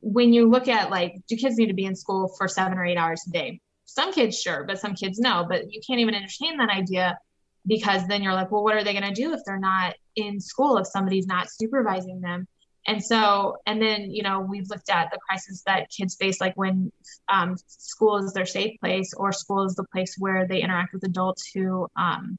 when 0.01 0.33
you 0.33 0.49
look 0.49 0.67
at 0.67 0.89
like, 0.89 1.15
do 1.27 1.35
kids 1.35 1.57
need 1.57 1.67
to 1.67 1.73
be 1.73 1.85
in 1.85 1.95
school 1.95 2.33
for 2.37 2.47
seven 2.47 2.77
or 2.77 2.85
eight 2.85 2.97
hours 2.97 3.23
a 3.27 3.31
day? 3.31 3.61
some 3.87 4.13
kids 4.13 4.39
sure 4.39 4.63
but 4.65 4.79
some 4.79 4.93
kids 4.93 5.17
no 5.17 5.45
but 5.49 5.71
you 5.71 5.81
can't 5.85 5.99
even 5.99 6.13
entertain 6.13 6.57
that 6.57 6.69
idea 6.69 7.17
because 7.65 8.05
then 8.07 8.21
you're 8.21 8.33
like 8.33 8.51
well 8.51 8.63
what 8.63 8.75
are 8.75 8.83
they 8.83 8.93
going 8.93 9.13
to 9.13 9.21
do 9.21 9.33
if 9.33 9.39
they're 9.45 9.57
not 9.57 9.95
in 10.15 10.39
school 10.39 10.77
if 10.77 10.85
somebody's 10.85 11.25
not 11.25 11.47
supervising 11.49 12.19
them 12.21 12.45
and 12.85 13.03
so 13.03 13.55
and 13.65 13.81
then 13.81 14.11
you 14.11 14.21
know 14.21 14.41
we've 14.41 14.69
looked 14.69 14.89
at 14.89 15.09
the 15.09 15.17
crisis 15.27 15.63
that 15.65 15.89
kids 15.89 16.15
face 16.15 16.39
like 16.39 16.53
when 16.55 16.91
um, 17.29 17.55
school 17.65 18.17
is 18.17 18.33
their 18.33 18.45
safe 18.45 18.77
place 18.79 19.13
or 19.15 19.31
school 19.31 19.63
is 19.63 19.75
the 19.75 19.85
place 19.91 20.15
where 20.19 20.45
they 20.47 20.61
interact 20.61 20.93
with 20.93 21.03
adults 21.03 21.49
who 21.53 21.87
um, 21.95 22.37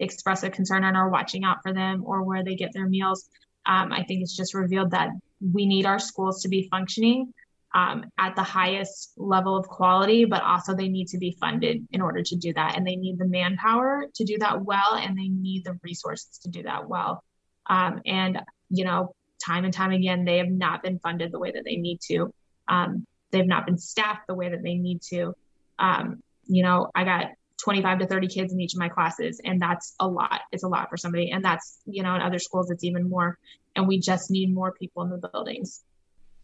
express 0.00 0.42
a 0.42 0.50
concern 0.50 0.84
and 0.84 0.96
are 0.96 1.08
watching 1.08 1.44
out 1.44 1.62
for 1.62 1.72
them 1.72 2.02
or 2.04 2.22
where 2.22 2.42
they 2.42 2.54
get 2.54 2.72
their 2.72 2.88
meals 2.88 3.28
um, 3.66 3.92
i 3.92 4.02
think 4.04 4.22
it's 4.22 4.36
just 4.36 4.54
revealed 4.54 4.90
that 4.90 5.10
we 5.52 5.66
need 5.66 5.86
our 5.86 5.98
schools 5.98 6.42
to 6.42 6.48
be 6.48 6.68
functioning 6.70 7.32
um, 7.72 8.04
at 8.18 8.34
the 8.34 8.42
highest 8.42 9.12
level 9.16 9.56
of 9.56 9.68
quality, 9.68 10.24
but 10.24 10.42
also 10.42 10.74
they 10.74 10.88
need 10.88 11.06
to 11.08 11.18
be 11.18 11.36
funded 11.40 11.86
in 11.92 12.00
order 12.00 12.22
to 12.22 12.36
do 12.36 12.52
that. 12.54 12.76
And 12.76 12.86
they 12.86 12.96
need 12.96 13.18
the 13.18 13.26
manpower 13.26 14.06
to 14.14 14.24
do 14.24 14.38
that 14.38 14.64
well, 14.64 14.94
and 14.94 15.16
they 15.16 15.28
need 15.28 15.64
the 15.64 15.78
resources 15.82 16.38
to 16.42 16.48
do 16.48 16.64
that 16.64 16.88
well. 16.88 17.22
Um, 17.66 18.00
and, 18.06 18.40
you 18.70 18.84
know, 18.84 19.14
time 19.44 19.64
and 19.64 19.72
time 19.72 19.92
again, 19.92 20.24
they 20.24 20.38
have 20.38 20.50
not 20.50 20.82
been 20.82 20.98
funded 20.98 21.30
the 21.30 21.38
way 21.38 21.52
that 21.52 21.64
they 21.64 21.76
need 21.76 22.00
to. 22.08 22.32
Um, 22.66 23.06
they've 23.30 23.46
not 23.46 23.66
been 23.66 23.78
staffed 23.78 24.26
the 24.26 24.34
way 24.34 24.48
that 24.48 24.62
they 24.62 24.74
need 24.74 25.00
to. 25.10 25.34
Um, 25.78 26.22
you 26.46 26.64
know, 26.64 26.90
I 26.94 27.04
got 27.04 27.26
25 27.60 28.00
to 28.00 28.06
30 28.06 28.28
kids 28.28 28.52
in 28.52 28.60
each 28.60 28.74
of 28.74 28.80
my 28.80 28.88
classes, 28.88 29.40
and 29.44 29.60
that's 29.60 29.94
a 30.00 30.08
lot. 30.08 30.40
It's 30.52 30.62
a 30.62 30.68
lot 30.68 30.88
for 30.88 30.96
somebody. 30.96 31.30
And 31.30 31.44
that's, 31.44 31.78
you 31.84 32.02
know, 32.02 32.14
in 32.14 32.22
other 32.22 32.38
schools, 32.38 32.70
it's 32.70 32.84
even 32.84 33.08
more. 33.08 33.38
And 33.76 33.86
we 33.86 34.00
just 34.00 34.30
need 34.30 34.52
more 34.52 34.72
people 34.72 35.02
in 35.02 35.10
the 35.10 35.28
buildings. 35.28 35.82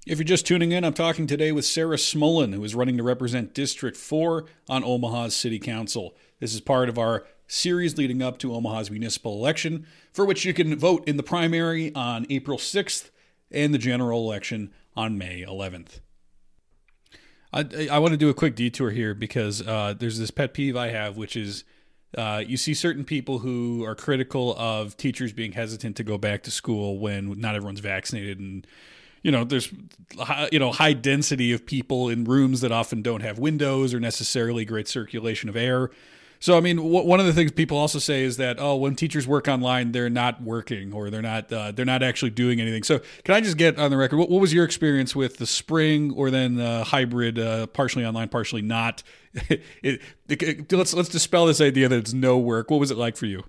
If 0.06 0.18
you're 0.18 0.24
just 0.24 0.46
tuning 0.46 0.70
in, 0.70 0.84
I'm 0.84 0.94
talking 0.94 1.26
today 1.26 1.50
with 1.50 1.64
Sarah 1.64 1.96
Smolen, 1.96 2.54
who 2.54 2.62
is 2.62 2.76
running 2.76 2.96
to 2.96 3.02
represent 3.02 3.54
District 3.54 3.96
4 3.96 4.44
on 4.68 4.84
Omaha's 4.84 5.34
City 5.34 5.58
Council. 5.58 6.14
This 6.38 6.54
is 6.54 6.60
part 6.60 6.88
of 6.88 6.96
our 6.96 7.26
series 7.48 7.98
leading 7.98 8.22
up 8.22 8.38
to 8.38 8.54
Omaha's 8.54 8.90
municipal 8.90 9.32
election, 9.32 9.86
for 10.12 10.24
which 10.24 10.44
you 10.44 10.54
can 10.54 10.78
vote 10.78 11.06
in 11.08 11.16
the 11.16 11.22
primary 11.24 11.92
on 11.94 12.26
April 12.30 12.58
6th 12.58 13.10
and 13.50 13.74
the 13.74 13.78
general 13.78 14.20
election 14.20 14.72
on 14.94 15.18
May 15.18 15.42
11th. 15.42 16.00
I, 17.56 17.88
I 17.90 17.98
want 17.98 18.12
to 18.12 18.18
do 18.18 18.28
a 18.28 18.34
quick 18.34 18.54
detour 18.54 18.90
here 18.90 19.14
because 19.14 19.66
uh, 19.66 19.94
there's 19.98 20.18
this 20.18 20.30
pet 20.30 20.52
peeve 20.52 20.76
I 20.76 20.88
have, 20.88 21.16
which 21.16 21.36
is 21.36 21.64
uh, 22.16 22.42
you 22.46 22.56
see 22.56 22.74
certain 22.74 23.04
people 23.04 23.38
who 23.38 23.84
are 23.84 23.94
critical 23.94 24.54
of 24.58 24.96
teachers 24.96 25.32
being 25.32 25.52
hesitant 25.52 25.96
to 25.96 26.04
go 26.04 26.18
back 26.18 26.42
to 26.44 26.50
school 26.50 26.98
when 26.98 27.40
not 27.40 27.54
everyone's 27.54 27.80
vaccinated 27.80 28.38
and 28.38 28.66
you 29.22 29.30
know 29.30 29.44
there's 29.44 29.72
you 30.52 30.58
know 30.58 30.70
high 30.70 30.92
density 30.92 31.52
of 31.52 31.66
people 31.66 32.08
in 32.08 32.24
rooms 32.24 32.60
that 32.60 32.72
often 32.72 33.02
don't 33.02 33.22
have 33.22 33.38
windows 33.38 33.92
or 33.92 34.00
necessarily 34.00 34.64
great 34.64 34.86
circulation 34.86 35.48
of 35.48 35.56
air 35.56 35.90
so 36.40 36.56
i 36.56 36.60
mean 36.60 36.82
one 36.82 37.20
of 37.20 37.26
the 37.26 37.32
things 37.32 37.52
people 37.52 37.76
also 37.76 37.98
say 37.98 38.22
is 38.22 38.36
that 38.36 38.56
oh 38.58 38.76
when 38.76 38.94
teachers 38.94 39.26
work 39.26 39.48
online 39.48 39.92
they're 39.92 40.10
not 40.10 40.42
working 40.42 40.92
or 40.92 41.10
they're 41.10 41.22
not 41.22 41.52
uh, 41.52 41.72
they're 41.72 41.84
not 41.84 42.02
actually 42.02 42.30
doing 42.30 42.60
anything. 42.60 42.82
So 42.82 43.00
can 43.24 43.34
i 43.34 43.40
just 43.40 43.56
get 43.56 43.78
on 43.78 43.90
the 43.90 43.96
record 43.96 44.16
what, 44.16 44.30
what 44.30 44.40
was 44.40 44.52
your 44.52 44.64
experience 44.64 45.14
with 45.14 45.38
the 45.38 45.46
spring 45.46 46.12
or 46.12 46.30
then 46.30 46.54
the 46.56 46.84
hybrid 46.84 47.38
uh, 47.38 47.66
partially 47.68 48.04
online 48.04 48.28
partially 48.28 48.62
not? 48.62 49.02
It, 49.34 49.62
it, 49.82 50.02
it, 50.42 50.72
let's 50.72 50.94
let's 50.94 51.08
dispel 51.08 51.46
this 51.46 51.60
idea 51.60 51.88
that 51.88 51.96
it's 51.96 52.12
no 52.12 52.38
work. 52.38 52.70
What 52.70 52.80
was 52.80 52.90
it 52.90 52.96
like 52.96 53.16
for 53.16 53.26
you 53.26 53.44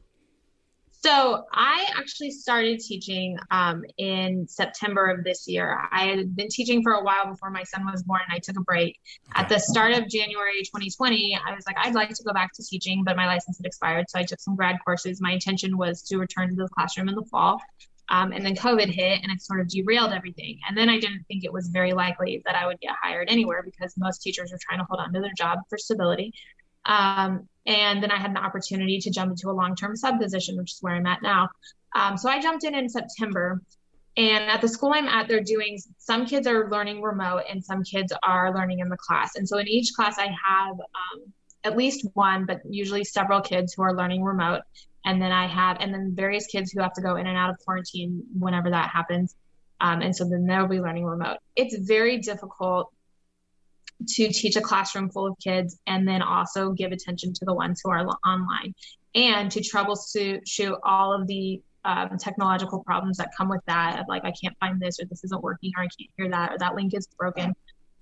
so 1.08 1.46
I 1.54 1.88
actually 1.96 2.32
started 2.32 2.82
teaching 2.82 3.38
um, 3.50 3.86
in 3.98 4.46
September 4.46 5.08
of 5.08 5.24
this 5.24 5.48
year. 5.48 5.80
I 5.90 6.08
had 6.08 6.36
been 6.36 6.50
teaching 6.50 6.84
for 6.84 6.94
a 6.94 7.04
while 7.04 7.30
before 7.30 7.50
my 7.50 7.64
son 7.64 7.86
was 7.86 8.04
born, 8.04 8.20
and 8.28 8.36
I 8.36 8.40
took 8.40 8.58
a 8.58 8.64
break. 8.64 9.00
Okay. 9.32 9.42
At 9.42 9.48
the 9.48 9.58
start 9.58 9.94
of 9.94 10.10
January 10.10 10.64
2020, 10.64 11.40
I 11.48 11.56
was 11.56 11.66
like, 11.66 11.78
I'd 11.80 11.96
like 11.96 12.10
to 12.10 12.24
go 12.24 12.34
back 12.34 12.52
to 12.56 12.64
teaching, 12.64 13.06
but 13.06 13.16
my 13.16 13.26
license 13.26 13.58
had 13.58 13.66
expired, 13.66 14.10
so 14.10 14.20
I 14.20 14.24
took 14.24 14.42
some 14.42 14.58
grad 14.58 14.76
courses. 14.84 15.22
My 15.22 15.32
intention 15.32 15.78
was 15.78 16.02
to 16.04 16.18
return 16.18 16.50
to 16.50 16.56
the 16.56 16.68
classroom 16.76 17.08
in 17.08 17.16
the 17.16 17.26
fall. 17.32 17.62
Um, 18.10 18.34
and 18.34 18.46
then 18.46 18.56
COVID 18.56 18.90
hit 18.90 19.22
and 19.24 19.32
it 19.32 19.42
sort 19.42 19.62
of 19.62 19.70
derailed 19.70 20.12
everything. 20.12 20.60
And 20.68 20.78
then 20.78 20.90
I 20.90 21.00
didn't 21.00 21.24
think 21.28 21.44
it 21.44 21.52
was 21.52 21.68
very 21.68 21.94
likely 21.94 22.42
that 22.46 22.56
I 22.56 22.66
would 22.66 22.80
get 22.80 22.96
hired 23.02 23.30
anywhere 23.30 23.64
because 23.64 23.94
most 23.98 24.22
teachers 24.22 24.52
are 24.54 24.60
trying 24.62 24.80
to 24.80 24.86
hold 24.90 25.02
on 25.02 25.14
to 25.14 25.20
their 25.22 25.34
job 25.38 25.60
for 25.70 25.78
stability. 25.78 26.34
Um, 26.86 27.50
and 27.68 28.02
then 28.02 28.12
I 28.12 28.18
had 28.18 28.32
an 28.32 28.38
opportunity 28.38 28.98
to 29.00 29.12
jump 29.12 29.32
into 29.32 29.50
a 29.50 29.52
long 29.52 29.76
term 29.76 29.96
sub 29.96 30.20
position, 30.20 30.58
which 30.58 30.74
is 30.74 30.78
where 30.82 30.96
I'm 30.96 31.06
at 31.06 31.22
now. 31.22 31.50
Um, 31.96 32.18
so 32.18 32.30
I 32.30 32.42
jumped 32.42 32.64
in 32.64 32.74
in 32.74 32.90
September. 32.90 33.62
And 34.16 34.50
at 34.50 34.62
the 34.62 34.68
school 34.68 34.94
I'm 34.94 35.08
at, 35.08 35.28
they're 35.28 35.44
doing 35.44 35.78
some 36.00 36.26
kids 36.26 36.48
are 36.48 36.72
learning 36.72 37.04
remote 37.04 37.44
and 37.48 37.64
some 37.64 37.84
kids 37.84 38.12
are 38.24 38.52
learning 38.56 38.80
in 38.80 38.90
the 38.90 38.98
class. 38.98 39.36
And 39.36 39.48
so 39.48 39.60
in 39.60 39.68
each 39.68 39.94
class, 39.94 40.18
I 40.18 40.26
have 40.26 40.72
um, 40.72 41.34
at 41.64 41.78
least 41.78 42.08
one, 42.14 42.46
but 42.46 42.62
usually 42.68 43.04
several 43.04 43.42
kids 43.42 43.74
who 43.74 43.84
are 43.84 43.96
learning 43.96 44.24
remote. 44.24 44.62
And 45.06 45.22
then 45.22 45.32
I 45.32 45.46
have, 45.46 45.78
and 45.80 45.94
then 45.94 46.14
various 46.16 46.48
kids 46.48 46.72
who 46.72 46.82
have 46.82 46.94
to 46.94 47.02
go 47.02 47.18
in 47.18 47.28
and 47.28 47.38
out 47.38 47.52
of 47.52 47.58
quarantine 47.60 48.24
whenever 48.38 48.72
that 48.72 48.90
happens. 48.90 49.36
Um, 49.80 50.02
and 50.02 50.16
so 50.16 50.26
then 50.26 50.48
they'll 50.48 50.68
be 50.68 50.82
learning 50.82 51.06
remote. 51.06 51.38
It's 51.56 51.78
very 51.78 52.18
difficult 52.18 52.92
to 54.08 54.28
teach 54.30 54.56
a 54.56 54.62
classroom 54.62 55.10
full 55.10 55.28
of 55.28 55.36
kids 55.44 55.80
and 55.88 56.08
then 56.08 56.22
also 56.22 56.72
give 56.72 56.92
attention 56.92 57.34
to 57.34 57.46
the 57.46 57.54
ones 57.54 57.82
who 57.84 57.92
are 57.92 58.06
online 58.26 58.74
and 59.16 59.52
to 59.52 59.60
troubleshoot 59.60 60.78
all 60.84 61.14
of 61.14 61.28
the 61.28 61.62
um, 61.86 62.18
technological 62.20 62.84
problems 62.84 63.18
that 63.18 63.30
come 63.38 63.50
with 63.50 63.62
that 63.66 64.00
of 64.00 64.06
like 64.10 64.26
i 64.26 64.32
can't 64.32 64.56
find 64.60 64.80
this 64.80 65.00
or 65.00 65.06
this 65.06 65.24
isn't 65.24 65.42
working 65.42 65.72
or 65.78 65.84
i 65.84 65.88
can't 65.88 66.10
hear 66.18 66.30
that 66.30 66.52
or 66.52 66.58
that 66.58 66.76
link 66.76 66.94
is 66.94 67.08
broken. 67.18 67.54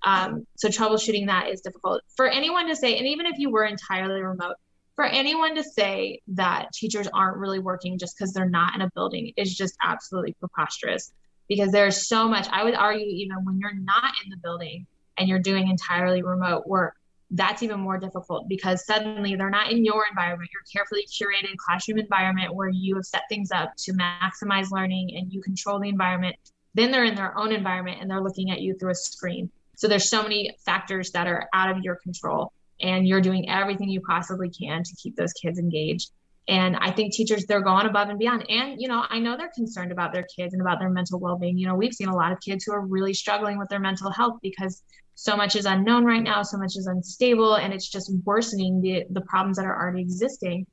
Um, 0.02 0.46
so 0.56 0.68
troubleshooting 0.68 1.26
that 1.26 1.48
is 1.48 1.62
difficult. 1.62 2.00
For 2.16 2.28
anyone 2.28 2.68
to 2.68 2.76
say 2.76 2.96
and 2.96 3.06
even 3.06 3.26
if 3.26 3.38
you 3.38 3.50
were 3.50 3.64
entirely 3.64 4.22
remote 4.22 4.56
for 4.96 5.04
anyone 5.04 5.54
to 5.54 5.62
say 5.62 6.20
that 6.28 6.72
teachers 6.72 7.06
aren't 7.12 7.36
really 7.36 7.58
working 7.58 7.98
just 7.98 8.16
because 8.16 8.32
they're 8.32 8.48
not 8.48 8.74
in 8.74 8.80
a 8.80 8.90
building 8.94 9.32
is 9.36 9.54
just 9.54 9.76
absolutely 9.84 10.34
preposterous 10.40 11.12
because 11.48 11.70
there's 11.70 12.08
so 12.08 12.26
much 12.26 12.48
i 12.50 12.64
would 12.64 12.74
argue 12.74 13.06
even 13.06 13.36
when 13.44 13.58
you're 13.58 13.74
not 13.74 14.12
in 14.24 14.30
the 14.30 14.36
building 14.38 14.86
and 15.18 15.28
you're 15.28 15.38
doing 15.38 15.68
entirely 15.68 16.22
remote 16.22 16.66
work, 16.66 16.94
that's 17.30 17.62
even 17.62 17.80
more 17.80 17.98
difficult 17.98 18.48
because 18.48 18.86
suddenly 18.86 19.34
they're 19.34 19.50
not 19.50 19.72
in 19.72 19.84
your 19.84 20.04
environment, 20.08 20.50
your 20.52 20.62
carefully 20.72 21.04
curated 21.06 21.56
classroom 21.56 21.98
environment 21.98 22.54
where 22.54 22.68
you 22.68 22.94
have 22.94 23.04
set 23.04 23.22
things 23.28 23.50
up 23.50 23.72
to 23.78 23.92
maximize 23.92 24.70
learning 24.70 25.16
and 25.16 25.32
you 25.32 25.42
control 25.42 25.80
the 25.80 25.88
environment. 25.88 26.36
Then 26.74 26.90
they're 26.90 27.04
in 27.04 27.16
their 27.16 27.36
own 27.36 27.52
environment 27.52 27.98
and 28.00 28.10
they're 28.10 28.20
looking 28.20 28.50
at 28.50 28.60
you 28.60 28.76
through 28.78 28.92
a 28.92 28.94
screen. 28.94 29.50
So 29.76 29.88
there's 29.88 30.08
so 30.08 30.22
many 30.22 30.56
factors 30.64 31.10
that 31.12 31.26
are 31.26 31.48
out 31.52 31.70
of 31.70 31.82
your 31.82 31.96
control. 31.96 32.52
and 32.80 33.06
you're 33.08 33.20
doing 33.20 33.48
everything 33.48 33.88
you 33.88 34.00
possibly 34.00 34.50
can 34.50 34.82
to 34.82 34.96
keep 34.96 35.16
those 35.16 35.32
kids 35.32 35.58
engaged. 35.58 36.10
And 36.48 36.76
I 36.76 36.92
think 36.92 37.12
teachers, 37.12 37.46
they're 37.46 37.62
going 37.62 37.86
above 37.86 38.08
and 38.08 38.18
beyond. 38.18 38.48
And, 38.48 38.80
you 38.80 38.86
know, 38.86 39.04
I 39.08 39.18
know 39.18 39.36
they're 39.36 39.50
concerned 39.54 39.90
about 39.90 40.12
their 40.12 40.26
kids 40.36 40.52
and 40.52 40.62
about 40.62 40.78
their 40.78 40.90
mental 40.90 41.18
well 41.18 41.36
being. 41.36 41.58
You 41.58 41.66
know, 41.66 41.74
we've 41.74 41.92
seen 41.94 42.08
a 42.08 42.14
lot 42.14 42.32
of 42.32 42.40
kids 42.40 42.64
who 42.64 42.72
are 42.72 42.80
really 42.80 43.14
struggling 43.14 43.58
with 43.58 43.68
their 43.68 43.80
mental 43.80 44.10
health 44.12 44.38
because 44.42 44.82
so 45.16 45.34
much 45.34 45.56
is 45.56 45.64
unknown 45.64 46.04
right 46.04 46.22
now, 46.22 46.42
so 46.42 46.58
much 46.58 46.76
is 46.76 46.86
unstable, 46.86 47.54
and 47.54 47.72
it's 47.72 47.88
just 47.88 48.12
worsening 48.24 48.82
the, 48.82 49.04
the 49.10 49.22
problems 49.22 49.56
that 49.56 49.64
are 49.64 49.74
already 49.74 50.02
existing. 50.02 50.66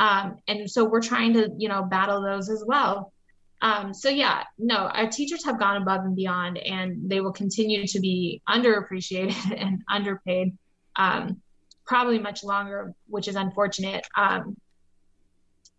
Um, 0.00 0.38
and 0.48 0.68
so 0.68 0.84
we're 0.84 1.00
trying 1.00 1.32
to, 1.34 1.48
you 1.56 1.68
know, 1.68 1.84
battle 1.84 2.20
those 2.20 2.50
as 2.50 2.64
well. 2.66 3.12
Um, 3.62 3.94
so 3.94 4.08
yeah, 4.08 4.42
no, 4.58 4.88
our 4.88 5.08
teachers 5.08 5.44
have 5.44 5.60
gone 5.60 5.80
above 5.80 6.00
and 6.00 6.16
beyond, 6.16 6.58
and 6.58 7.08
they 7.08 7.20
will 7.20 7.32
continue 7.32 7.86
to 7.86 8.00
be 8.00 8.42
underappreciated 8.48 9.56
and 9.56 9.82
underpaid, 9.88 10.58
um, 10.96 11.40
probably 11.86 12.18
much 12.18 12.42
longer, 12.42 12.92
which 13.06 13.28
is 13.28 13.36
unfortunate. 13.36 14.04
Um, 14.16 14.56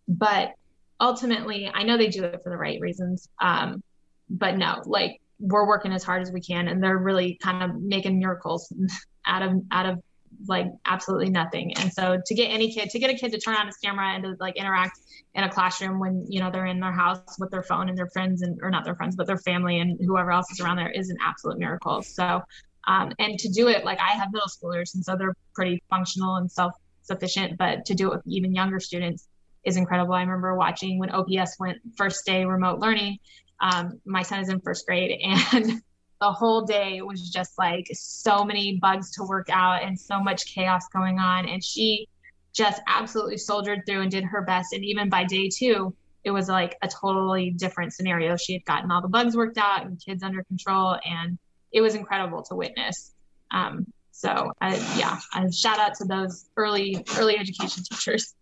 but 0.08 0.54
ultimately, 0.98 1.70
I 1.72 1.82
know 1.82 1.98
they 1.98 2.08
do 2.08 2.24
it 2.24 2.40
for 2.42 2.48
the 2.48 2.56
right 2.56 2.80
reasons. 2.80 3.28
Um, 3.42 3.82
but 4.30 4.56
no, 4.56 4.82
like 4.86 5.20
we're 5.38 5.66
working 5.66 5.92
as 5.92 6.02
hard 6.02 6.22
as 6.22 6.32
we 6.32 6.40
can, 6.40 6.68
and 6.68 6.82
they're 6.82 6.98
really 6.98 7.38
kind 7.42 7.62
of 7.62 7.80
making 7.80 8.18
miracles 8.18 8.72
out 9.26 9.42
of 9.42 9.62
out 9.70 9.86
of 9.86 10.02
like 10.46 10.66
absolutely 10.84 11.30
nothing. 11.30 11.76
And 11.76 11.92
so 11.92 12.20
to 12.24 12.34
get 12.34 12.48
any 12.48 12.72
kid 12.72 12.90
to 12.90 12.98
get 12.98 13.10
a 13.10 13.14
kid 13.14 13.32
to 13.32 13.38
turn 13.38 13.56
on 13.56 13.66
his 13.66 13.76
camera 13.76 14.08
and 14.14 14.24
to 14.24 14.36
like 14.40 14.56
interact 14.56 14.98
in 15.34 15.44
a 15.44 15.48
classroom 15.50 15.98
when 15.98 16.24
you 16.28 16.40
know 16.40 16.50
they're 16.50 16.66
in 16.66 16.80
their 16.80 16.92
house 16.92 17.20
with 17.38 17.50
their 17.50 17.62
phone 17.62 17.88
and 17.88 17.96
their 17.96 18.08
friends 18.08 18.42
and 18.42 18.58
or 18.62 18.70
not 18.70 18.84
their 18.84 18.94
friends 18.94 19.16
but 19.16 19.26
their 19.26 19.38
family 19.38 19.80
and 19.80 19.98
whoever 20.04 20.30
else 20.30 20.50
is 20.50 20.60
around 20.60 20.76
there 20.76 20.90
is 20.90 21.10
an 21.10 21.16
absolute 21.24 21.58
miracle. 21.58 22.02
So 22.02 22.42
um, 22.88 23.12
and 23.18 23.38
to 23.38 23.48
do 23.48 23.68
it 23.68 23.84
like 23.84 23.98
I 23.98 24.12
have 24.12 24.28
middle 24.32 24.48
schoolers 24.48 24.94
and 24.94 25.04
so 25.04 25.16
they're 25.16 25.34
pretty 25.54 25.82
functional 25.90 26.36
and 26.36 26.50
self 26.50 26.72
sufficient, 27.02 27.56
but 27.56 27.84
to 27.86 27.94
do 27.94 28.08
it 28.08 28.16
with 28.16 28.26
even 28.26 28.54
younger 28.54 28.80
students 28.80 29.28
is 29.64 29.76
incredible. 29.76 30.14
I 30.14 30.20
remember 30.20 30.54
watching 30.54 30.98
when 30.98 31.10
OPS 31.10 31.56
went 31.58 31.78
first 31.96 32.24
day 32.24 32.44
remote 32.44 32.78
learning. 32.78 33.18
Um, 33.60 34.00
my 34.04 34.22
son 34.22 34.40
is 34.40 34.48
in 34.48 34.60
first 34.60 34.86
grade 34.86 35.20
and 35.22 35.82
the 36.20 36.32
whole 36.32 36.62
day 36.62 37.02
was 37.02 37.30
just 37.30 37.58
like 37.58 37.86
so 37.92 38.44
many 38.44 38.78
bugs 38.80 39.10
to 39.12 39.24
work 39.24 39.48
out 39.50 39.82
and 39.82 39.98
so 39.98 40.20
much 40.20 40.46
chaos 40.46 40.86
going 40.92 41.18
on. 41.18 41.48
And 41.48 41.62
she 41.62 42.08
just 42.52 42.80
absolutely 42.86 43.36
soldiered 43.36 43.82
through 43.86 44.00
and 44.00 44.10
did 44.10 44.24
her 44.24 44.42
best. 44.42 44.72
And 44.72 44.84
even 44.84 45.08
by 45.08 45.24
day 45.24 45.48
two, 45.48 45.94
it 46.24 46.30
was 46.30 46.48
like 46.48 46.76
a 46.82 46.88
totally 46.88 47.50
different 47.50 47.92
scenario. 47.92 48.36
She 48.36 48.54
had 48.54 48.64
gotten 48.64 48.90
all 48.90 49.00
the 49.00 49.08
bugs 49.08 49.36
worked 49.36 49.58
out 49.58 49.86
and 49.86 50.02
kids 50.04 50.24
under 50.24 50.42
control, 50.42 50.98
and 51.04 51.38
it 51.70 51.80
was 51.80 51.94
incredible 51.94 52.42
to 52.44 52.56
witness. 52.56 53.12
Um, 53.52 53.86
so 54.10 54.50
I, 54.60 54.74
yeah, 54.98 55.20
I 55.32 55.48
shout 55.50 55.78
out 55.78 55.94
to 55.96 56.04
those 56.04 56.46
early 56.56 57.04
early 57.16 57.38
education 57.38 57.84
teachers. 57.84 58.34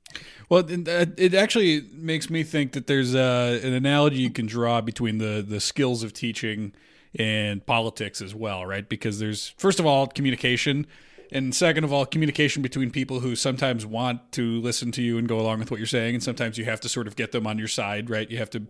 Well, 0.48 0.64
it 0.68 1.34
actually 1.34 1.86
makes 1.92 2.28
me 2.28 2.42
think 2.42 2.72
that 2.72 2.86
there's 2.86 3.14
a, 3.14 3.60
an 3.62 3.72
analogy 3.72 4.18
you 4.18 4.30
can 4.30 4.46
draw 4.46 4.80
between 4.80 5.18
the 5.18 5.44
the 5.46 5.60
skills 5.60 6.02
of 6.02 6.12
teaching 6.12 6.72
and 7.18 7.64
politics 7.64 8.20
as 8.20 8.34
well, 8.34 8.66
right? 8.66 8.88
Because 8.88 9.18
there's 9.18 9.54
first 9.56 9.80
of 9.80 9.86
all 9.86 10.06
communication, 10.06 10.86
and 11.34 11.54
second 11.54 11.84
of 11.84 11.92
all 11.92 12.06
communication 12.06 12.62
between 12.62 12.90
people 12.90 13.20
who 13.20 13.34
sometimes 13.34 13.84
want 13.84 14.32
to 14.32 14.60
listen 14.60 14.92
to 14.92 15.02
you 15.02 15.18
and 15.18 15.28
go 15.28 15.38
along 15.38 15.58
with 15.58 15.70
what 15.70 15.78
you're 15.78 15.86
saying, 15.86 16.14
and 16.14 16.22
sometimes 16.22 16.56
you 16.56 16.64
have 16.64 16.80
to 16.80 16.88
sort 16.88 17.08
of 17.08 17.16
get 17.16 17.32
them 17.32 17.46
on 17.46 17.58
your 17.58 17.68
side, 17.68 18.08
right? 18.08 18.30
You 18.30 18.38
have 18.38 18.50
to 18.50 18.62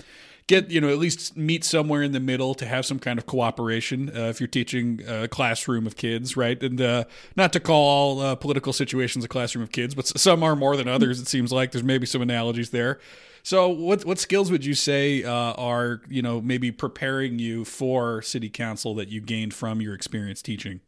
get 0.47 0.71
you 0.71 0.81
know 0.81 0.89
at 0.89 0.99
least 0.99 1.37
meet 1.37 1.65
somewhere 1.65 2.03
in 2.03 2.12
the 2.12 2.21
middle 2.21 2.55
to 2.55 2.67
have 2.67 2.85
some 2.85 2.99
kind 2.99 3.19
of 3.19 3.27
cooperation 3.27 4.11
uh, 4.15 4.29
if 4.29 4.41
you're 4.41 4.47
teaching 4.47 5.01
a 5.07 5.29
classroom 5.29 5.87
of 5.87 5.97
kids 5.97 6.37
right? 6.37 6.62
And 6.62 6.81
uh, 6.81 7.05
not 7.37 7.53
to 7.55 7.61
call 7.61 7.89
all 7.89 8.21
uh, 8.21 8.35
political 8.35 8.73
situations 8.73 9.25
a 9.25 9.29
classroom 9.29 9.62
of 9.62 9.73
kids 9.73 9.95
but 9.95 10.07
some 10.07 10.43
are 10.43 10.57
more 10.57 10.77
than 10.77 10.89
others 10.89 11.21
it 11.21 11.29
seems 11.29 11.53
like. 11.53 11.73
There's 11.73 11.85
maybe 11.85 12.07
some 12.07 12.23
analogies 12.23 12.71
there. 12.71 12.99
So 13.43 13.69
what 13.69 14.05
what 14.05 14.19
skills 14.19 14.51
would 14.51 14.65
you 14.65 14.75
say 14.75 15.23
uh, 15.23 15.53
are 15.53 16.03
you 16.09 16.23
know 16.23 16.41
maybe 16.41 16.71
preparing 16.71 17.39
you 17.39 17.65
for 17.65 18.23
city 18.23 18.51
council 18.51 18.95
that 18.97 19.09
you 19.09 19.21
gained 19.21 19.55
from 19.55 19.81
your 19.81 19.95
experience 19.95 20.43
teaching 20.43 20.81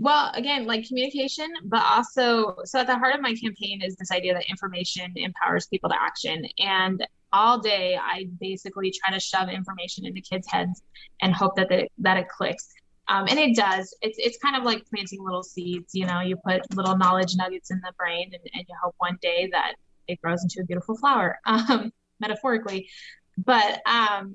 well, 0.00 0.30
again, 0.32 0.64
like 0.64 0.88
communication, 0.88 1.46
but 1.64 1.82
also, 1.84 2.56
so 2.64 2.80
at 2.80 2.86
the 2.86 2.96
heart 2.96 3.14
of 3.14 3.20
my 3.20 3.34
campaign 3.34 3.82
is 3.82 3.96
this 3.96 4.10
idea 4.10 4.32
that 4.32 4.48
information 4.48 5.12
empowers 5.14 5.66
people 5.66 5.90
to 5.90 6.02
action. 6.02 6.46
And 6.58 7.06
all 7.34 7.60
day, 7.60 7.98
I 8.02 8.26
basically 8.40 8.92
try 8.92 9.12
to 9.12 9.20
shove 9.20 9.50
information 9.50 10.06
into 10.06 10.22
kids' 10.22 10.46
heads 10.50 10.80
and 11.20 11.34
hope 11.34 11.54
that 11.56 11.68
that 11.98 12.16
it 12.16 12.28
clicks. 12.30 12.70
Um, 13.08 13.26
and 13.28 13.38
it 13.38 13.54
does. 13.54 13.94
It's 14.00 14.16
it's 14.18 14.38
kind 14.38 14.56
of 14.56 14.62
like 14.62 14.86
planting 14.86 15.22
little 15.22 15.42
seeds. 15.42 15.94
You 15.94 16.06
know, 16.06 16.20
you 16.20 16.36
put 16.46 16.62
little 16.74 16.96
knowledge 16.96 17.36
nuggets 17.36 17.70
in 17.70 17.78
the 17.84 17.92
brain, 17.98 18.30
and, 18.32 18.42
and 18.54 18.64
you 18.66 18.74
hope 18.82 18.94
one 18.98 19.18
day 19.20 19.50
that 19.52 19.74
it 20.08 20.18
grows 20.22 20.42
into 20.42 20.62
a 20.62 20.64
beautiful 20.64 20.96
flower, 20.96 21.38
um, 21.46 21.92
metaphorically. 22.20 22.88
But 23.36 23.82
um, 23.86 24.32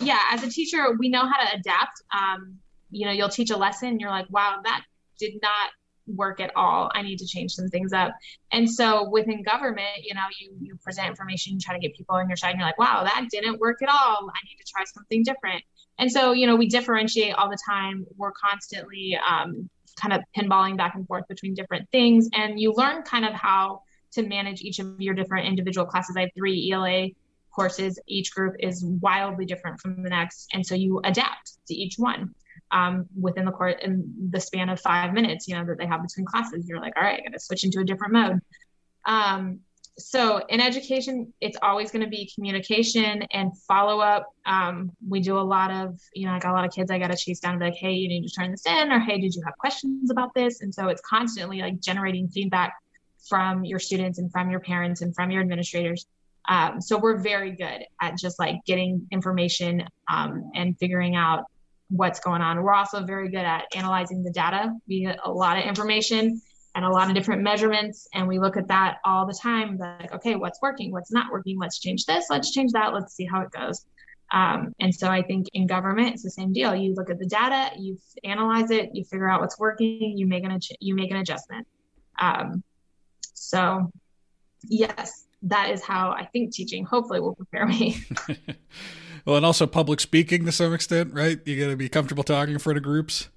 yeah, 0.00 0.20
as 0.30 0.42
a 0.44 0.48
teacher, 0.50 0.96
we 0.98 1.10
know 1.10 1.26
how 1.26 1.44
to 1.44 1.58
adapt. 1.58 2.02
Um, 2.16 2.58
you 2.90 3.06
know, 3.06 3.12
you'll 3.12 3.28
teach 3.28 3.50
a 3.50 3.56
lesson, 3.56 4.00
you're 4.00 4.10
like, 4.10 4.26
wow, 4.30 4.60
that 4.64 4.82
did 5.18 5.34
not 5.42 5.70
work 6.08 6.40
at 6.40 6.50
all. 6.56 6.90
I 6.94 7.02
need 7.02 7.18
to 7.18 7.26
change 7.26 7.52
some 7.52 7.68
things 7.68 7.92
up. 7.92 8.12
And 8.52 8.70
so 8.70 9.08
within 9.08 9.42
government, 9.42 10.02
you 10.02 10.14
know, 10.14 10.24
you 10.40 10.52
you 10.60 10.76
present 10.76 11.08
information, 11.08 11.54
you 11.54 11.60
try 11.60 11.74
to 11.74 11.80
get 11.80 11.94
people 11.94 12.16
on 12.16 12.28
your 12.28 12.36
side, 12.36 12.50
and 12.50 12.58
you're 12.58 12.68
like, 12.68 12.78
wow, 12.78 13.04
that 13.04 13.26
didn't 13.30 13.60
work 13.60 13.82
at 13.82 13.88
all. 13.88 14.30
I 14.30 14.38
need 14.46 14.56
to 14.56 14.72
try 14.72 14.84
something 14.84 15.22
different. 15.22 15.62
And 15.98 16.10
so, 16.10 16.32
you 16.32 16.46
know, 16.46 16.56
we 16.56 16.68
differentiate 16.68 17.34
all 17.34 17.50
the 17.50 17.58
time. 17.68 18.06
We're 18.16 18.32
constantly 18.32 19.18
um, 19.28 19.68
kind 20.00 20.14
of 20.14 20.22
pinballing 20.36 20.76
back 20.76 20.94
and 20.94 21.06
forth 21.06 21.26
between 21.28 21.54
different 21.54 21.90
things, 21.90 22.28
and 22.34 22.58
you 22.58 22.72
learn 22.72 23.02
kind 23.02 23.24
of 23.24 23.32
how 23.34 23.82
to 24.12 24.22
manage 24.22 24.62
each 24.62 24.78
of 24.78 25.00
your 25.00 25.14
different 25.14 25.46
individual 25.46 25.86
classes. 25.86 26.16
I 26.16 26.22
have 26.22 26.30
three 26.34 26.72
ELA 26.72 27.08
courses. 27.54 27.98
Each 28.06 28.32
group 28.32 28.54
is 28.60 28.84
wildly 28.84 29.44
different 29.44 29.80
from 29.80 30.02
the 30.02 30.08
next, 30.08 30.48
and 30.54 30.64
so 30.64 30.74
you 30.74 31.00
adapt 31.04 31.58
to 31.66 31.74
each 31.74 31.96
one 31.98 32.34
um, 32.70 33.06
within 33.18 33.44
the 33.44 33.52
court 33.52 33.80
in 33.82 34.12
the 34.30 34.40
span 34.40 34.68
of 34.68 34.80
five 34.80 35.12
minutes, 35.12 35.48
you 35.48 35.54
know, 35.54 35.64
that 35.64 35.78
they 35.78 35.86
have 35.86 36.02
between 36.02 36.26
classes. 36.26 36.66
You're 36.68 36.80
like, 36.80 36.94
all 36.96 37.02
right, 37.02 37.20
I 37.20 37.22
got 37.22 37.32
to 37.32 37.40
switch 37.40 37.64
into 37.64 37.80
a 37.80 37.84
different 37.84 38.12
mode. 38.12 38.40
Um, 39.06 39.60
so 39.98 40.44
in 40.48 40.60
education, 40.60 41.32
it's 41.40 41.58
always 41.60 41.90
going 41.90 42.04
to 42.04 42.08
be 42.08 42.30
communication 42.32 43.22
and 43.32 43.50
follow 43.66 44.00
up. 44.00 44.32
Um, 44.46 44.92
we 45.06 45.18
do 45.18 45.36
a 45.36 45.40
lot 45.40 45.72
of, 45.72 45.98
you 46.14 46.26
know, 46.26 46.32
I 46.32 46.38
got 46.38 46.52
a 46.52 46.54
lot 46.54 46.64
of 46.64 46.72
kids 46.72 46.90
I 46.90 46.98
got 46.98 47.10
to 47.10 47.16
chase 47.16 47.40
down 47.40 47.52
and 47.52 47.60
be 47.60 47.66
like, 47.66 47.74
hey, 47.74 47.92
you 47.92 48.08
need 48.08 48.26
to 48.26 48.32
turn 48.32 48.52
this 48.52 48.64
in, 48.64 48.92
or 48.92 49.00
hey, 49.00 49.20
did 49.20 49.34
you 49.34 49.42
have 49.44 49.56
questions 49.58 50.10
about 50.10 50.32
this? 50.34 50.60
And 50.60 50.72
so 50.72 50.88
it's 50.88 51.02
constantly 51.02 51.60
like 51.60 51.80
generating 51.80 52.28
feedback 52.28 52.74
from 53.28 53.64
your 53.64 53.80
students 53.80 54.18
and 54.18 54.30
from 54.30 54.50
your 54.50 54.60
parents 54.60 55.02
and 55.02 55.12
from 55.14 55.32
your 55.32 55.42
administrators. 55.42 56.06
Um, 56.48 56.80
so 56.80 56.96
we're 56.96 57.18
very 57.18 57.50
good 57.50 57.84
at 58.00 58.16
just 58.16 58.38
like 58.38 58.64
getting 58.66 59.06
information 59.10 59.82
um, 60.08 60.50
and 60.54 60.78
figuring 60.78 61.16
out 61.16 61.44
what's 61.88 62.20
going 62.20 62.42
on. 62.42 62.62
We're 62.62 62.74
also 62.74 63.04
very 63.04 63.30
good 63.30 63.44
at 63.44 63.64
analyzing 63.74 64.22
the 64.22 64.30
data. 64.30 64.72
We 64.86 65.02
get 65.02 65.18
a 65.24 65.30
lot 65.30 65.58
of 65.58 65.64
information 65.64 66.40
and 66.74 66.84
a 66.84 66.90
lot 66.90 67.08
of 67.08 67.14
different 67.14 67.42
measurements, 67.42 68.06
and 68.14 68.28
we 68.28 68.38
look 68.38 68.56
at 68.56 68.68
that 68.68 68.98
all 69.04 69.26
the 69.26 69.38
time. 69.40 69.78
Like, 69.78 70.12
okay, 70.14 70.36
what's 70.36 70.60
working? 70.62 70.92
What's 70.92 71.10
not 71.10 71.32
working? 71.32 71.58
Let's 71.58 71.78
change 71.78 72.04
this. 72.04 72.26
Let's 72.30 72.52
change 72.52 72.72
that. 72.72 72.92
Let's 72.92 73.14
see 73.14 73.24
how 73.24 73.40
it 73.40 73.50
goes. 73.50 73.84
Um, 74.30 74.74
and 74.78 74.94
so 74.94 75.08
I 75.08 75.22
think 75.22 75.46
in 75.54 75.66
government, 75.66 76.12
it's 76.14 76.22
the 76.22 76.30
same 76.30 76.52
deal. 76.52 76.74
You 76.74 76.94
look 76.94 77.08
at 77.08 77.18
the 77.18 77.26
data, 77.26 77.70
you 77.78 77.98
analyze 78.24 78.70
it, 78.70 78.90
you 78.92 79.04
figure 79.04 79.28
out 79.28 79.40
what's 79.40 79.58
working, 79.58 80.16
you 80.16 80.26
make 80.26 80.44
an 80.44 80.58
you 80.80 80.94
make 80.94 81.10
an 81.10 81.16
adjustment. 81.16 81.66
Um, 82.20 82.62
so, 83.32 83.90
yes, 84.62 85.24
that 85.42 85.70
is 85.70 85.82
how 85.82 86.10
I 86.10 86.26
think 86.26 86.52
teaching 86.52 86.84
hopefully 86.84 87.20
will 87.20 87.34
prepare 87.34 87.66
me. 87.66 88.04
Well, 89.28 89.36
and 89.36 89.44
also 89.44 89.66
public 89.66 90.00
speaking 90.00 90.46
to 90.46 90.52
some 90.52 90.72
extent, 90.72 91.12
right? 91.12 91.38
You 91.44 91.62
got 91.62 91.68
to 91.68 91.76
be 91.76 91.90
comfortable 91.90 92.24
talking 92.24 92.54
in 92.54 92.58
front 92.58 92.78
of 92.78 92.82
groups. 92.82 93.28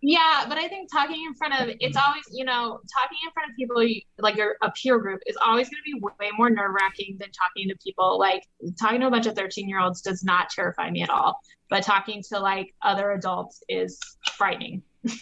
Yeah, 0.00 0.44
but 0.48 0.58
I 0.58 0.66
think 0.66 0.90
talking 0.90 1.24
in 1.24 1.34
front 1.34 1.54
of 1.54 1.76
it's 1.78 1.96
always, 1.96 2.24
you 2.32 2.44
know, 2.44 2.80
talking 2.92 3.18
in 3.24 3.32
front 3.32 3.50
of 3.52 3.56
people 3.56 3.76
like 4.18 4.34
your 4.34 4.56
a 4.62 4.72
peer 4.72 4.98
group 4.98 5.20
is 5.24 5.36
always 5.40 5.68
going 5.68 5.80
to 5.86 5.92
be 5.92 6.00
way 6.00 6.32
more 6.36 6.50
nerve 6.50 6.74
wracking 6.74 7.16
than 7.20 7.30
talking 7.30 7.68
to 7.68 7.76
people. 7.76 8.18
Like 8.18 8.42
talking 8.76 9.02
to 9.02 9.06
a 9.06 9.10
bunch 9.10 9.26
of 9.26 9.36
13 9.36 9.68
year 9.68 9.78
olds 9.78 10.00
does 10.02 10.24
not 10.24 10.50
terrify 10.50 10.90
me 10.90 11.02
at 11.02 11.10
all, 11.10 11.38
but 11.70 11.84
talking 11.84 12.24
to 12.30 12.40
like 12.40 12.74
other 12.82 13.12
adults 13.12 13.62
is 13.68 14.00
frightening. 14.36 14.82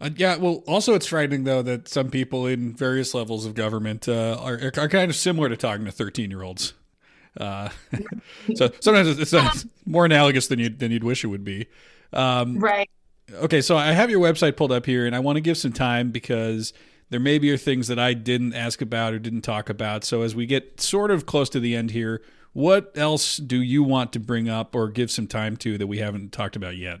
Uh, 0.00 0.10
yeah, 0.16 0.34
well, 0.34 0.64
also 0.66 0.94
it's 0.94 1.06
frightening 1.06 1.44
though 1.44 1.62
that 1.62 1.86
some 1.86 2.10
people 2.10 2.44
in 2.44 2.74
various 2.74 3.14
levels 3.14 3.46
of 3.46 3.54
government 3.54 4.08
uh, 4.08 4.36
are, 4.40 4.72
are 4.76 4.88
kind 4.88 5.08
of 5.08 5.14
similar 5.14 5.48
to 5.48 5.56
talking 5.56 5.84
to 5.84 5.92
13 5.92 6.28
year 6.28 6.42
olds. 6.42 6.74
Uh, 7.36 7.70
so 8.54 8.70
sometimes 8.80 9.18
it's, 9.18 9.32
it's, 9.32 9.66
more 9.86 10.04
analogous 10.04 10.46
than 10.48 10.58
you 10.58 10.68
than 10.68 10.90
you'd 10.90 11.04
wish 11.04 11.24
it 11.24 11.28
would 11.28 11.44
be. 11.44 11.66
Um, 12.12 12.58
right. 12.58 12.88
Okay, 13.32 13.60
so 13.60 13.76
I 13.76 13.92
have 13.92 14.10
your 14.10 14.20
website 14.20 14.56
pulled 14.56 14.72
up 14.72 14.84
here, 14.84 15.06
and 15.06 15.16
I 15.16 15.20
want 15.20 15.36
to 15.36 15.40
give 15.40 15.56
some 15.56 15.72
time 15.72 16.10
because 16.10 16.72
there 17.10 17.20
may 17.20 17.38
be 17.38 17.56
things 17.56 17.88
that 17.88 17.98
I 17.98 18.14
didn't 18.14 18.54
ask 18.54 18.82
about 18.82 19.14
or 19.14 19.18
didn't 19.18 19.42
talk 19.42 19.68
about. 19.68 20.04
So 20.04 20.22
as 20.22 20.34
we 20.34 20.46
get 20.46 20.80
sort 20.80 21.10
of 21.10 21.26
close 21.26 21.48
to 21.50 21.60
the 21.60 21.74
end 21.74 21.92
here, 21.92 22.22
what 22.52 22.92
else 22.96 23.38
do 23.38 23.60
you 23.60 23.82
want 23.82 24.12
to 24.12 24.20
bring 24.20 24.48
up 24.48 24.74
or 24.74 24.88
give 24.88 25.10
some 25.10 25.26
time 25.26 25.56
to 25.58 25.78
that 25.78 25.86
we 25.86 25.98
haven't 25.98 26.32
talked 26.32 26.56
about 26.56 26.76
yet? 26.76 27.00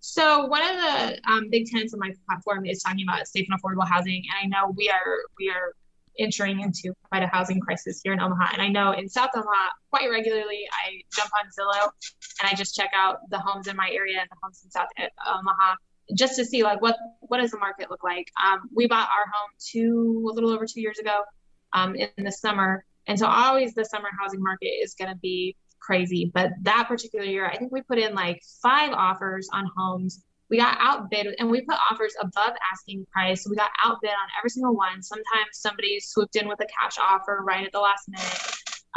So 0.00 0.46
one 0.46 0.62
of 0.62 0.76
the 0.76 1.20
um, 1.30 1.50
big 1.50 1.66
tenants 1.66 1.92
of 1.92 2.00
my 2.00 2.12
platform 2.26 2.64
is 2.64 2.82
talking 2.82 3.04
about 3.06 3.26
safe 3.26 3.46
and 3.50 3.60
affordable 3.60 3.86
housing, 3.86 4.22
and 4.42 4.54
I 4.54 4.58
know 4.60 4.72
we 4.76 4.88
are 4.88 5.18
we 5.38 5.50
are 5.50 5.74
entering 6.18 6.60
into 6.60 6.94
quite 7.08 7.22
a 7.22 7.26
housing 7.26 7.60
crisis 7.60 8.00
here 8.02 8.12
in 8.12 8.20
Omaha. 8.20 8.52
And 8.52 8.62
I 8.62 8.68
know 8.68 8.92
in 8.92 9.08
South 9.08 9.30
Omaha, 9.34 9.68
quite 9.90 10.10
regularly, 10.10 10.64
I 10.72 11.00
jump 11.14 11.30
on 11.38 11.48
Zillow 11.50 11.90
and 12.40 12.50
I 12.50 12.54
just 12.54 12.74
check 12.74 12.90
out 12.94 13.18
the 13.30 13.38
homes 13.38 13.66
in 13.66 13.76
my 13.76 13.90
area 13.92 14.18
and 14.20 14.28
the 14.30 14.36
homes 14.42 14.62
in 14.64 14.70
South 14.70 14.88
Omaha 15.26 15.76
just 16.16 16.36
to 16.36 16.44
see 16.44 16.62
like 16.62 16.80
what 16.82 16.96
what 17.20 17.38
does 17.38 17.50
the 17.50 17.58
market 17.58 17.90
look 17.90 18.02
like. 18.02 18.30
Um, 18.44 18.68
we 18.74 18.86
bought 18.86 19.08
our 19.08 19.24
home 19.32 19.50
two 19.58 20.28
a 20.30 20.34
little 20.34 20.50
over 20.50 20.66
two 20.66 20.80
years 20.80 20.98
ago 20.98 21.22
um, 21.72 21.94
in 21.94 22.08
the 22.18 22.32
summer, 22.32 22.84
and 23.06 23.18
so 23.18 23.26
always 23.26 23.74
the 23.74 23.84
summer 23.84 24.08
housing 24.20 24.42
market 24.42 24.66
is 24.82 24.94
going 24.94 25.10
to 25.10 25.18
be 25.18 25.56
crazy. 25.80 26.30
But 26.32 26.50
that 26.62 26.88
particular 26.88 27.24
year, 27.24 27.46
I 27.46 27.56
think 27.56 27.72
we 27.72 27.82
put 27.82 27.98
in 27.98 28.14
like 28.14 28.42
five 28.62 28.92
offers 28.92 29.48
on 29.52 29.70
homes 29.76 30.22
we 30.50 30.56
got 30.56 30.76
outbid 30.80 31.28
and 31.38 31.48
we 31.48 31.60
put 31.60 31.76
offers 31.90 32.14
above 32.20 32.52
asking 32.72 33.06
price. 33.12 33.46
We 33.48 33.54
got 33.54 33.70
outbid 33.84 34.10
on 34.10 34.28
every 34.38 34.50
single 34.50 34.74
one. 34.74 35.02
Sometimes 35.02 35.48
somebody 35.52 36.00
swooped 36.00 36.34
in 36.36 36.48
with 36.48 36.60
a 36.60 36.66
cash 36.66 36.96
offer 37.00 37.40
right 37.44 37.64
at 37.64 37.72
the 37.72 37.78
last 37.78 38.08
minute. 38.08 38.38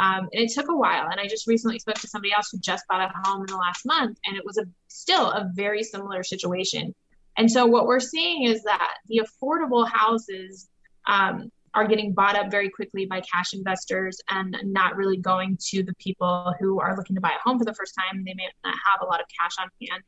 Um, 0.00 0.28
and 0.32 0.42
it 0.42 0.52
took 0.52 0.68
a 0.68 0.76
while. 0.76 1.08
And 1.08 1.20
I 1.20 1.28
just 1.28 1.46
recently 1.46 1.78
spoke 1.78 1.94
to 1.96 2.08
somebody 2.08 2.32
else 2.32 2.48
who 2.50 2.58
just 2.58 2.84
bought 2.88 3.00
a 3.00 3.12
home 3.24 3.42
in 3.42 3.46
the 3.46 3.56
last 3.56 3.86
month, 3.86 4.18
and 4.26 4.36
it 4.36 4.44
was 4.44 4.58
a 4.58 4.64
still 4.88 5.30
a 5.30 5.48
very 5.54 5.84
similar 5.84 6.24
situation. 6.24 6.92
And 7.38 7.50
so 7.50 7.66
what 7.66 7.86
we're 7.86 8.00
seeing 8.00 8.44
is 8.44 8.64
that 8.64 8.94
the 9.08 9.22
affordable 9.24 9.88
houses 9.88 10.68
um, 11.06 11.50
are 11.74 11.86
getting 11.86 12.12
bought 12.12 12.36
up 12.36 12.50
very 12.50 12.70
quickly 12.70 13.06
by 13.06 13.20
cash 13.20 13.54
investors 13.54 14.20
and 14.30 14.56
not 14.64 14.96
really 14.96 15.16
going 15.16 15.58
to 15.68 15.82
the 15.84 15.94
people 15.94 16.54
who 16.58 16.80
are 16.80 16.96
looking 16.96 17.14
to 17.14 17.20
buy 17.20 17.30
a 17.30 17.48
home 17.48 17.58
for 17.58 17.64
the 17.64 17.74
first 17.74 17.94
time. 17.96 18.24
They 18.24 18.34
may 18.34 18.48
not 18.64 18.74
have 18.86 19.00
a 19.02 19.04
lot 19.04 19.20
of 19.20 19.26
cash 19.40 19.52
on 19.60 19.68
hand 19.80 20.02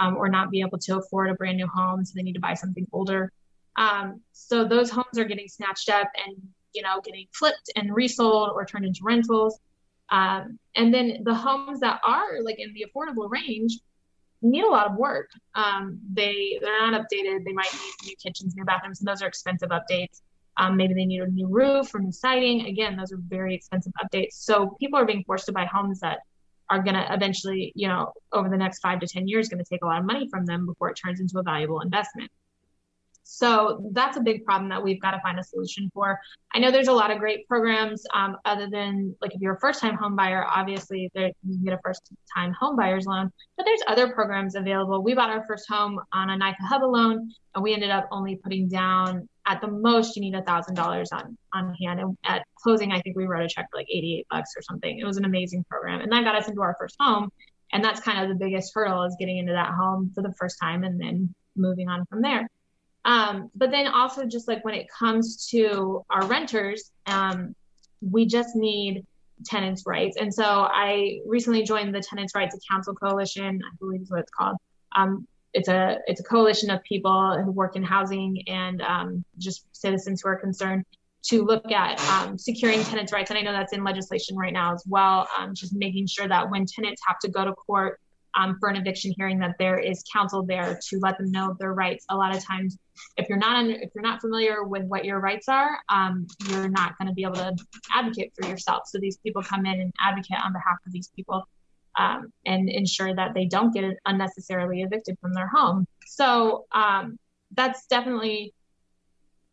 um, 0.00 0.16
or 0.16 0.28
not 0.28 0.50
be 0.50 0.60
able 0.60 0.78
to 0.78 0.98
afford 0.98 1.30
a 1.30 1.34
brand 1.34 1.58
new 1.58 1.66
home, 1.66 2.04
so 2.04 2.12
they 2.16 2.22
need 2.22 2.32
to 2.32 2.40
buy 2.40 2.54
something 2.54 2.86
older. 2.92 3.32
Um, 3.76 4.20
so 4.32 4.64
those 4.64 4.90
homes 4.90 5.18
are 5.18 5.24
getting 5.24 5.48
snatched 5.48 5.88
up 5.88 6.08
and 6.26 6.36
you 6.72 6.82
know 6.82 7.00
getting 7.04 7.26
flipped 7.32 7.70
and 7.76 7.94
resold 7.94 8.50
or 8.54 8.64
turned 8.64 8.84
into 8.84 9.00
rentals. 9.04 9.60
Um, 10.10 10.58
and 10.74 10.92
then 10.92 11.18
the 11.24 11.34
homes 11.34 11.80
that 11.80 12.00
are 12.06 12.42
like 12.42 12.58
in 12.58 12.72
the 12.74 12.86
affordable 12.88 13.30
range 13.30 13.78
need 14.42 14.64
a 14.64 14.68
lot 14.68 14.86
of 14.86 14.96
work. 14.96 15.30
Um, 15.54 16.00
they 16.12 16.58
they're 16.60 16.90
not 16.90 17.00
updated. 17.00 17.44
They 17.44 17.52
might 17.52 17.72
need 17.72 18.08
new 18.08 18.16
kitchens, 18.16 18.54
new 18.56 18.64
bathrooms, 18.64 19.00
and 19.00 19.08
those 19.08 19.22
are 19.22 19.28
expensive 19.28 19.68
updates. 19.68 20.22
Um, 20.56 20.76
maybe 20.76 20.94
they 20.94 21.06
need 21.06 21.22
a 21.22 21.26
new 21.26 21.46
roof 21.48 21.94
or 21.94 22.00
new 22.00 22.12
siding. 22.12 22.66
Again, 22.66 22.96
those 22.96 23.12
are 23.12 23.18
very 23.28 23.54
expensive 23.54 23.92
updates. 24.02 24.32
So 24.32 24.76
people 24.80 24.98
are 24.98 25.06
being 25.06 25.24
forced 25.24 25.46
to 25.46 25.52
buy 25.52 25.64
homes 25.64 26.00
that 26.00 26.18
are 26.70 26.82
going 26.82 26.94
to 26.94 27.06
eventually, 27.12 27.72
you 27.74 27.88
know, 27.88 28.12
over 28.32 28.48
the 28.48 28.56
next 28.56 28.80
five 28.80 29.00
to 29.00 29.06
10 29.06 29.26
years, 29.26 29.48
going 29.48 29.62
to 29.62 29.68
take 29.68 29.82
a 29.82 29.86
lot 29.86 29.98
of 29.98 30.04
money 30.04 30.28
from 30.30 30.46
them 30.46 30.66
before 30.66 30.88
it 30.88 30.94
turns 30.94 31.20
into 31.20 31.38
a 31.38 31.42
valuable 31.42 31.80
investment. 31.80 32.30
So 33.32 33.80
that's 33.92 34.16
a 34.16 34.20
big 34.20 34.44
problem 34.44 34.68
that 34.70 34.82
we've 34.82 35.00
got 35.00 35.12
to 35.12 35.20
find 35.20 35.38
a 35.38 35.44
solution 35.44 35.88
for. 35.94 36.18
I 36.52 36.58
know 36.58 36.72
there's 36.72 36.88
a 36.88 36.92
lot 36.92 37.12
of 37.12 37.18
great 37.20 37.46
programs 37.46 38.04
um, 38.12 38.36
other 38.44 38.68
than 38.68 39.14
like 39.22 39.32
if 39.36 39.40
you're 39.40 39.54
a 39.54 39.60
first 39.60 39.80
time 39.80 39.96
home 39.96 40.16
buyer, 40.16 40.44
obviously 40.44 41.12
there, 41.14 41.30
you 41.46 41.54
can 41.54 41.64
get 41.64 41.74
a 41.74 41.78
first 41.84 42.10
time 42.34 42.52
home 42.58 42.74
buyer's 42.74 43.06
loan, 43.06 43.30
but 43.56 43.64
there's 43.64 43.82
other 43.86 44.12
programs 44.12 44.56
available. 44.56 45.00
We 45.04 45.14
bought 45.14 45.30
our 45.30 45.46
first 45.46 45.68
home 45.68 46.00
on 46.12 46.30
a 46.30 46.36
NICA 46.36 46.64
Hub 46.64 46.82
loan 46.82 47.30
and 47.54 47.62
we 47.62 47.72
ended 47.72 47.90
up 47.90 48.08
only 48.10 48.34
putting 48.34 48.68
down 48.68 49.28
at 49.46 49.60
the 49.60 49.68
most 49.68 50.16
you 50.16 50.22
need 50.22 50.34
a 50.34 50.42
thousand 50.42 50.74
dollars 50.74 51.10
on 51.12 51.38
on 51.54 51.72
hand. 51.74 52.00
And 52.00 52.18
at 52.24 52.42
closing, 52.60 52.90
I 52.90 53.00
think 53.00 53.16
we 53.16 53.26
wrote 53.26 53.44
a 53.44 53.48
check 53.48 53.68
for 53.70 53.78
like 53.78 53.88
88 53.88 54.26
bucks 54.28 54.50
or 54.56 54.62
something. 54.62 54.98
It 54.98 55.04
was 55.04 55.18
an 55.18 55.24
amazing 55.24 55.64
program. 55.70 56.00
And 56.00 56.10
that 56.10 56.24
got 56.24 56.34
us 56.34 56.48
into 56.48 56.62
our 56.62 56.74
first 56.80 56.96
home. 56.98 57.30
And 57.72 57.84
that's 57.84 58.00
kind 58.00 58.20
of 58.20 58.28
the 58.28 58.44
biggest 58.44 58.72
hurdle 58.74 59.04
is 59.04 59.16
getting 59.20 59.38
into 59.38 59.52
that 59.52 59.70
home 59.70 60.10
for 60.16 60.22
the 60.22 60.34
first 60.36 60.58
time 60.60 60.82
and 60.82 61.00
then 61.00 61.32
moving 61.54 61.88
on 61.88 62.04
from 62.06 62.22
there. 62.22 62.48
Um, 63.04 63.50
but 63.54 63.70
then 63.70 63.86
also 63.86 64.26
just 64.26 64.46
like 64.48 64.64
when 64.64 64.74
it 64.74 64.86
comes 64.96 65.48
to 65.48 66.04
our 66.10 66.24
renters, 66.26 66.90
um, 67.06 67.54
we 68.00 68.26
just 68.26 68.56
need 68.56 69.06
tenants' 69.44 69.84
rights. 69.86 70.16
And 70.20 70.32
so 70.32 70.44
I 70.44 71.20
recently 71.26 71.62
joined 71.62 71.94
the 71.94 72.00
Tenants' 72.00 72.34
Rights 72.34 72.56
Council 72.70 72.94
Coalition, 72.94 73.60
I 73.64 73.76
believe 73.78 74.02
is 74.02 74.10
what 74.10 74.20
it's 74.20 74.30
called. 74.30 74.56
Um, 74.96 75.26
it's 75.52 75.68
a 75.68 75.98
it's 76.06 76.20
a 76.20 76.24
coalition 76.24 76.70
of 76.70 76.82
people 76.84 77.42
who 77.42 77.50
work 77.50 77.74
in 77.74 77.82
housing 77.82 78.42
and 78.46 78.82
um, 78.82 79.24
just 79.38 79.64
citizens 79.72 80.20
who 80.22 80.28
are 80.28 80.36
concerned 80.36 80.84
to 81.22 81.44
look 81.44 81.70
at 81.72 82.00
um, 82.08 82.38
securing 82.38 82.82
tenants' 82.84 83.12
rights. 83.12 83.30
And 83.30 83.38
I 83.38 83.42
know 83.42 83.52
that's 83.52 83.72
in 83.72 83.84
legislation 83.84 84.36
right 84.36 84.52
now 84.52 84.74
as 84.74 84.84
well. 84.86 85.28
Um, 85.38 85.54
just 85.54 85.74
making 85.74 86.06
sure 86.06 86.28
that 86.28 86.50
when 86.50 86.66
tenants 86.66 87.02
have 87.06 87.18
to 87.20 87.30
go 87.30 87.44
to 87.44 87.52
court 87.52 88.00
um, 88.34 88.56
for 88.58 88.68
an 88.68 88.76
eviction 88.76 89.12
hearing, 89.16 89.38
that 89.40 89.56
there 89.58 89.78
is 89.78 90.04
counsel 90.12 90.42
there 90.42 90.78
to 90.88 90.98
let 91.00 91.18
them 91.18 91.30
know 91.30 91.50
of 91.50 91.58
their 91.58 91.72
rights. 91.72 92.04
A 92.10 92.16
lot 92.16 92.34
of 92.34 92.44
times, 92.44 92.78
if 93.16 93.28
you're 93.28 93.38
not 93.38 93.64
if 93.66 93.90
you're 93.94 94.02
not 94.02 94.20
familiar 94.20 94.64
with 94.64 94.84
what 94.84 95.04
your 95.04 95.20
rights 95.20 95.48
are, 95.48 95.78
um, 95.88 96.26
you're 96.48 96.68
not 96.68 96.96
going 96.98 97.08
to 97.08 97.14
be 97.14 97.24
able 97.24 97.34
to 97.34 97.56
advocate 97.94 98.32
for 98.38 98.48
yourself. 98.48 98.82
So 98.86 98.98
these 98.98 99.18
people 99.18 99.42
come 99.42 99.66
in 99.66 99.80
and 99.80 99.92
advocate 100.00 100.38
on 100.44 100.52
behalf 100.52 100.78
of 100.86 100.92
these 100.92 101.08
people 101.16 101.46
um, 101.98 102.32
and 102.46 102.68
ensure 102.68 103.14
that 103.14 103.34
they 103.34 103.46
don't 103.46 103.72
get 103.72 103.84
unnecessarily 104.06 104.82
evicted 104.82 105.18
from 105.20 105.34
their 105.34 105.48
home. 105.48 105.86
So 106.06 106.66
um, 106.72 107.18
that's 107.52 107.86
definitely 107.86 108.54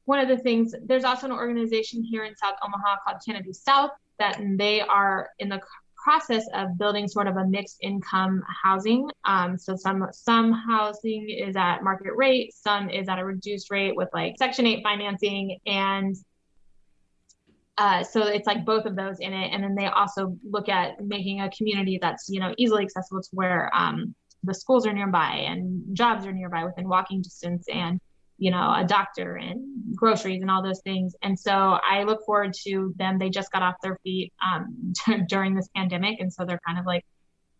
one 0.05 0.19
of 0.19 0.27
the 0.27 0.37
things. 0.37 0.73
There's 0.85 1.03
also 1.03 1.25
an 1.25 1.33
organization 1.33 2.03
here 2.03 2.23
in 2.23 2.35
South 2.35 2.55
Omaha 2.63 2.97
called 3.05 3.21
Kennedy 3.25 3.53
South 3.53 3.91
that 4.19 4.39
they 4.57 4.81
are 4.81 5.29
in 5.39 5.49
the 5.49 5.61
process 6.03 6.45
of 6.53 6.77
building 6.77 7.07
sort 7.07 7.27
of 7.27 7.37
a 7.37 7.45
mixed 7.45 7.77
income 7.81 8.43
housing. 8.63 9.09
Um, 9.25 9.57
so 9.57 9.75
some 9.75 10.07
some 10.11 10.51
housing 10.51 11.29
is 11.29 11.55
at 11.55 11.83
market 11.83 12.13
rate, 12.15 12.53
some 12.53 12.89
is 12.89 13.09
at 13.09 13.19
a 13.19 13.25
reduced 13.25 13.71
rate 13.71 13.95
with 13.95 14.09
like 14.13 14.35
Section 14.37 14.65
8 14.65 14.83
financing, 14.83 15.59
and 15.65 16.15
uh, 17.77 18.03
so 18.03 18.23
it's 18.23 18.47
like 18.47 18.65
both 18.65 18.85
of 18.85 18.95
those 18.95 19.19
in 19.19 19.33
it. 19.33 19.51
And 19.53 19.63
then 19.63 19.75
they 19.75 19.85
also 19.85 20.35
look 20.49 20.67
at 20.67 21.03
making 21.05 21.41
a 21.41 21.49
community 21.51 21.99
that's, 22.01 22.27
you 22.27 22.39
know, 22.39 22.53
easily 22.57 22.83
accessible 22.83 23.21
to 23.21 23.29
where 23.31 23.71
um, 23.75 24.15
the 24.43 24.53
schools 24.53 24.87
are 24.87 24.93
nearby 24.93 25.45
and 25.47 25.83
jobs 25.95 26.25
are 26.25 26.33
nearby 26.33 26.65
within 26.65 26.87
walking 26.87 27.21
distance 27.21 27.65
and, 27.71 27.99
you 28.37 28.51
know, 28.51 28.73
a 28.75 28.85
doctor 28.85 29.35
and 29.35 29.95
groceries 29.95 30.41
and 30.41 30.51
all 30.51 30.61
those 30.61 30.81
things. 30.81 31.15
And 31.23 31.39
so 31.39 31.51
I 31.51 32.03
look 32.03 32.23
forward 32.25 32.53
to 32.65 32.93
them. 32.97 33.17
They 33.17 33.29
just 33.29 33.51
got 33.51 33.63
off 33.63 33.75
their 33.81 33.97
feet 34.03 34.31
um, 34.45 34.93
during 35.27 35.55
this 35.55 35.67
pandemic. 35.75 36.19
And 36.19 36.31
so 36.31 36.45
they're 36.45 36.61
kind 36.65 36.79
of 36.79 36.85
like 36.85 37.03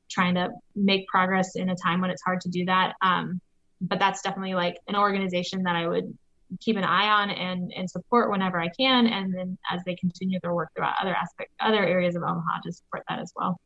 trying 0.09 0.35
to 0.35 0.49
make 0.75 1.07
progress 1.07 1.55
in 1.55 1.69
a 1.69 1.75
time 1.75 2.01
when 2.01 2.11
it's 2.11 2.21
hard 2.21 2.41
to 2.41 2.49
do 2.49 2.65
that. 2.65 2.93
Um, 3.01 3.41
but 3.81 3.99
that's 3.99 4.21
definitely 4.21 4.55
like 4.55 4.77
an 4.87 4.95
organization 4.95 5.63
that 5.63 5.75
I 5.75 5.87
would 5.87 6.15
keep 6.61 6.77
an 6.77 6.83
eye 6.83 7.09
on 7.09 7.29
and 7.29 7.71
and 7.75 7.89
support 7.89 8.31
whenever 8.31 8.59
I 8.59 8.69
can, 8.69 9.07
and 9.07 9.33
then 9.33 9.57
as 9.71 9.81
they 9.85 9.95
continue 9.95 10.39
their 10.41 10.53
work 10.53 10.69
throughout 10.75 10.95
other 11.01 11.13
aspect, 11.13 11.51
other 11.59 11.85
areas 11.85 12.15
of 12.15 12.23
Omaha, 12.23 12.61
to 12.63 12.71
support 12.71 13.03
that 13.09 13.19
as 13.19 13.31
well. 13.35 13.59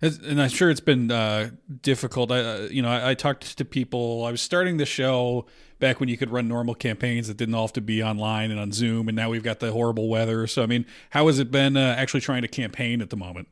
And 0.00 0.40
I'm 0.40 0.48
sure 0.48 0.70
it's 0.70 0.80
been 0.80 1.10
uh, 1.10 1.50
difficult. 1.82 2.30
I, 2.30 2.40
uh, 2.40 2.68
you 2.70 2.82
know, 2.82 2.88
I, 2.88 3.10
I, 3.10 3.14
talked 3.14 3.56
to 3.58 3.64
people. 3.64 4.24
I 4.24 4.30
was 4.30 4.40
starting 4.40 4.76
the 4.76 4.86
show 4.86 5.46
back 5.78 6.00
when 6.00 6.08
you 6.08 6.16
could 6.16 6.30
run 6.30 6.46
normal 6.48 6.74
campaigns 6.74 7.28
that 7.28 7.36
didn't 7.36 7.54
all 7.54 7.66
have 7.66 7.72
to 7.74 7.80
be 7.80 8.02
online 8.02 8.50
and 8.50 8.60
on 8.60 8.72
Zoom, 8.72 9.08
and 9.08 9.16
now 9.16 9.30
we've 9.30 9.42
got 9.42 9.60
the 9.60 9.72
horrible 9.72 10.08
weather. 10.08 10.46
So, 10.46 10.62
I 10.62 10.66
mean, 10.66 10.86
how 11.10 11.26
has 11.26 11.38
it 11.38 11.50
been 11.50 11.76
uh, 11.76 11.94
actually 11.98 12.20
trying 12.20 12.42
to 12.42 12.48
campaign 12.48 13.00
at 13.00 13.10
the 13.10 13.16
moment? 13.16 13.48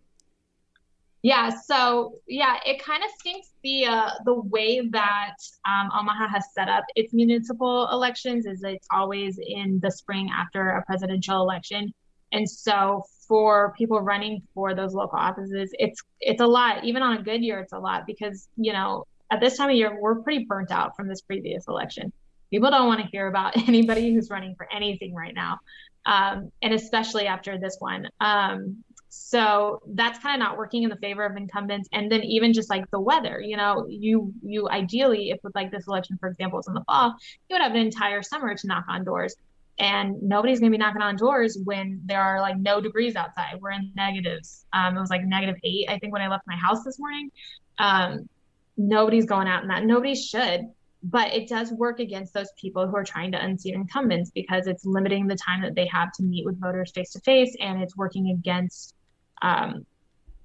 Yeah, 1.23 1.51
so 1.51 2.19
yeah, 2.27 2.57
it 2.67 2.83
kind 2.83 3.05
of 3.05 3.11
stinks 3.21 3.53
the 3.63 3.87
uh, 3.87 4.11
the 4.25 4.35
way 4.35 4.81
that 4.91 5.37
um, 5.69 5.89
Omaha 5.97 6.27
has 6.27 6.45
set 6.53 6.69
up 6.69 6.85
its 6.97 7.13
municipal 7.15 7.89
elections 7.93 8.45
is 8.45 8.65
it's 8.65 8.89
always 8.91 9.39
in 9.39 9.79
the 9.81 9.91
spring 9.91 10.31
after 10.35 10.71
a 10.71 10.85
presidential 10.85 11.41
election, 11.41 11.93
and 12.33 12.49
so 12.49 13.05
for 13.29 13.75
people 13.77 14.01
running 14.01 14.43
for 14.55 14.75
those 14.75 14.95
local 14.95 15.19
offices, 15.19 15.71
it's 15.79 16.03
it's 16.21 16.41
a 16.41 16.47
lot. 16.47 16.85
Even 16.85 17.03
on 17.03 17.19
a 17.19 17.23
good 17.23 17.43
year, 17.43 17.61
it's 17.61 17.73
a 17.73 17.79
lot 17.79 18.07
because 18.07 18.49
you 18.57 18.73
know 18.73 19.07
at 19.31 19.41
this 19.41 19.57
time 19.57 19.71
of 19.71 19.77
year 19.77 19.99
we're 20.01 20.17
pretty 20.17 20.45
burnt 20.45 20.71
out 20.71 20.97
from 20.97 21.09
this 21.09 21.21
previous 21.21 21.67
election. 21.69 22.13
People 22.51 22.71
don't 22.71 22.87
want 22.87 23.01
to 23.01 23.07
hear 23.07 23.29
about 23.29 23.57
anybody 23.69 24.13
who's 24.13 24.31
running 24.31 24.55
for 24.57 24.67
anything 24.73 25.15
right 25.15 25.35
now, 25.35 25.59
um, 26.07 26.51
and 26.63 26.75
especially 26.75 27.27
after 27.27 27.59
this 27.59 27.77
one. 27.79 28.09
Um, 28.21 28.83
so 29.15 29.83
that's 29.89 30.19
kind 30.21 30.41
of 30.41 30.47
not 30.47 30.57
working 30.57 30.85
in 30.85 30.89
the 30.89 30.97
favor 30.97 31.23
of 31.23 31.37
incumbents 31.37 31.87
and 31.93 32.11
then 32.11 32.23
even 32.25 32.55
just 32.55 32.71
like 32.71 32.91
the 32.91 32.99
weather 32.99 33.43
you 33.45 33.59
know 33.59 33.87
you 33.87 34.33
you 34.43 34.67
ideally 34.71 35.29
if 35.29 35.39
with 35.45 35.55
like 35.55 35.71
this 35.71 35.87
election 35.87 36.17
for 36.19 36.31
example 36.31 36.59
is 36.59 36.67
in 36.67 36.73
the 36.73 36.83
fall 36.85 37.15
you 37.51 37.55
would 37.55 37.61
have 37.61 37.73
an 37.73 37.77
entire 37.77 38.23
summer 38.23 38.55
to 38.55 38.67
knock 38.67 38.87
on 38.89 39.05
doors 39.05 39.37
and 39.83 40.23
nobody's 40.23 40.61
to 40.61 40.71
be 40.71 40.79
knocking 40.79 41.03
on 41.03 41.17
doors 41.17 41.59
when 41.65 42.01
there 42.05 42.23
are 42.23 42.41
like 42.41 42.57
no 42.57 42.81
degrees 42.81 43.17
outside. 43.17 43.59
We're 43.61 43.73
in 43.73 43.91
negatives. 43.97 44.65
Um, 44.73 44.97
it 44.97 45.01
was 45.01 45.11
like 45.11 45.25
negative 45.25 45.57
eight 45.65 45.87
i 45.91 45.99
think 45.99 46.13
when 46.13 46.23
i 46.23 46.29
left 46.29 46.45
my 46.47 46.57
house 46.57 46.85
this 46.85 46.99
morning. 46.99 47.31
Um, 47.79 48.29
nobody's 48.77 49.27
going 49.27 49.49
out 49.49 49.63
in 49.63 49.69
that. 49.69 49.85
Nobody 49.85 50.15
should. 50.15 50.63
But 51.03 51.35
it 51.35 51.49
does 51.49 51.73
work 51.73 51.99
against 51.99 52.33
those 52.33 52.49
people 52.57 52.87
who 52.87 52.97
are 52.97 53.03
trying 53.03 53.33
to 53.33 53.45
unseat 53.45 53.75
incumbents 53.75 54.31
because 54.31 54.69
it's 54.69 54.87
limiting 54.87 55.27
the 55.27 55.35
time 55.35 55.61
that 55.63 55.75
they 55.75 55.87
have 55.89 56.13
to 56.13 56.23
meet 56.23 56.45
with 56.45 56.61
voters 56.61 56.93
face 56.93 57.11
to 57.11 57.21
face 57.21 57.57
and 57.61 57.83
it's 57.83 57.97
working 57.97 58.31
against 58.31 58.95
um, 59.43 59.85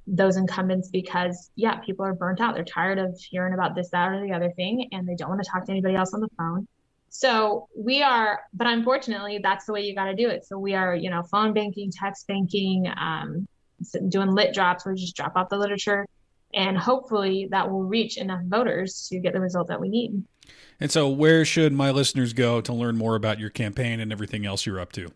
those 0.08 0.36
incumbents 0.36 0.90
because 0.90 1.52
yeah, 1.56 1.76
people 1.76 2.04
are 2.04 2.14
burnt 2.14 2.42
out. 2.42 2.56
They're 2.56 2.64
tired 2.64 2.98
of 2.98 3.16
hearing 3.20 3.54
about 3.54 3.76
this, 3.76 3.90
that, 3.92 4.12
or 4.12 4.26
the 4.26 4.34
other 4.34 4.50
thing, 4.56 4.90
and 4.94 5.08
they 5.08 5.14
don't 5.14 5.30
want 5.30 5.44
to 5.44 5.50
talk 5.50 5.66
to 5.66 5.72
anybody 5.72 5.96
else 5.96 6.16
on 6.16 6.22
the 6.22 6.30
phone. 6.40 6.68
So 7.18 7.68
we 7.76 8.04
are, 8.04 8.42
but 8.54 8.68
unfortunately, 8.68 9.40
that's 9.42 9.66
the 9.66 9.74
way 9.74 9.82
you 9.82 9.96
got 9.96 10.06
to 10.06 10.14
do 10.14 10.30
it. 10.30 10.46
So 10.46 10.60
we 10.60 10.76
are, 10.76 10.94
you 10.94 11.10
know, 11.10 11.24
phone 11.24 11.52
banking, 11.52 11.92
text 11.92 12.28
banking, 12.28 12.88
um, 12.96 13.48
doing 14.08 14.30
lit 14.30 14.54
drops 14.54 14.86
where 14.86 14.94
you 14.94 15.02
just 15.02 15.16
drop 15.16 15.32
off 15.36 15.50
the 15.50 15.58
literature, 15.58 16.06
and 16.54 16.78
hopefully 16.78 17.48
that 17.50 17.72
will 17.72 17.86
reach 17.86 18.18
enough 18.18 18.44
voters 18.44 19.08
to 19.10 19.20
get 19.20 19.34
the 19.34 19.42
result 19.42 19.68
that 19.70 19.82
we 19.82 19.90
need. 19.90 20.24
And 20.80 20.92
so, 20.92 21.10
where 21.10 21.44
should 21.44 21.74
my 21.74 21.90
listeners 21.90 22.34
go 22.34 22.62
to 22.62 22.72
learn 22.72 22.98
more 22.98 23.16
about 23.16 23.40
your 23.40 23.50
campaign 23.50 24.00
and 24.00 24.12
everything 24.12 24.46
else 24.46 24.68
you're 24.68 24.80
up 24.80 24.92
to? 24.92 25.12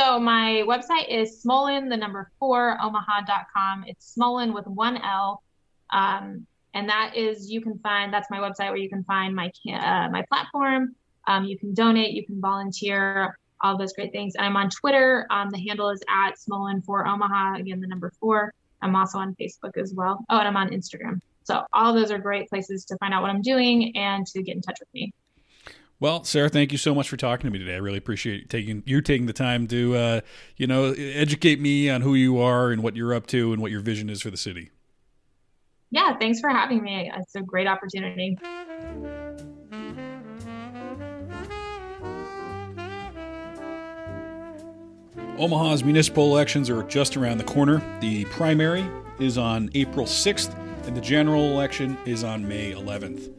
So 0.00 0.18
my 0.18 0.64
website 0.66 1.08
is 1.08 1.40
Smolen, 1.44 1.90
the 1.90 1.96
number 1.96 2.28
four, 2.40 2.76
omaha.com. 2.82 3.84
It's 3.86 4.16
Smolen 4.18 4.52
with 4.52 4.66
one 4.66 4.96
L. 4.96 5.44
Um, 5.90 6.48
and 6.78 6.88
that 6.88 7.16
is, 7.16 7.50
you 7.50 7.60
can 7.60 7.78
find, 7.80 8.12
that's 8.12 8.30
my 8.30 8.38
website 8.38 8.68
where 8.68 8.76
you 8.76 8.88
can 8.88 9.04
find 9.04 9.34
my, 9.34 9.50
uh, 9.72 10.08
my 10.10 10.24
platform. 10.28 10.94
Um, 11.26 11.44
you 11.44 11.58
can 11.58 11.74
donate, 11.74 12.12
you 12.14 12.24
can 12.24 12.40
volunteer, 12.40 13.36
all 13.60 13.76
those 13.76 13.92
great 13.92 14.12
things. 14.12 14.34
And 14.36 14.46
I'm 14.46 14.56
on 14.56 14.70
Twitter. 14.70 15.26
Um, 15.30 15.50
the 15.50 15.58
handle 15.58 15.90
is 15.90 16.00
at 16.08 16.38
Smolen 16.38 16.84
for 16.84 17.06
Omaha. 17.06 17.56
Again, 17.56 17.80
the 17.80 17.88
number 17.88 18.12
four. 18.20 18.54
I'm 18.80 18.94
also 18.94 19.18
on 19.18 19.34
Facebook 19.40 19.76
as 19.76 19.92
well. 19.92 20.24
Oh, 20.30 20.38
and 20.38 20.46
I'm 20.46 20.56
on 20.56 20.70
Instagram. 20.70 21.20
So 21.42 21.64
all 21.72 21.92
those 21.92 22.10
are 22.10 22.18
great 22.18 22.48
places 22.48 22.84
to 22.86 22.96
find 22.98 23.12
out 23.12 23.22
what 23.22 23.30
I'm 23.30 23.42
doing 23.42 23.96
and 23.96 24.26
to 24.28 24.42
get 24.42 24.54
in 24.54 24.62
touch 24.62 24.78
with 24.80 24.88
me. 24.94 25.12
Well, 26.00 26.22
Sarah, 26.22 26.48
thank 26.48 26.70
you 26.70 26.78
so 26.78 26.94
much 26.94 27.08
for 27.08 27.16
talking 27.16 27.46
to 27.46 27.50
me 27.50 27.58
today. 27.58 27.74
I 27.74 27.78
really 27.78 27.98
appreciate 27.98 28.48
taking 28.48 28.84
you 28.86 29.00
taking 29.00 29.26
the 29.26 29.32
time 29.32 29.66
to, 29.66 29.96
uh, 29.96 30.20
you 30.56 30.68
know, 30.68 30.92
educate 30.92 31.58
me 31.58 31.90
on 31.90 32.02
who 32.02 32.14
you 32.14 32.38
are 32.38 32.70
and 32.70 32.84
what 32.84 32.94
you're 32.94 33.12
up 33.12 33.26
to 33.28 33.52
and 33.52 33.60
what 33.60 33.72
your 33.72 33.80
vision 33.80 34.08
is 34.08 34.22
for 34.22 34.30
the 34.30 34.36
city. 34.36 34.70
Yeah, 35.90 36.16
thanks 36.18 36.40
for 36.40 36.50
having 36.50 36.82
me. 36.82 37.10
It's 37.14 37.34
a 37.34 37.40
great 37.40 37.66
opportunity. 37.66 38.36
Omaha's 45.38 45.84
municipal 45.84 46.24
elections 46.24 46.68
are 46.68 46.82
just 46.82 47.16
around 47.16 47.38
the 47.38 47.44
corner. 47.44 47.80
The 48.00 48.24
primary 48.26 48.84
is 49.20 49.38
on 49.38 49.70
April 49.74 50.04
6th, 50.04 50.52
and 50.86 50.96
the 50.96 51.00
general 51.00 51.52
election 51.52 51.96
is 52.04 52.24
on 52.24 52.46
May 52.46 52.72
11th. 52.72 53.32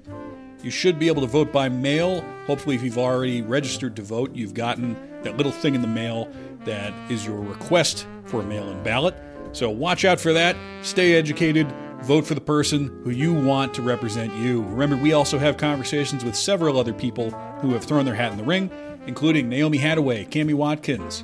You 0.63 0.71
should 0.71 0.97
be 0.97 1.07
able 1.07 1.21
to 1.21 1.27
vote 1.27 1.51
by 1.51 1.69
mail. 1.69 2.23
Hopefully, 2.47 2.75
if 2.75 2.83
you've 2.83 2.97
already 2.97 3.41
registered 3.41 3.95
to 3.97 4.01
vote, 4.01 4.33
you've 4.33 4.53
gotten 4.53 4.95
that 5.23 5.37
little 5.37 5.51
thing 5.51 5.75
in 5.75 5.81
the 5.81 5.87
mail 5.87 6.31
that 6.65 6.93
is 7.11 7.25
your 7.25 7.39
request 7.39 8.07
for 8.25 8.41
a 8.41 8.43
mail 8.43 8.69
in 8.69 8.81
ballot. 8.81 9.15
So 9.51 9.69
watch 9.69 10.05
out 10.05 10.19
for 10.19 10.33
that. 10.33 10.55
Stay 10.81 11.15
educated. 11.15 11.67
Vote 12.03 12.25
for 12.25 12.33
the 12.33 12.41
person 12.41 13.01
who 13.03 13.11
you 13.11 13.33
want 13.33 13.73
to 13.73 13.81
represent 13.81 14.33
you. 14.35 14.63
Remember, 14.63 14.95
we 14.95 15.13
also 15.13 15.37
have 15.37 15.57
conversations 15.57 16.23
with 16.23 16.35
several 16.35 16.77
other 16.77 16.93
people 16.93 17.31
who 17.61 17.73
have 17.73 17.83
thrown 17.83 18.05
their 18.05 18.15
hat 18.15 18.31
in 18.31 18.37
the 18.37 18.43
ring, 18.43 18.71
including 19.05 19.49
Naomi 19.49 19.77
Hattaway, 19.77 20.27
Cami 20.29 20.53
Watkins, 20.53 21.23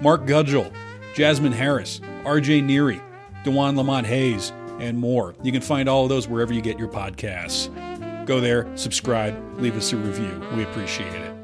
Mark 0.00 0.24
Gudgel, 0.26 0.72
Jasmine 1.14 1.52
Harris, 1.52 2.00
RJ 2.24 2.62
Neary, 2.62 3.02
Dewan 3.44 3.76
Lamont 3.76 4.06
Hayes, 4.06 4.52
and 4.80 4.98
more. 4.98 5.34
You 5.42 5.52
can 5.52 5.60
find 5.60 5.88
all 5.88 6.04
of 6.04 6.08
those 6.08 6.26
wherever 6.28 6.52
you 6.52 6.60
get 6.60 6.78
your 6.78 6.88
podcasts. 6.88 7.68
Go 8.24 8.40
there, 8.40 8.66
subscribe, 8.76 9.36
leave 9.60 9.76
us 9.76 9.92
a 9.92 9.96
review. 9.96 10.42
We 10.56 10.62
appreciate 10.62 11.12
it. 11.12 11.34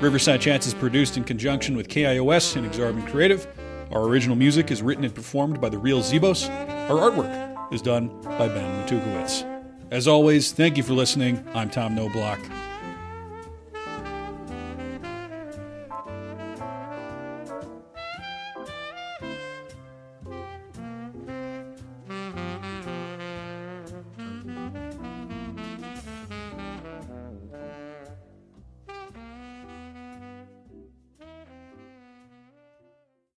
Riverside 0.00 0.40
Chats 0.40 0.66
is 0.66 0.74
produced 0.74 1.16
in 1.16 1.24
conjunction 1.24 1.76
with 1.76 1.88
KIOS 1.88 2.54
and 2.54 2.70
Exarban 2.70 3.10
Creative. 3.10 3.46
Our 3.90 4.04
original 4.04 4.36
music 4.36 4.70
is 4.70 4.82
written 4.82 5.04
and 5.04 5.14
performed 5.14 5.60
by 5.60 5.70
the 5.70 5.78
Real 5.78 6.00
Zebos. 6.00 6.48
Our 6.88 7.10
artwork 7.10 7.47
is 7.70 7.82
done 7.82 8.08
by 8.22 8.48
Ben 8.48 8.86
Matukowitz. 8.86 9.44
As 9.90 10.06
always, 10.06 10.52
thank 10.52 10.76
you 10.76 10.82
for 10.82 10.92
listening. 10.92 11.44
I'm 11.54 11.70
Tom 11.70 11.96
Knoblauch. 11.96 12.67